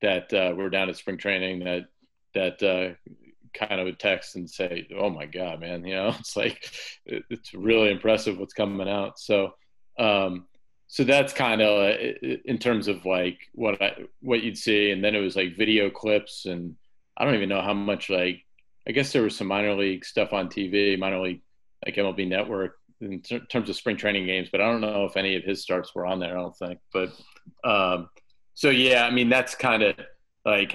that 0.02 0.34
uh, 0.34 0.54
were 0.56 0.70
down 0.70 0.90
at 0.90 0.98
spring 0.98 1.18
training 1.18 1.60
that 1.60 1.86
that 2.34 2.64
uh, 2.64 3.12
kind 3.54 3.80
of 3.80 3.86
would 3.86 4.00
text 4.00 4.36
and 4.36 4.50
say, 4.50 4.88
"Oh 4.98 5.10
my 5.10 5.26
God, 5.26 5.62
man!" 5.62 5.86
You 5.86 5.96
know, 5.96 6.16
it's 6.20 6.36
like 6.36 6.70
it's 7.06 7.54
really 7.54 7.92
impressive 7.92 8.38
what's 8.38 8.54
coming 8.54 8.90
out. 8.90 9.20
So, 9.20 9.54
um, 9.98 10.48
so 10.88 11.04
that's 11.04 11.34
kind 11.34 11.62
of 11.62 11.96
in 12.46 12.58
terms 12.58 12.88
of 12.88 13.06
like 13.06 13.40
what 13.54 13.82
I 13.82 13.94
what 14.22 14.44
you'd 14.44 14.58
see, 14.58 14.92
and 14.92 15.04
then 15.04 15.16
it 15.16 15.22
was 15.22 15.36
like 15.36 15.56
video 15.56 15.90
clips, 15.90 16.46
and 16.46 16.76
I 17.16 17.24
don't 17.24 17.36
even 17.36 17.50
know 17.50 17.62
how 17.62 17.74
much 17.74 18.10
like 18.10 18.44
I 18.88 18.92
guess 18.92 19.12
there 19.12 19.24
was 19.24 19.36
some 19.36 19.48
minor 19.48 19.76
league 19.76 20.04
stuff 20.06 20.34
on 20.34 20.50
TV, 20.50 20.98
minor 20.98 21.20
league 21.20 21.42
like 21.86 21.96
MLB 21.96 22.28
Network 22.28 22.78
in 23.02 23.22
ter- 23.22 23.46
terms 23.46 23.70
of 23.70 23.76
spring 23.76 23.98
training 23.98 24.26
games, 24.26 24.50
but 24.52 24.62
I 24.62 24.66
don't 24.66 24.82
know 24.82 25.06
if 25.06 25.18
any 25.18 25.36
of 25.36 25.44
his 25.44 25.62
starts 25.62 25.94
were 25.94 26.06
on 26.06 26.20
there. 26.20 26.38
I 26.38 26.42
don't 26.42 26.58
think, 26.58 26.80
but 26.92 27.10
um, 27.64 28.10
so 28.54 28.70
yeah, 28.70 29.06
I 29.06 29.12
mean 29.12 29.30
that's 29.30 29.56
kind 29.56 29.84
of 29.84 29.96
like 30.46 30.74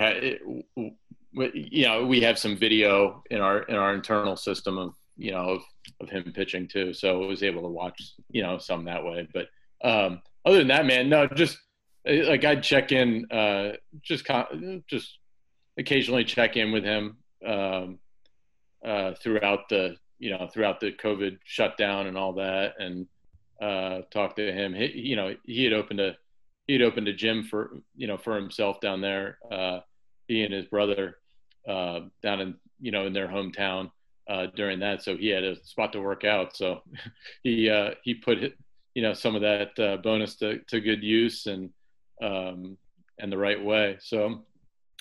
you 1.32 1.86
know, 1.86 2.04
we 2.04 2.20
have 2.20 2.38
some 2.38 2.56
video 2.56 3.22
in 3.30 3.40
our 3.40 3.62
in 3.62 3.76
our 3.76 3.94
internal 3.94 4.36
system 4.36 4.78
of 4.78 4.94
you 5.16 5.30
know 5.30 5.48
of, 5.48 5.62
of 6.00 6.10
him 6.10 6.32
pitching 6.34 6.68
too, 6.68 6.92
so 6.92 7.22
I 7.22 7.26
was 7.26 7.42
able 7.42 7.62
to 7.62 7.68
watch 7.68 8.12
you 8.30 8.42
know 8.42 8.58
some 8.58 8.84
that 8.84 9.04
way. 9.04 9.28
But 9.32 9.48
um, 9.82 10.20
other 10.44 10.58
than 10.58 10.68
that, 10.68 10.86
man, 10.86 11.08
no, 11.08 11.26
just 11.26 11.58
uh, 12.08 12.26
like 12.26 12.44
I'd 12.44 12.62
check 12.62 12.92
in, 12.92 13.26
uh, 13.30 13.72
just 14.02 14.28
just 14.88 15.18
occasionally 15.78 16.24
check 16.24 16.56
in 16.56 16.70
with 16.72 16.84
him 16.84 17.16
um, 17.46 17.98
uh, 18.84 19.12
throughout 19.22 19.68
the 19.70 19.96
you 20.22 20.30
know 20.30 20.46
throughout 20.46 20.78
the 20.78 20.92
COVID 20.92 21.38
shutdown 21.44 22.06
and 22.06 22.16
all 22.16 22.34
that, 22.34 22.74
and 22.78 23.08
uh, 23.60 24.02
talk 24.12 24.36
to 24.36 24.52
him. 24.52 24.72
He, 24.72 24.86
you 24.94 25.16
know, 25.16 25.34
he 25.44 25.64
had 25.64 25.72
opened 25.72 25.98
a 25.98 26.16
he 26.68 26.74
had 26.74 26.82
opened 26.82 27.08
a 27.08 27.12
gym 27.12 27.42
for 27.42 27.82
you 27.96 28.06
know 28.06 28.16
for 28.16 28.36
himself 28.36 28.80
down 28.80 29.00
there. 29.00 29.38
Uh, 29.50 29.80
he 30.28 30.44
and 30.44 30.54
his 30.54 30.66
brother 30.66 31.18
uh, 31.68 32.00
down 32.22 32.40
in 32.40 32.54
you 32.80 32.92
know 32.92 33.04
in 33.04 33.12
their 33.12 33.26
hometown 33.26 33.90
uh, 34.30 34.46
during 34.54 34.78
that, 34.78 35.02
so 35.02 35.16
he 35.16 35.26
had 35.26 35.42
a 35.42 35.56
spot 35.64 35.92
to 35.92 36.00
work 36.00 36.24
out. 36.24 36.56
So 36.56 36.82
he 37.42 37.68
uh, 37.68 37.90
he 38.04 38.14
put 38.14 38.38
you 38.94 39.02
know 39.02 39.14
some 39.14 39.34
of 39.34 39.42
that 39.42 39.76
uh, 39.76 39.96
bonus 39.96 40.36
to, 40.36 40.60
to 40.68 40.80
good 40.80 41.02
use 41.02 41.46
and 41.46 41.70
um, 42.22 42.78
and 43.18 43.32
the 43.32 43.38
right 43.38 43.62
way. 43.62 43.96
So, 44.00 44.44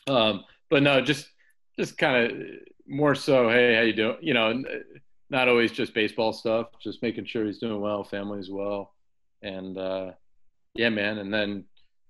um, 0.07 0.45
but 0.71 0.81
no, 0.81 0.99
just 0.99 1.29
just 1.77 1.99
kind 1.99 2.25
of 2.25 2.37
more 2.87 3.13
so. 3.13 3.49
Hey, 3.49 3.75
how 3.75 3.81
you 3.81 3.93
doing? 3.93 4.17
You 4.21 4.33
know, 4.33 4.63
not 5.31 5.47
always 5.47 5.71
just 5.71 5.93
baseball 5.93 6.33
stuff. 6.33 6.67
Just 6.79 7.01
making 7.01 7.25
sure 7.25 7.45
he's 7.45 7.57
doing 7.57 7.79
well, 7.81 8.03
family 8.03 8.39
as 8.39 8.49
well, 8.51 8.93
and 9.41 9.77
uh, 9.77 10.11
yeah, 10.75 10.89
man. 10.89 11.17
And 11.17 11.33
then 11.33 11.63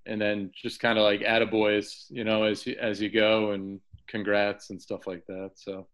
and 0.05 0.19
then 0.19 0.51
just 0.55 0.79
kind 0.79 0.97
of 0.97 1.03
like 1.03 1.21
attaboys, 1.21 2.05
you 2.09 2.23
know, 2.23 2.43
as 2.43 2.65
you 2.65 2.75
as 2.81 2.99
you 2.99 3.09
go 3.09 3.51
and 3.51 3.79
congrats 4.07 4.71
and 4.71 4.81
stuff 4.81 5.07
like 5.07 5.25
that. 5.27 5.51
So, 5.55 5.87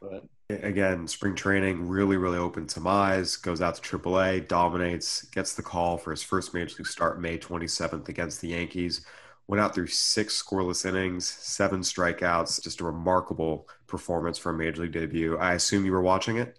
but 0.00 0.24
again, 0.50 1.08
spring 1.08 1.34
training 1.34 1.88
really, 1.88 2.16
really 2.16 2.38
opened 2.38 2.70
some 2.70 2.86
eyes. 2.86 3.36
Goes 3.36 3.60
out 3.62 3.76
to 3.76 3.98
AAA, 3.98 4.46
dominates, 4.46 5.22
gets 5.30 5.54
the 5.54 5.62
call 5.62 5.96
for 5.96 6.10
his 6.10 6.22
first 6.22 6.54
major 6.54 6.76
league 6.78 6.86
start 6.86 7.20
May 7.20 7.38
27th 7.38 8.08
against 8.08 8.40
the 8.40 8.48
Yankees. 8.48 9.04
Went 9.46 9.62
out 9.62 9.74
through 9.74 9.86
six 9.86 10.40
scoreless 10.42 10.84
innings, 10.84 11.26
seven 11.26 11.80
strikeouts. 11.80 12.62
Just 12.62 12.82
a 12.82 12.84
remarkable 12.84 13.66
performance 13.86 14.36
for 14.36 14.50
a 14.50 14.54
major 14.54 14.82
league 14.82 14.92
debut. 14.92 15.38
I 15.38 15.54
assume 15.54 15.86
you 15.86 15.92
were 15.92 16.02
watching 16.02 16.36
it. 16.36 16.57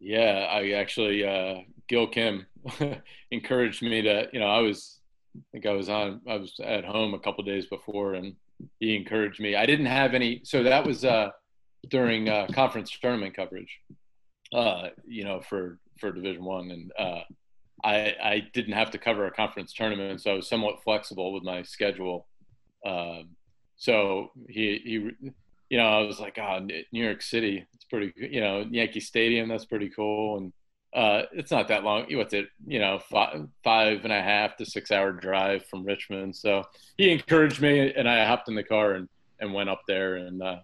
Yeah, 0.00 0.46
I 0.50 0.70
actually 0.70 1.26
uh, 1.26 1.62
Gil 1.88 2.06
Kim 2.06 2.46
encouraged 3.30 3.82
me 3.82 4.02
to. 4.02 4.28
You 4.32 4.40
know, 4.40 4.46
I 4.46 4.60
was 4.60 5.00
I 5.36 5.40
think 5.52 5.66
I 5.66 5.72
was 5.72 5.88
on. 5.88 6.20
I 6.28 6.36
was 6.36 6.58
at 6.62 6.84
home 6.84 7.14
a 7.14 7.18
couple 7.18 7.44
days 7.44 7.66
before, 7.66 8.14
and 8.14 8.34
he 8.80 8.96
encouraged 8.96 9.40
me. 9.40 9.56
I 9.56 9.66
didn't 9.66 9.86
have 9.86 10.14
any, 10.14 10.40
so 10.44 10.62
that 10.62 10.84
was 10.86 11.04
uh, 11.04 11.30
during 11.88 12.28
uh, 12.28 12.46
conference 12.52 12.96
tournament 13.00 13.34
coverage, 13.36 13.80
uh, 14.52 14.88
you 15.06 15.24
know, 15.24 15.40
for 15.40 15.78
for 16.00 16.12
Division 16.12 16.44
One, 16.44 16.70
and 16.70 16.92
uh, 16.98 17.22
I, 17.84 18.14
I 18.22 18.48
didn't 18.52 18.74
have 18.74 18.90
to 18.92 18.98
cover 18.98 19.26
a 19.26 19.30
conference 19.30 19.72
tournament, 19.72 20.20
so 20.20 20.32
I 20.32 20.34
was 20.34 20.48
somewhat 20.48 20.82
flexible 20.82 21.32
with 21.32 21.42
my 21.42 21.62
schedule. 21.62 22.26
Um, 22.84 23.30
so 23.76 24.30
he, 24.48 24.80
he, 24.84 25.30
you 25.70 25.78
know, 25.78 25.86
I 25.86 26.00
was 26.00 26.18
like, 26.18 26.38
oh, 26.38 26.60
New 26.60 27.04
York 27.04 27.22
City, 27.22 27.66
it's 27.74 27.84
pretty, 27.84 28.12
you 28.16 28.40
know, 28.40 28.66
Yankee 28.70 29.00
Stadium, 29.00 29.48
that's 29.48 29.66
pretty 29.66 29.90
cool. 29.90 30.38
And 30.38 30.52
uh, 30.94 31.22
it's 31.32 31.50
not 31.50 31.68
that 31.68 31.84
long. 31.84 32.06
What's 32.10 32.32
it, 32.32 32.48
you 32.66 32.78
know, 32.78 32.98
five, 32.98 33.46
five 33.62 34.04
and 34.04 34.12
a 34.12 34.22
half 34.22 34.56
to 34.56 34.66
six 34.66 34.90
hour 34.90 35.12
drive 35.12 35.66
from 35.66 35.84
Richmond. 35.84 36.34
So 36.34 36.64
he 36.96 37.10
encouraged 37.10 37.60
me, 37.60 37.92
and 37.92 38.08
I 38.08 38.24
hopped 38.24 38.48
in 38.48 38.54
the 38.54 38.62
car 38.62 38.94
and, 38.94 39.08
and 39.40 39.52
went 39.52 39.68
up 39.68 39.82
there. 39.86 40.16
And 40.16 40.42
uh, 40.42 40.60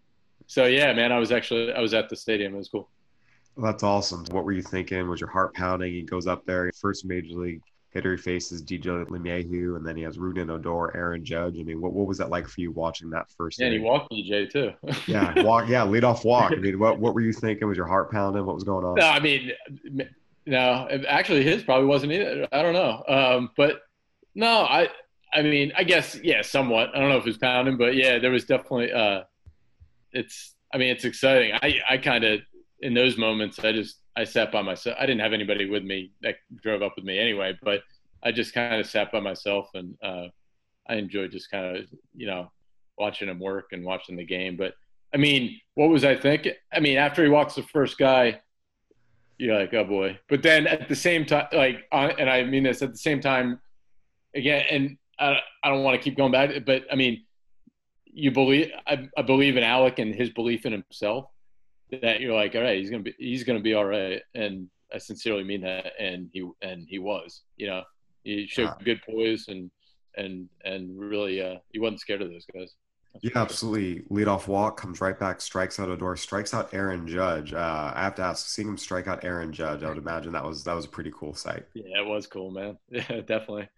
so, 0.47 0.65
yeah, 0.65 0.93
man, 0.95 1.13
I 1.13 1.19
was 1.19 1.33
actually, 1.33 1.73
I 1.73 1.81
was 1.81 1.93
at 1.93 2.09
the 2.09 2.17
stadium. 2.17 2.55
It 2.55 2.59
was 2.59 2.69
cool. 2.69 2.89
Well, 3.57 3.71
that's 3.71 3.83
awesome. 3.83 4.25
What 4.31 4.45
were 4.45 4.53
you 4.53 4.63
thinking? 4.63 5.09
Was 5.09 5.21
your 5.21 5.31
heart 5.31 5.55
pounding? 5.55 5.93
He 5.93 6.03
goes 6.03 6.27
up 6.27 6.45
there, 6.47 6.71
first 6.81 7.05
major 7.05 7.35
league 7.35 7.61
hitter 7.95 8.17
he 8.17 8.23
faces 8.23 8.63
DJ 8.63 9.07
LeMahieu, 9.07 9.77
and 9.77 9.87
then 9.87 9.97
he 9.97 10.03
has 10.03 10.19
Rougned 10.19 10.51
Odor, 10.51 10.95
Aaron 10.97 11.25
Judge. 11.25 11.59
I 11.59 11.63
mean, 11.63 11.81
what, 11.81 11.93
what 11.93 12.07
was 12.07 12.19
that 12.19 12.29
like 12.29 12.49
for 12.49 12.61
you 12.61 12.73
watching 12.73 13.09
that 13.11 13.31
first? 13.31 13.61
Yeah, 13.61 13.67
and 13.67 13.75
he 13.75 13.81
walked 13.81 14.13
DJ 14.13 14.51
too. 14.51 14.73
yeah, 15.07 15.43
walk. 15.43 15.69
Yeah, 15.69 15.85
lead 15.85 16.05
off 16.05 16.25
walk. 16.25 16.53
I 16.53 16.57
mean, 16.57 16.79
what 16.79 16.99
what 16.99 17.15
were 17.15 17.21
you 17.21 17.33
thinking? 17.33 17.67
Was 17.69 17.77
your 17.77 17.87
heart 17.87 18.11
pounding? 18.11 18.45
What 18.45 18.55
was 18.55 18.65
going 18.65 18.85
on? 18.85 18.97
No, 18.97 19.07
I 19.07 19.21
mean, 19.21 19.53
no, 20.47 20.89
actually, 21.09 21.45
his 21.45 21.63
probably 21.63 21.87
wasn't 21.87 22.13
either. 22.13 22.49
I 22.53 22.63
don't 22.63 22.75
know, 22.75 23.05
um, 23.09 23.51
but 23.57 23.83
no, 24.35 24.63
I 24.63 24.89
I 25.33 25.43
mean, 25.43 25.73
I 25.77 25.85
guess 25.85 26.19
yeah, 26.23 26.43
somewhat. 26.43 26.91
I 26.95 27.01
don't 27.01 27.09
know 27.09 27.19
if 27.19 27.27
it's 27.27 27.39
pounding, 27.39 27.77
but 27.77 27.95
yeah, 27.95 28.19
there 28.19 28.31
was 28.31 28.45
definitely. 28.45 28.93
Uh, 28.93 29.23
it's. 30.13 30.55
I 30.73 30.79
mean, 30.79 30.89
it's 30.89 31.05
exciting. 31.05 31.53
I 31.55 31.79
I 31.89 31.99
kind 31.99 32.25
of 32.25 32.41
in 32.81 32.95
those 32.95 33.17
moments, 33.17 33.59
I 33.61 33.73
just 33.73 33.99
I 34.17 34.25
sat 34.25 34.53
by 34.53 34.63
myself. 34.63 34.97
I 34.99 35.07
didn't 35.07 35.21
have 35.21 35.33
anybody 35.33 35.69
with 35.69 35.83
me 35.83 36.13
that 36.23 36.37
drove 36.63 36.83
up 36.83 36.95
with 36.97 37.05
me 37.05 37.19
anyway, 37.19 37.59
but 37.63 37.83
I 38.23 38.33
just 38.33 38.55
kind 38.55 38.81
of 38.81 38.87
sat 38.87 39.11
by 39.11 39.21
myself 39.21 39.71
and 39.75 39.97
uh, 40.03 40.27
I 40.89 40.97
enjoyed 40.97 41.33
just 41.33 41.51
kind 41.51 41.77
of 41.77 41.85
you 42.15 42.27
know 42.27 42.51
watching 42.99 43.29
him 43.29 43.41
work 43.41 43.73
and 43.73 43.85
watching 43.85 44.17
the 44.17 44.25
game. 44.25 44.57
But 44.57 44.75
I 45.13 45.17
mean, 45.17 45.61
what 45.75 45.91
was 45.91 46.05
I 46.05 46.17
thinking? 46.17 46.55
I 46.73 46.81
mean, 46.81 46.97
after 46.97 47.25
he 47.25 47.31
walks 47.31 47.55
the 47.55 47.63
first 47.63 47.99
guy, 47.99 48.41
you're 49.39 49.59
like, 49.59 49.75
oh 49.75 49.85
boy. 49.85 50.19
But 50.29 50.43
then 50.43 50.67
at 50.67 50.89
the 50.89 50.97
same 50.97 51.27
time, 51.27 51.47
like, 51.53 51.85
and 51.93 52.31
I 52.31 52.45
mean 52.45 52.63
this 52.63 52.83
at 52.83 52.93
the 52.93 52.99
same 52.99 53.21
time, 53.21 53.61
again, 54.35 54.65
and 54.71 54.97
I, 55.19 55.39
I 55.63 55.69
don't 55.71 55.83
want 55.83 56.01
to 56.01 56.03
keep 56.03 56.17
going 56.17 56.33
back, 56.33 56.51
but 56.65 56.85
I 56.91 56.95
mean, 56.95 57.25
you 58.07 58.31
believe 58.31 58.71
I, 58.87 59.09
I 59.17 59.23
believe 59.23 59.57
in 59.57 59.65
Alec 59.65 59.99
and 59.99 60.15
his 60.15 60.31
belief 60.31 60.67
in 60.67 60.73
himself 60.73 61.27
that 62.03 62.21
you're 62.21 62.35
like, 62.35 62.55
all 62.55 62.63
right, 62.63 62.79
he's 62.79 62.91
gonna 62.91 63.03
be 63.03 63.15
he's 63.19 63.45
gonna 63.45 63.61
be 63.61 63.75
all 63.75 63.85
right, 63.85 64.23
and 64.35 64.69
I 64.93 64.99
sincerely 64.99 65.45
mean 65.45 65.63
that, 65.63 65.93
and 65.99 66.29
he 66.33 66.49
and 66.63 66.87
he 66.89 66.99
was, 66.99 67.43
you 67.57 67.67
know, 67.67 67.83
he 68.23 68.47
showed 68.47 68.73
good 68.85 69.01
poise 69.09 69.49
and 69.49 69.71
and 70.17 70.49
and 70.65 70.99
really, 70.99 71.41
uh, 71.41 71.57
he 71.73 71.79
wasn't 71.79 72.01
scared 72.01 72.23
of 72.23 72.31
those 72.31 72.47
guys. 72.53 72.75
yeah, 73.23 73.33
absolutely. 73.37 74.03
Leadoff 74.11 74.47
walk 74.49 74.77
comes 74.77 75.01
right 75.01 75.19
back, 75.19 75.41
strikes 75.41 75.79
out 75.81 75.89
Odor, 75.89 76.17
strikes 76.17 76.55
out 76.55 76.73
Aaron 76.75 77.07
Judge. 77.07 77.53
Uh, 77.53 77.93
I 77.95 78.03
have 78.03 78.15
to 78.17 78.23
ask, 78.23 78.47
seeing 78.49 78.69
him 78.69 78.79
strike 78.79 79.07
out 79.09 79.25
Aaron 79.25 79.53
Judge, 79.53 79.83
I 79.83 79.89
would 79.89 79.99
imagine 79.99 80.33
that 80.33 80.45
was 80.45 80.65
that 80.65 80.75
was 80.75 80.85
a 80.85 80.89
pretty 80.89 81.13
cool 81.15 81.35
sight. 81.35 81.65
Yeah, 81.75 82.01
it 82.01 82.07
was 82.07 82.27
cool, 82.27 82.51
man. 82.51 82.79
Yeah, 82.91 83.21
definitely. 83.21 83.69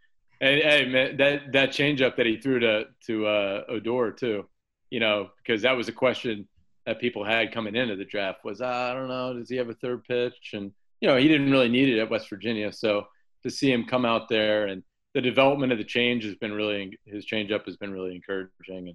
And 0.40 0.62
hey, 0.62 0.88
man, 0.88 1.16
that 1.16 1.52
that 1.52 1.70
changeup 1.70 2.16
that 2.16 2.26
he 2.26 2.36
threw 2.36 2.60
to 2.60 2.84
to 3.06 3.26
uh, 3.26 3.64
Odor 3.68 4.12
too, 4.12 4.46
you 4.90 5.00
know, 5.00 5.30
because 5.38 5.62
that 5.62 5.76
was 5.76 5.88
a 5.88 5.92
question 5.92 6.46
that 6.86 7.00
people 7.00 7.24
had 7.24 7.52
coming 7.52 7.74
into 7.74 7.96
the 7.96 8.04
draft 8.04 8.44
was, 8.44 8.60
ah, 8.60 8.90
I 8.90 8.94
don't 8.94 9.08
know, 9.08 9.34
does 9.34 9.50
he 9.50 9.56
have 9.56 9.68
a 9.68 9.74
third 9.74 10.04
pitch? 10.04 10.52
And, 10.52 10.72
you 11.00 11.08
know, 11.08 11.16
he 11.16 11.28
didn't 11.28 11.50
really 11.50 11.68
need 11.68 11.88
it 11.88 12.00
at 12.00 12.10
West 12.10 12.30
Virginia. 12.30 12.72
So 12.72 13.08
to 13.42 13.50
see 13.50 13.70
him 13.70 13.84
come 13.84 14.04
out 14.04 14.28
there 14.28 14.66
and 14.66 14.82
the 15.12 15.20
development 15.20 15.72
of 15.72 15.78
the 15.78 15.84
change 15.84 16.24
has 16.24 16.36
been 16.36 16.52
really, 16.52 16.96
his 17.04 17.26
changeup 17.26 17.64
has 17.66 17.76
been 17.76 17.92
really 17.92 18.14
encouraging. 18.14 18.94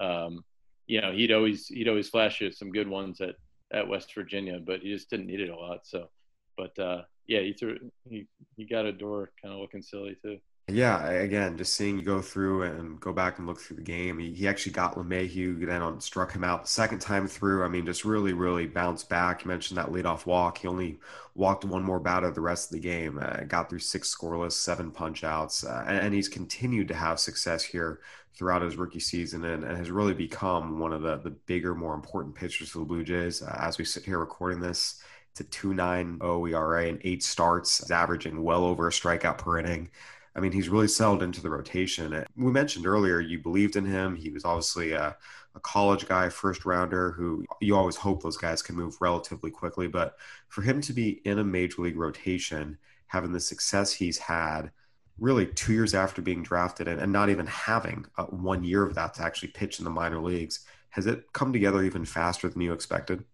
And, 0.00 0.08
um, 0.10 0.44
you 0.86 1.00
know, 1.00 1.12
he'd 1.12 1.32
always, 1.32 1.68
he'd 1.68 1.88
always 1.88 2.08
flash 2.08 2.40
you 2.40 2.50
some 2.50 2.72
good 2.72 2.88
ones 2.88 3.20
at, 3.20 3.36
at 3.72 3.86
West 3.86 4.12
Virginia, 4.14 4.58
but 4.58 4.80
he 4.80 4.92
just 4.92 5.08
didn't 5.08 5.26
need 5.26 5.40
it 5.40 5.50
a 5.50 5.56
lot. 5.56 5.86
So, 5.86 6.08
but, 6.56 6.76
uh, 6.78 7.02
yeah, 7.26 7.40
he 7.40 7.52
threw, 7.52 7.78
he, 8.08 8.26
he 8.56 8.64
got 8.64 8.86
Odor 8.86 9.30
kind 9.40 9.54
of 9.54 9.60
looking 9.60 9.82
silly 9.82 10.16
too. 10.22 10.38
Yeah, 10.70 11.08
again, 11.08 11.56
just 11.56 11.74
seeing 11.74 11.96
you 11.96 12.04
go 12.04 12.20
through 12.20 12.64
and 12.64 13.00
go 13.00 13.10
back 13.10 13.38
and 13.38 13.46
look 13.46 13.58
through 13.58 13.76
the 13.76 13.82
game. 13.82 14.18
He, 14.18 14.46
actually 14.46 14.72
got 14.72 14.96
LeMahieu, 14.96 15.64
then 15.64 15.80
on, 15.80 15.98
struck 15.98 16.30
him 16.32 16.44
out 16.44 16.64
the 16.64 16.68
second 16.68 16.98
time 16.98 17.26
through. 17.26 17.64
I 17.64 17.68
mean, 17.68 17.86
just 17.86 18.04
really, 18.04 18.34
really 18.34 18.66
bounced 18.66 19.08
back. 19.08 19.44
You 19.44 19.48
mentioned 19.48 19.78
that 19.78 19.86
leadoff 19.86 20.26
walk. 20.26 20.58
He 20.58 20.68
only 20.68 21.00
walked 21.34 21.64
one 21.64 21.82
more 21.82 21.98
batter 21.98 22.30
the 22.30 22.42
rest 22.42 22.68
of 22.68 22.74
the 22.74 22.86
game. 22.86 23.18
Uh, 23.18 23.44
got 23.44 23.70
through 23.70 23.78
six 23.78 24.14
scoreless, 24.14 24.52
seven 24.52 24.90
punch 24.90 25.24
outs, 25.24 25.64
uh, 25.64 25.84
and, 25.88 25.98
and, 25.98 26.14
he's 26.14 26.28
continued 26.28 26.88
to 26.88 26.94
have 26.94 27.18
success 27.18 27.64
here 27.64 28.00
throughout 28.34 28.60
his 28.60 28.76
rookie 28.76 29.00
season 29.00 29.44
and, 29.44 29.64
and, 29.64 29.78
has 29.78 29.90
really 29.90 30.14
become 30.14 30.78
one 30.78 30.92
of 30.92 31.00
the, 31.00 31.16
the 31.16 31.30
bigger, 31.30 31.74
more 31.74 31.94
important 31.94 32.34
pitchers 32.34 32.68
for 32.68 32.80
the 32.80 32.84
Blue 32.84 33.04
Jays. 33.04 33.40
Uh, 33.40 33.56
as 33.58 33.78
we 33.78 33.86
sit 33.86 34.04
here 34.04 34.18
recording 34.18 34.60
this, 34.60 35.02
it's 35.30 35.40
a 35.40 35.44
2.90 35.44 36.50
ERA 36.50 36.88
and 36.88 37.00
eight 37.04 37.22
starts, 37.22 37.90
averaging 37.90 38.42
well 38.42 38.64
over 38.64 38.88
a 38.88 38.90
strikeout 38.90 39.38
per 39.38 39.58
inning. 39.58 39.88
I 40.34 40.40
mean, 40.40 40.52
he's 40.52 40.68
really 40.68 40.88
settled 40.88 41.22
into 41.22 41.42
the 41.42 41.50
rotation. 41.50 42.24
We 42.36 42.52
mentioned 42.52 42.86
earlier 42.86 43.20
you 43.20 43.38
believed 43.38 43.76
in 43.76 43.84
him. 43.84 44.14
He 44.16 44.30
was 44.30 44.44
obviously 44.44 44.92
a, 44.92 45.16
a, 45.54 45.60
college 45.60 46.06
guy, 46.06 46.28
first 46.28 46.64
rounder, 46.64 47.10
who 47.12 47.44
you 47.60 47.76
always 47.76 47.96
hope 47.96 48.22
those 48.22 48.36
guys 48.36 48.62
can 48.62 48.76
move 48.76 48.96
relatively 49.00 49.50
quickly. 49.50 49.88
But 49.88 50.16
for 50.48 50.62
him 50.62 50.80
to 50.82 50.92
be 50.92 51.20
in 51.24 51.38
a 51.38 51.44
major 51.44 51.82
league 51.82 51.96
rotation, 51.96 52.78
having 53.08 53.32
the 53.32 53.40
success 53.40 53.92
he's 53.92 54.18
had, 54.18 54.70
really 55.18 55.46
two 55.46 55.72
years 55.72 55.94
after 55.94 56.22
being 56.22 56.42
drafted 56.42 56.86
and, 56.86 57.00
and 57.00 57.12
not 57.12 57.28
even 57.28 57.46
having 57.46 58.06
uh, 58.16 58.24
one 58.24 58.62
year 58.62 58.84
of 58.84 58.94
that 58.94 59.14
to 59.14 59.22
actually 59.22 59.48
pitch 59.48 59.78
in 59.78 59.84
the 59.84 59.90
minor 59.90 60.20
leagues, 60.20 60.60
has 60.90 61.06
it 61.06 61.32
come 61.32 61.52
together 61.52 61.82
even 61.82 62.04
faster 62.04 62.48
than 62.48 62.62
you 62.62 62.72
expected? 62.72 63.24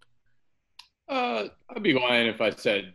Uh, 1.08 1.48
I'd 1.68 1.82
be 1.82 1.92
lying 1.92 2.26
if 2.26 2.40
I 2.40 2.50
said 2.50 2.94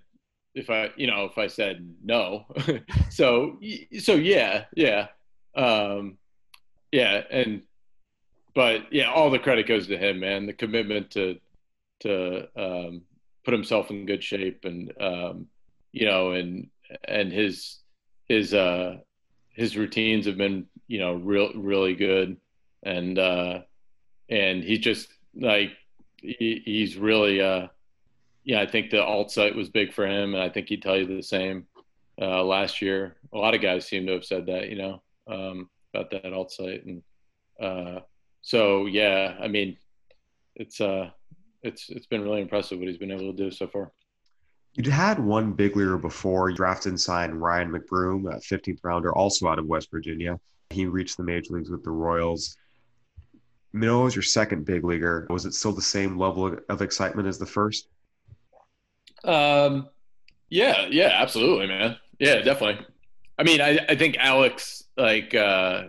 if 0.55 0.69
I, 0.69 0.91
you 0.95 1.07
know, 1.07 1.25
if 1.25 1.37
I 1.37 1.47
said 1.47 1.93
no. 2.03 2.45
so, 3.09 3.57
so 3.99 4.15
yeah, 4.15 4.65
yeah, 4.75 5.07
um, 5.55 6.17
yeah, 6.91 7.21
and 7.29 7.61
but 8.55 8.91
yeah, 8.91 9.11
all 9.11 9.29
the 9.29 9.39
credit 9.39 9.67
goes 9.67 9.87
to 9.87 9.97
him, 9.97 10.19
man. 10.19 10.45
The 10.45 10.53
commitment 10.53 11.11
to 11.11 11.39
to 12.01 12.47
um, 12.55 13.01
put 13.43 13.53
himself 13.53 13.89
in 13.89 14.05
good 14.05 14.23
shape, 14.23 14.65
and 14.65 14.91
um, 14.99 15.47
you 15.91 16.05
know, 16.05 16.31
and 16.31 16.69
and 17.03 17.31
his 17.31 17.77
his 18.27 18.53
uh, 18.53 18.97
his 19.49 19.77
routines 19.77 20.25
have 20.25 20.37
been, 20.37 20.65
you 20.87 20.99
know, 20.99 21.13
real 21.13 21.51
really 21.53 21.95
good, 21.95 22.37
and 22.83 23.19
uh, 23.19 23.59
and 24.29 24.63
he 24.63 24.77
just 24.77 25.09
like 25.35 25.71
he, 26.17 26.61
he's 26.65 26.97
really 26.97 27.41
uh 27.41 27.67
yeah, 28.43 28.61
I 28.61 28.65
think 28.65 28.89
the 28.89 29.03
alt 29.03 29.31
site 29.31 29.55
was 29.55 29.69
big 29.69 29.93
for 29.93 30.07
him, 30.07 30.33
and 30.33 30.43
I 30.43 30.49
think 30.49 30.69
he'd 30.69 30.81
tell 30.81 30.97
you 30.97 31.05
the 31.05 31.21
same. 31.21 31.65
Uh, 32.21 32.43
last 32.43 32.81
year, 32.81 33.15
a 33.33 33.37
lot 33.37 33.55
of 33.55 33.61
guys 33.61 33.87
seem 33.87 34.05
to 34.07 34.13
have 34.13 34.25
said 34.25 34.45
that, 34.47 34.69
you 34.69 34.77
know, 34.77 35.01
um, 35.27 35.69
about 35.93 36.11
that 36.11 36.33
alt 36.33 36.51
site, 36.51 36.85
and 36.85 37.01
uh, 37.61 38.01
so 38.41 38.85
yeah, 38.85 39.35
I 39.39 39.47
mean, 39.47 39.77
it's 40.55 40.81
uh, 40.81 41.09
it's 41.63 41.89
it's 41.89 42.07
been 42.07 42.21
really 42.21 42.41
impressive 42.41 42.79
what 42.79 42.87
he's 42.87 42.97
been 42.97 43.11
able 43.11 43.31
to 43.31 43.37
do 43.37 43.51
so 43.51 43.67
far. 43.67 43.91
You'd 44.73 44.87
had 44.87 45.19
one 45.19 45.53
big 45.53 45.75
leaguer 45.75 45.97
before. 45.97 46.49
You 46.49 46.55
drafted 46.55 46.91
and 46.91 46.99
signed 46.99 47.41
Ryan 47.41 47.71
McBroom, 47.71 48.31
a 48.31 48.39
15th 48.39 48.79
rounder, 48.83 49.13
also 49.13 49.47
out 49.47 49.59
of 49.59 49.65
West 49.65 49.89
Virginia. 49.91 50.39
He 50.69 50.85
reached 50.85 51.17
the 51.17 51.23
major 51.23 51.53
leagues 51.53 51.71
with 51.71 51.83
the 51.83 51.91
Royals. 51.91 52.55
Manoah 53.73 54.03
was 54.05 54.15
your 54.15 54.23
second 54.23 54.65
big 54.65 54.83
leaguer. 54.83 55.27
Was 55.29 55.45
it 55.45 55.53
still 55.53 55.71
the 55.71 55.81
same 55.81 56.17
level 56.17 56.55
of 56.69 56.81
excitement 56.81 57.27
as 57.27 57.37
the 57.37 57.45
first? 57.45 57.87
Um, 59.23 59.89
yeah, 60.49 60.87
yeah, 60.89 61.11
absolutely, 61.13 61.67
man. 61.67 61.97
Yeah, 62.19 62.41
definitely. 62.41 62.85
I 63.37 63.43
mean, 63.43 63.61
I, 63.61 63.79
I 63.87 63.95
think 63.95 64.17
Alec's, 64.19 64.83
like, 64.97 65.33
uh, 65.33 65.83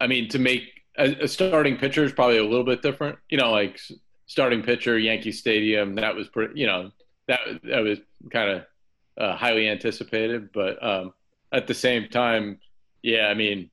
I 0.00 0.06
mean, 0.06 0.28
to 0.28 0.38
make 0.38 0.62
a, 0.96 1.24
a 1.24 1.28
starting 1.28 1.76
pitcher 1.76 2.04
is 2.04 2.12
probably 2.12 2.38
a 2.38 2.44
little 2.44 2.64
bit 2.64 2.82
different. 2.82 3.18
You 3.28 3.38
know, 3.38 3.50
like 3.50 3.80
starting 4.26 4.62
pitcher, 4.62 4.98
Yankee 4.98 5.32
Stadium, 5.32 5.96
that 5.96 6.14
was 6.14 6.28
pretty, 6.28 6.60
you 6.60 6.66
know, 6.66 6.92
that, 7.26 7.40
that 7.64 7.80
was 7.80 7.98
kind 8.30 8.50
of 8.50 8.64
uh, 9.18 9.36
highly 9.36 9.68
anticipated. 9.68 10.52
But 10.52 10.82
um, 10.84 11.12
at 11.52 11.66
the 11.66 11.74
same 11.74 12.08
time, 12.08 12.60
yeah, 13.02 13.26
I 13.26 13.34
mean, 13.34 13.70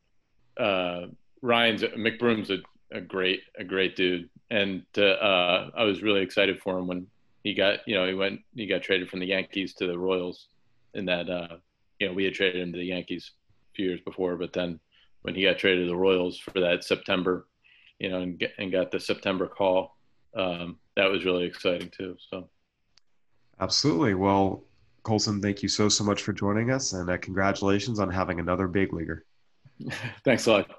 uh, 0.58 1.08
Ryan's 1.42 1.84
McBroom's 1.84 2.50
a, 2.50 2.60
a 2.92 3.02
great, 3.02 3.42
a 3.58 3.64
great 3.64 3.96
dude. 3.96 4.30
And 4.50 4.84
uh, 4.98 5.70
I 5.76 5.84
was 5.84 6.02
really 6.02 6.22
excited 6.22 6.62
for 6.62 6.78
him 6.78 6.88
when 6.88 7.08
he 7.44 7.54
got 7.54 7.80
you 7.88 7.96
know 7.96 8.08
he 8.08 8.14
went 8.14 8.42
he 8.56 8.68
got 8.68 8.82
traded 8.82 9.10
from 9.10 9.20
the 9.20 9.26
Yankees 9.26 9.74
to 9.76 9.88
the 9.88 9.98
Royals 9.98 10.48
in 10.94 11.06
that 11.06 11.30
uh, 11.30 11.58
you 12.00 12.08
know 12.08 12.14
we 12.14 12.24
had 12.24 12.34
traded 12.34 12.62
him 12.62 12.72
to 12.74 12.80
the 12.80 12.86
Yankees 12.86 13.32
a 13.72 13.76
few 13.76 13.88
years 13.88 14.02
before, 14.02 14.36
but 14.36 14.54
then 14.54 14.80
when 15.22 15.36
he 15.36 15.44
got 15.44 15.58
traded 15.58 15.86
to 15.86 15.90
the 15.90 15.96
Royals 15.96 16.38
for 16.38 16.60
that 16.60 16.84
September, 16.84 17.48
you 18.00 18.10
know, 18.10 18.22
and, 18.22 18.40
get, 18.40 18.54
and 18.58 18.72
got 18.72 18.92
the 18.92 19.00
September 19.00 19.48
call, 19.48 19.96
um, 20.36 20.78
that 20.96 21.10
was 21.10 21.26
really 21.26 21.46
exciting 21.46 21.90
too. 21.90 22.18
So, 22.32 22.50
absolutely. 23.60 24.16
Well, 24.16 24.64
Coulson, 25.04 25.42
thank 25.42 25.62
you 25.62 25.70
so, 25.70 25.90
so 25.90 26.04
much 26.04 26.24
for 26.24 26.34
joining 26.34 26.72
us 26.72 26.94
and 26.94 27.10
uh, 27.10 27.18
congratulations 27.18 28.00
on 28.00 28.10
having 28.10 28.40
another 28.40 28.68
big 28.68 28.94
leaguer. 28.94 29.26
Thanks 30.26 30.48
a 30.48 30.52
lot. 30.52 30.72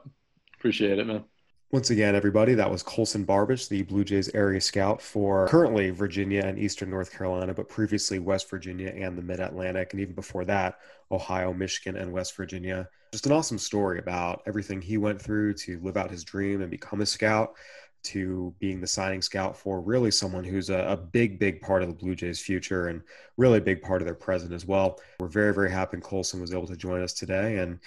Appreciate 0.59 0.99
it, 0.99 1.07
man. 1.07 1.25
Once 1.73 1.89
again, 1.89 2.15
everybody, 2.15 2.53
that 2.53 2.71
was 2.71 2.83
Coulson 2.83 3.25
Barbiche, 3.25 3.67
the 3.67 3.81
Blue 3.81 4.05
Jays 4.05 4.29
area 4.35 4.61
scout 4.61 5.01
for 5.01 5.49
currently 5.49 5.89
Virginia 5.89 6.43
and 6.45 6.59
Eastern 6.59 6.91
North 6.91 7.11
Carolina, 7.11 7.55
but 7.55 7.67
previously 7.67 8.19
West 8.19 8.51
Virginia 8.51 8.91
and 8.95 9.17
the 9.17 9.23
Mid 9.23 9.41
Atlantic. 9.41 9.95
And 9.95 10.01
even 10.03 10.15
before 10.15 10.45
that, 10.45 10.81
Ohio, 11.11 11.55
Michigan, 11.55 11.97
and 11.97 12.13
West 12.13 12.37
Virginia. 12.37 12.87
Just 13.13 13.25
an 13.25 13.33
awesome 13.33 13.57
story 13.57 13.99
about 13.99 14.43
everything 14.47 14.83
he 14.83 14.99
went 14.99 15.21
through 15.21 15.55
to 15.55 15.81
live 15.81 15.97
out 15.97 16.11
his 16.11 16.25
dream 16.25 16.61
and 16.61 16.71
become 16.71 17.01
a 17.01 17.07
scout 17.07 17.55
to 18.03 18.55
being 18.59 18.79
the 18.79 18.87
signing 18.87 19.23
scout 19.23 19.57
for 19.57 19.81
really 19.81 20.11
someone 20.11 20.45
who's 20.45 20.69
a, 20.69 20.81
a, 20.81 20.97
big, 20.97 21.39
big 21.39 21.63
part 21.63 21.83
of 21.83 21.89
the 21.89 21.95
Blue 21.95 22.15
Jays' 22.15 22.41
future 22.41 22.89
and 22.89 23.01
really 23.39 23.59
a 23.59 23.63
big 23.63 23.81
part 23.81 24.03
of 24.03 24.07
their 24.07 24.15
present 24.15 24.53
as 24.53 24.67
well. 24.67 25.01
We're 25.21 25.29
very, 25.29 25.55
very 25.55 25.71
happy 25.71 25.97
Coulson 26.03 26.41
was 26.41 26.53
able 26.53 26.67
to 26.67 26.77
join 26.77 27.01
us 27.01 27.15
today. 27.15 27.59
And 27.59 27.79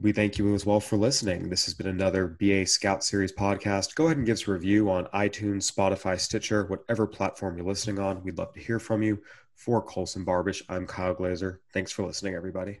we 0.00 0.12
thank 0.12 0.38
you 0.38 0.54
as 0.54 0.64
well 0.64 0.80
for 0.80 0.96
listening. 0.96 1.48
This 1.48 1.64
has 1.66 1.74
been 1.74 1.86
another 1.86 2.26
BA 2.26 2.66
Scout 2.66 3.04
Series 3.04 3.32
podcast. 3.32 3.94
Go 3.94 4.06
ahead 4.06 4.16
and 4.16 4.26
give 4.26 4.34
us 4.34 4.48
a 4.48 4.52
review 4.52 4.90
on 4.90 5.04
iTunes, 5.06 5.70
Spotify, 5.70 6.18
Stitcher, 6.18 6.64
whatever 6.66 7.06
platform 7.06 7.56
you're 7.56 7.66
listening 7.66 7.98
on. 7.98 8.22
We'd 8.22 8.38
love 8.38 8.52
to 8.54 8.60
hear 8.60 8.78
from 8.78 9.02
you. 9.02 9.22
For 9.54 9.82
Coulson 9.82 10.24
Barbiche, 10.24 10.62
I'm 10.68 10.86
Kyle 10.86 11.14
Glaser. 11.14 11.60
Thanks 11.72 11.92
for 11.92 12.04
listening, 12.04 12.34
everybody. 12.34 12.80